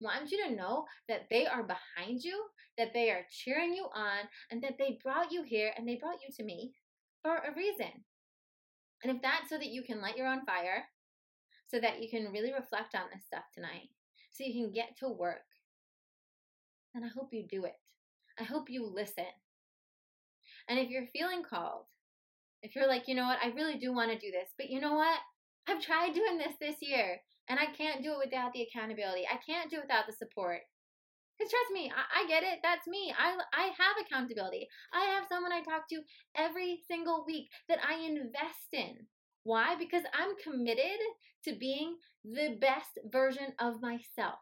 Want 0.00 0.30
you 0.30 0.48
to 0.48 0.54
know 0.54 0.84
that 1.08 1.28
they 1.30 1.46
are 1.46 1.62
behind 1.62 2.22
you, 2.22 2.44
that 2.76 2.92
they 2.92 3.10
are 3.10 3.24
cheering 3.30 3.72
you 3.72 3.86
on, 3.94 4.28
and 4.50 4.62
that 4.62 4.76
they 4.78 4.98
brought 5.02 5.32
you 5.32 5.44
here 5.44 5.72
and 5.76 5.88
they 5.88 5.96
brought 5.96 6.18
you 6.26 6.34
to 6.36 6.44
me 6.44 6.72
for 7.22 7.36
a 7.36 7.54
reason. 7.56 8.04
And 9.02 9.14
if 9.14 9.22
that's 9.22 9.48
so 9.48 9.56
that 9.58 9.68
you 9.68 9.82
can 9.82 10.00
light 10.00 10.16
your 10.16 10.26
own 10.26 10.44
fire, 10.44 10.84
so 11.68 11.80
that 11.80 12.02
you 12.02 12.10
can 12.10 12.32
really 12.32 12.52
reflect 12.52 12.94
on 12.94 13.02
this 13.12 13.24
stuff 13.24 13.44
tonight, 13.54 13.88
so 14.30 14.44
you 14.44 14.52
can 14.52 14.72
get 14.72 14.96
to 14.98 15.08
work, 15.08 15.46
then 16.94 17.04
I 17.04 17.08
hope 17.08 17.32
you 17.32 17.44
do 17.48 17.64
it. 17.64 17.76
I 18.38 18.44
hope 18.44 18.68
you 18.68 18.86
listen. 18.86 19.24
And 20.68 20.78
if 20.78 20.90
you're 20.90 21.06
feeling 21.12 21.42
called, 21.42 21.84
if 22.62 22.76
you're 22.76 22.88
like, 22.88 23.08
you 23.08 23.14
know 23.14 23.26
what, 23.26 23.38
I 23.42 23.48
really 23.48 23.78
do 23.78 23.92
want 23.92 24.12
to 24.12 24.18
do 24.18 24.30
this, 24.30 24.48
but 24.56 24.70
you 24.70 24.80
know 24.80 24.94
what? 24.94 25.18
I've 25.68 25.82
tried 25.82 26.14
doing 26.14 26.38
this 26.38 26.54
this 26.60 26.76
year 26.80 27.20
and 27.48 27.58
I 27.58 27.66
can't 27.66 28.02
do 28.02 28.12
it 28.12 28.24
without 28.24 28.52
the 28.52 28.62
accountability. 28.62 29.24
I 29.26 29.38
can't 29.44 29.70
do 29.70 29.78
it 29.78 29.82
without 29.82 30.06
the 30.06 30.12
support. 30.12 30.60
Because 31.38 31.50
trust 31.50 31.72
me, 31.72 31.90
I, 31.90 32.22
I, 32.22 32.28
get 32.28 32.42
it. 32.42 32.60
That's 32.62 32.86
me. 32.86 33.12
I, 33.18 33.36
I 33.52 33.64
have 33.66 33.96
accountability. 34.06 34.68
I 34.92 35.06
have 35.06 35.24
someone 35.28 35.52
I 35.52 35.62
talk 35.62 35.88
to 35.90 36.02
every 36.36 36.80
single 36.88 37.24
week 37.26 37.48
that 37.68 37.78
I 37.82 38.04
invest 38.04 38.70
in. 38.72 39.06
Why? 39.44 39.74
Because 39.76 40.04
I'm 40.14 40.36
committed 40.42 41.00
to 41.44 41.56
being 41.58 41.96
the 42.24 42.56
best 42.60 42.98
version 43.10 43.54
of 43.58 43.82
myself. 43.82 44.38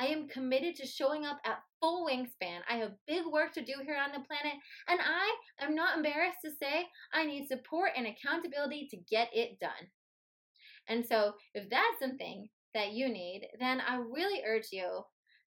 I 0.00 0.06
am 0.06 0.28
committed 0.28 0.76
to 0.76 0.86
showing 0.86 1.24
up 1.24 1.38
at 1.44 1.62
full 1.80 2.06
wingspan. 2.06 2.60
I 2.70 2.76
have 2.76 2.92
big 3.06 3.26
work 3.26 3.52
to 3.54 3.64
do 3.64 3.74
here 3.84 3.96
on 3.96 4.12
the 4.12 4.26
planet, 4.26 4.58
and 4.88 5.00
I 5.00 5.64
am 5.64 5.74
not 5.74 5.96
embarrassed 5.96 6.38
to 6.44 6.50
say 6.50 6.86
I 7.12 7.24
need 7.24 7.48
support 7.48 7.90
and 7.96 8.06
accountability 8.06 8.88
to 8.90 8.96
get 9.10 9.28
it 9.32 9.58
done. 9.60 9.90
And 10.88 11.04
so, 11.04 11.34
if 11.54 11.68
that's 11.68 12.00
something 12.00 12.48
that 12.74 12.92
you 12.92 13.08
need, 13.08 13.48
then 13.58 13.82
I 13.86 13.96
really 13.96 14.42
urge 14.46 14.68
you 14.72 15.02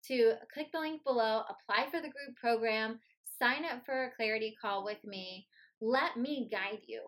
to 0.07 0.33
click 0.53 0.67
the 0.71 0.79
link 0.79 1.03
below, 1.03 1.43
apply 1.49 1.89
for 1.89 1.99
the 1.99 2.13
group 2.13 2.35
program, 2.39 2.99
sign 3.41 3.65
up 3.65 3.85
for 3.85 4.05
a 4.05 4.15
clarity 4.15 4.55
call 4.61 4.85
with 4.85 5.03
me. 5.03 5.47
Let 5.81 6.17
me 6.17 6.47
guide 6.51 6.81
you. 6.87 7.01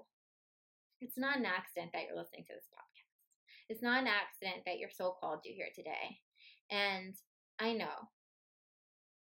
It's 0.99 1.17
not 1.17 1.37
an 1.37 1.45
accident 1.45 1.91
that 1.93 2.03
you're 2.07 2.17
listening 2.17 2.43
to 2.45 2.53
this 2.53 2.67
podcast. 2.73 3.13
It's 3.69 3.83
not 3.83 4.01
an 4.01 4.07
accident 4.07 4.63
that 4.65 4.79
your 4.79 4.89
soul 4.89 5.17
called 5.19 5.41
you 5.45 5.53
here 5.53 5.69
today. 5.75 6.19
And 6.69 7.15
I 7.59 7.73
know 7.73 8.09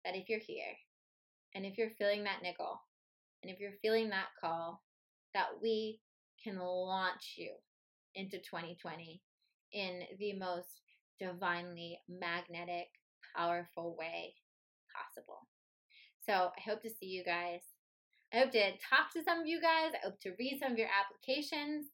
that 0.04 0.16
if 0.16 0.30
you're 0.30 0.40
here 0.40 0.74
and 1.54 1.66
if 1.66 1.78
you're 1.78 1.92
feeling 1.98 2.24
that 2.24 2.42
nickel 2.42 2.82
and 3.44 3.52
if 3.52 3.60
you're 3.60 3.80
feeling 3.82 4.10
that 4.10 4.28
call, 4.40 4.82
that 5.34 5.48
we 5.62 6.00
can 6.44 6.58
launch 6.58 7.36
you 7.38 7.52
into 8.16 8.38
2020 8.38 9.22
in 9.74 10.02
the 10.20 10.34
most 10.34 10.82
divinely 11.20 12.00
magnetic, 12.08 12.88
powerful 13.36 13.96
way 14.00 14.34
possible. 14.96 15.48
So 16.26 16.34
I 16.34 16.62
hope 16.70 16.82
to 16.84 16.90
see 16.90 17.08
you 17.08 17.24
guys. 17.24 17.62
I 18.34 18.40
hope 18.40 18.52
to 18.52 18.72
talk 18.72 19.12
to 19.14 19.24
some 19.24 19.40
of 19.40 19.48
you 19.48 19.62
guys. 19.62 19.92
I 19.94 20.06
hope 20.06 20.20
to 20.22 20.34
read 20.40 20.60
some 20.62 20.72
of 20.72 20.78
your 20.78 20.90
applications. 20.90 21.88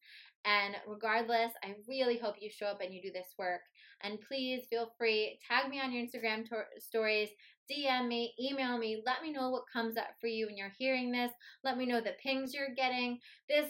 And 0.46 0.76
regardless, 0.88 1.52
I 1.64 1.76
really 1.88 2.18
hope 2.18 2.36
you 2.40 2.50
show 2.50 2.68
up 2.68 2.82
and 2.82 2.94
you 2.94 3.02
do 3.02 3.12
this 3.12 3.34
work. 3.38 3.62
And 4.04 4.20
please 4.28 4.64
feel 4.70 4.92
free, 4.98 5.40
tag 5.48 5.70
me 5.70 5.80
on 5.80 5.92
your 5.92 6.06
Instagram 6.06 6.46
stories, 6.80 7.30
DM 7.70 8.08
me, 8.08 8.34
email 8.40 8.78
me, 8.78 9.02
let 9.06 9.22
me 9.22 9.32
know 9.32 9.50
what 9.50 9.64
comes 9.72 9.98
up 9.98 10.10
for 10.20 10.28
you 10.28 10.48
when 10.48 10.58
you're 10.58 10.74
hearing 10.78 11.12
this. 11.12 11.32
Let 11.64 11.78
me 11.78 11.86
know 11.86 12.02
the 12.02 12.16
pings 12.22 12.54
you're 12.54 12.76
getting. 12.76 13.20
This 13.48 13.68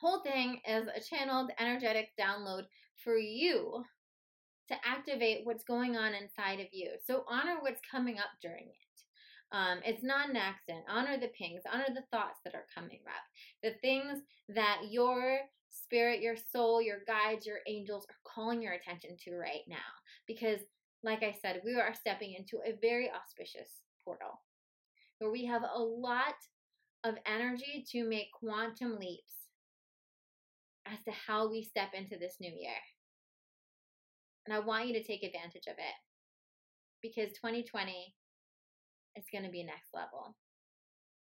whole 0.00 0.20
thing 0.22 0.60
is 0.68 0.86
a 0.88 1.00
channeled 1.00 1.50
energetic 1.58 2.08
download 2.18 2.64
for 3.04 3.16
you 3.16 3.84
to 4.68 4.74
activate 4.84 5.44
what's 5.44 5.64
going 5.64 5.96
on 5.96 6.14
inside 6.14 6.60
of 6.60 6.66
you. 6.72 6.90
So 7.04 7.24
honor 7.28 7.56
what's 7.60 7.80
coming 7.90 8.18
up 8.18 8.30
during 8.40 8.64
it. 8.64 8.76
Um, 9.52 9.80
it's 9.84 10.04
not 10.04 10.30
an 10.30 10.36
accident. 10.36 10.84
Honor 10.88 11.18
the 11.18 11.32
pings, 11.36 11.62
honor 11.70 11.88
the 11.88 12.04
thoughts 12.12 12.38
that 12.44 12.54
are 12.54 12.66
coming 12.72 13.00
up, 13.06 13.24
the 13.62 13.72
things 13.80 14.22
that 14.48 14.82
your 14.90 15.38
spirit, 15.70 16.20
your 16.20 16.36
soul, 16.36 16.82
your 16.82 16.98
guides, 17.06 17.46
your 17.46 17.58
angels 17.66 18.06
are 18.10 18.32
calling 18.32 18.62
your 18.62 18.72
attention 18.72 19.16
to 19.24 19.36
right 19.36 19.64
now. 19.68 19.76
Because, 20.26 20.60
like 21.02 21.22
I 21.22 21.34
said, 21.40 21.62
we 21.64 21.74
are 21.74 21.94
stepping 21.94 22.34
into 22.34 22.58
a 22.64 22.78
very 22.80 23.10
auspicious 23.10 23.70
portal 24.04 24.40
where 25.18 25.30
we 25.30 25.44
have 25.46 25.62
a 25.62 25.78
lot 25.78 26.34
of 27.04 27.14
energy 27.26 27.84
to 27.92 28.04
make 28.04 28.32
quantum 28.38 28.98
leaps 28.98 29.34
as 30.86 30.98
to 31.04 31.12
how 31.12 31.50
we 31.50 31.62
step 31.62 31.90
into 31.94 32.18
this 32.18 32.36
new 32.40 32.52
year. 32.52 32.80
And 34.46 34.54
I 34.54 34.60
want 34.60 34.88
you 34.88 34.94
to 34.94 35.02
take 35.02 35.22
advantage 35.22 35.66
of 35.66 35.74
it 35.78 35.96
because 37.02 37.32
2020 37.32 38.14
is 39.16 39.24
going 39.32 39.44
to 39.44 39.50
be 39.50 39.62
next 39.62 39.90
level. 39.94 40.34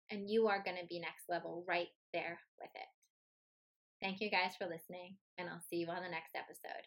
And 0.10 0.30
you 0.30 0.48
are 0.48 0.64
going 0.64 0.78
to 0.78 0.88
be 0.88 1.00
next 1.00 1.24
level 1.28 1.66
right 1.68 1.88
there 2.14 2.40
with 2.62 2.70
it. 2.76 2.97
Thank 4.02 4.22
you 4.22 4.30
guys 4.30 4.56
for 4.58 4.68
listening, 4.68 5.18
and 5.38 5.50
I'll 5.50 5.64
see 5.70 5.78
you 5.78 5.88
on 5.88 6.04
the 6.04 6.10
next 6.10 6.36
episode. 6.36 6.86